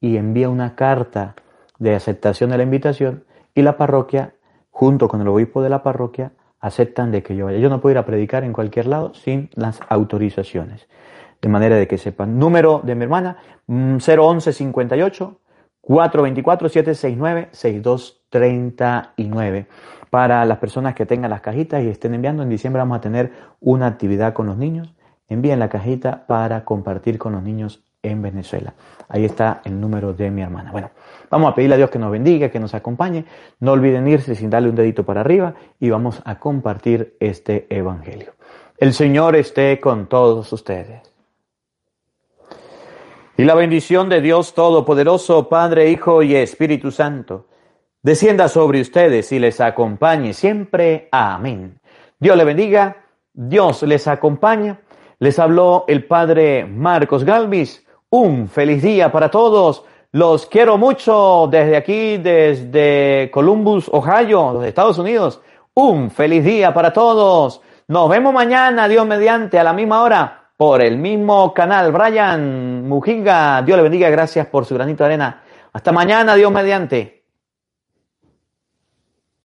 y 0.00 0.16
envía 0.16 0.48
una 0.48 0.74
carta 0.74 1.36
de 1.78 1.94
aceptación 1.94 2.50
de 2.50 2.56
la 2.56 2.64
invitación 2.64 3.24
y 3.54 3.62
la 3.62 3.76
parroquia, 3.76 4.34
junto 4.70 5.06
con 5.06 5.20
el 5.20 5.28
obispo 5.28 5.62
de 5.62 5.70
la 5.70 5.84
parroquia, 5.84 6.32
aceptan 6.58 7.12
de 7.12 7.22
que 7.22 7.36
yo 7.36 7.44
vaya. 7.44 7.58
Yo 7.58 7.68
no 7.68 7.80
puedo 7.80 7.92
ir 7.92 7.98
a 7.98 8.04
predicar 8.04 8.42
en 8.42 8.52
cualquier 8.52 8.86
lado 8.86 9.14
sin 9.14 9.48
las 9.54 9.80
autorizaciones 9.88 10.88
de 11.40 11.48
manera 11.48 11.76
de 11.76 11.86
que 11.86 11.98
sepan. 11.98 12.38
Número 12.38 12.80
de 12.82 12.94
mi 12.96 13.04
hermana, 13.04 13.36
011 13.68 14.52
58 15.86 15.88
424 16.42 16.68
769 16.68 17.48
6239. 17.52 19.66
Para 20.10 20.44
las 20.44 20.58
personas 20.58 20.94
que 20.94 21.06
tengan 21.06 21.30
las 21.30 21.40
cajitas 21.40 21.82
y 21.82 21.88
estén 21.88 22.14
enviando, 22.14 22.42
en 22.42 22.48
diciembre 22.48 22.80
vamos 22.80 22.98
a 22.98 23.00
tener 23.00 23.32
una 23.60 23.86
actividad 23.86 24.32
con 24.32 24.46
los 24.46 24.56
niños. 24.56 24.92
Envíen 25.28 25.58
la 25.58 25.68
cajita 25.68 26.26
para 26.26 26.64
compartir 26.64 27.18
con 27.18 27.32
los 27.32 27.42
niños 27.42 27.82
en 28.02 28.22
Venezuela. 28.22 28.74
Ahí 29.08 29.24
está 29.24 29.60
el 29.64 29.80
número 29.80 30.12
de 30.12 30.30
mi 30.30 30.42
hermana. 30.42 30.70
Bueno, 30.70 30.90
vamos 31.30 31.50
a 31.50 31.54
pedirle 31.54 31.74
a 31.74 31.78
Dios 31.78 31.90
que 31.90 31.98
nos 31.98 32.12
bendiga, 32.12 32.50
que 32.50 32.60
nos 32.60 32.74
acompañe. 32.74 33.24
No 33.60 33.72
olviden 33.72 34.06
irse 34.06 34.34
sin 34.34 34.50
darle 34.50 34.70
un 34.70 34.76
dedito 34.76 35.04
para 35.04 35.20
arriba 35.20 35.54
y 35.80 35.90
vamos 35.90 36.22
a 36.24 36.38
compartir 36.38 37.16
este 37.18 37.66
evangelio. 37.70 38.34
El 38.78 38.92
Señor 38.92 39.36
esté 39.36 39.80
con 39.80 40.06
todos 40.06 40.52
ustedes. 40.52 41.15
Y 43.38 43.44
la 43.44 43.54
bendición 43.54 44.08
de 44.08 44.22
Dios 44.22 44.54
Todopoderoso, 44.54 45.46
Padre, 45.50 45.90
Hijo 45.90 46.22
y 46.22 46.34
Espíritu 46.34 46.90
Santo, 46.90 47.48
descienda 48.02 48.48
sobre 48.48 48.80
ustedes 48.80 49.30
y 49.30 49.38
les 49.38 49.60
acompañe 49.60 50.32
siempre. 50.32 51.10
Amén. 51.12 51.78
Dios 52.18 52.34
le 52.34 52.44
bendiga, 52.44 52.96
Dios 53.34 53.82
les 53.82 54.08
acompaña. 54.08 54.80
Les 55.18 55.38
habló 55.38 55.84
el 55.86 56.06
Padre 56.06 56.64
Marcos 56.64 57.24
Galvis. 57.24 57.86
Un 58.08 58.48
feliz 58.48 58.82
día 58.82 59.12
para 59.12 59.30
todos. 59.30 59.84
Los 60.12 60.46
quiero 60.46 60.78
mucho 60.78 61.46
desde 61.50 61.76
aquí, 61.76 62.16
desde 62.16 63.30
Columbus, 63.30 63.90
Ohio, 63.92 64.52
los 64.54 64.64
Estados 64.64 64.96
Unidos. 64.96 65.42
Un 65.74 66.10
feliz 66.10 66.42
día 66.42 66.72
para 66.72 66.90
todos. 66.90 67.60
Nos 67.88 68.08
vemos 68.08 68.32
mañana, 68.32 68.88
Dios 68.88 69.06
mediante, 69.06 69.58
a 69.58 69.64
la 69.64 69.74
misma 69.74 70.02
hora, 70.02 70.45
por 70.56 70.82
el 70.82 70.96
mismo 70.96 71.52
canal. 71.52 71.92
Brian 71.92 72.88
Mujinga, 72.88 73.62
Dios 73.62 73.76
le 73.76 73.82
bendiga, 73.82 74.08
gracias 74.10 74.46
por 74.46 74.64
su 74.64 74.74
granito 74.74 75.04
de 75.04 75.08
arena. 75.08 75.42
Hasta 75.72 75.92
mañana, 75.92 76.34
Dios 76.34 76.50
mediante. 76.50 77.15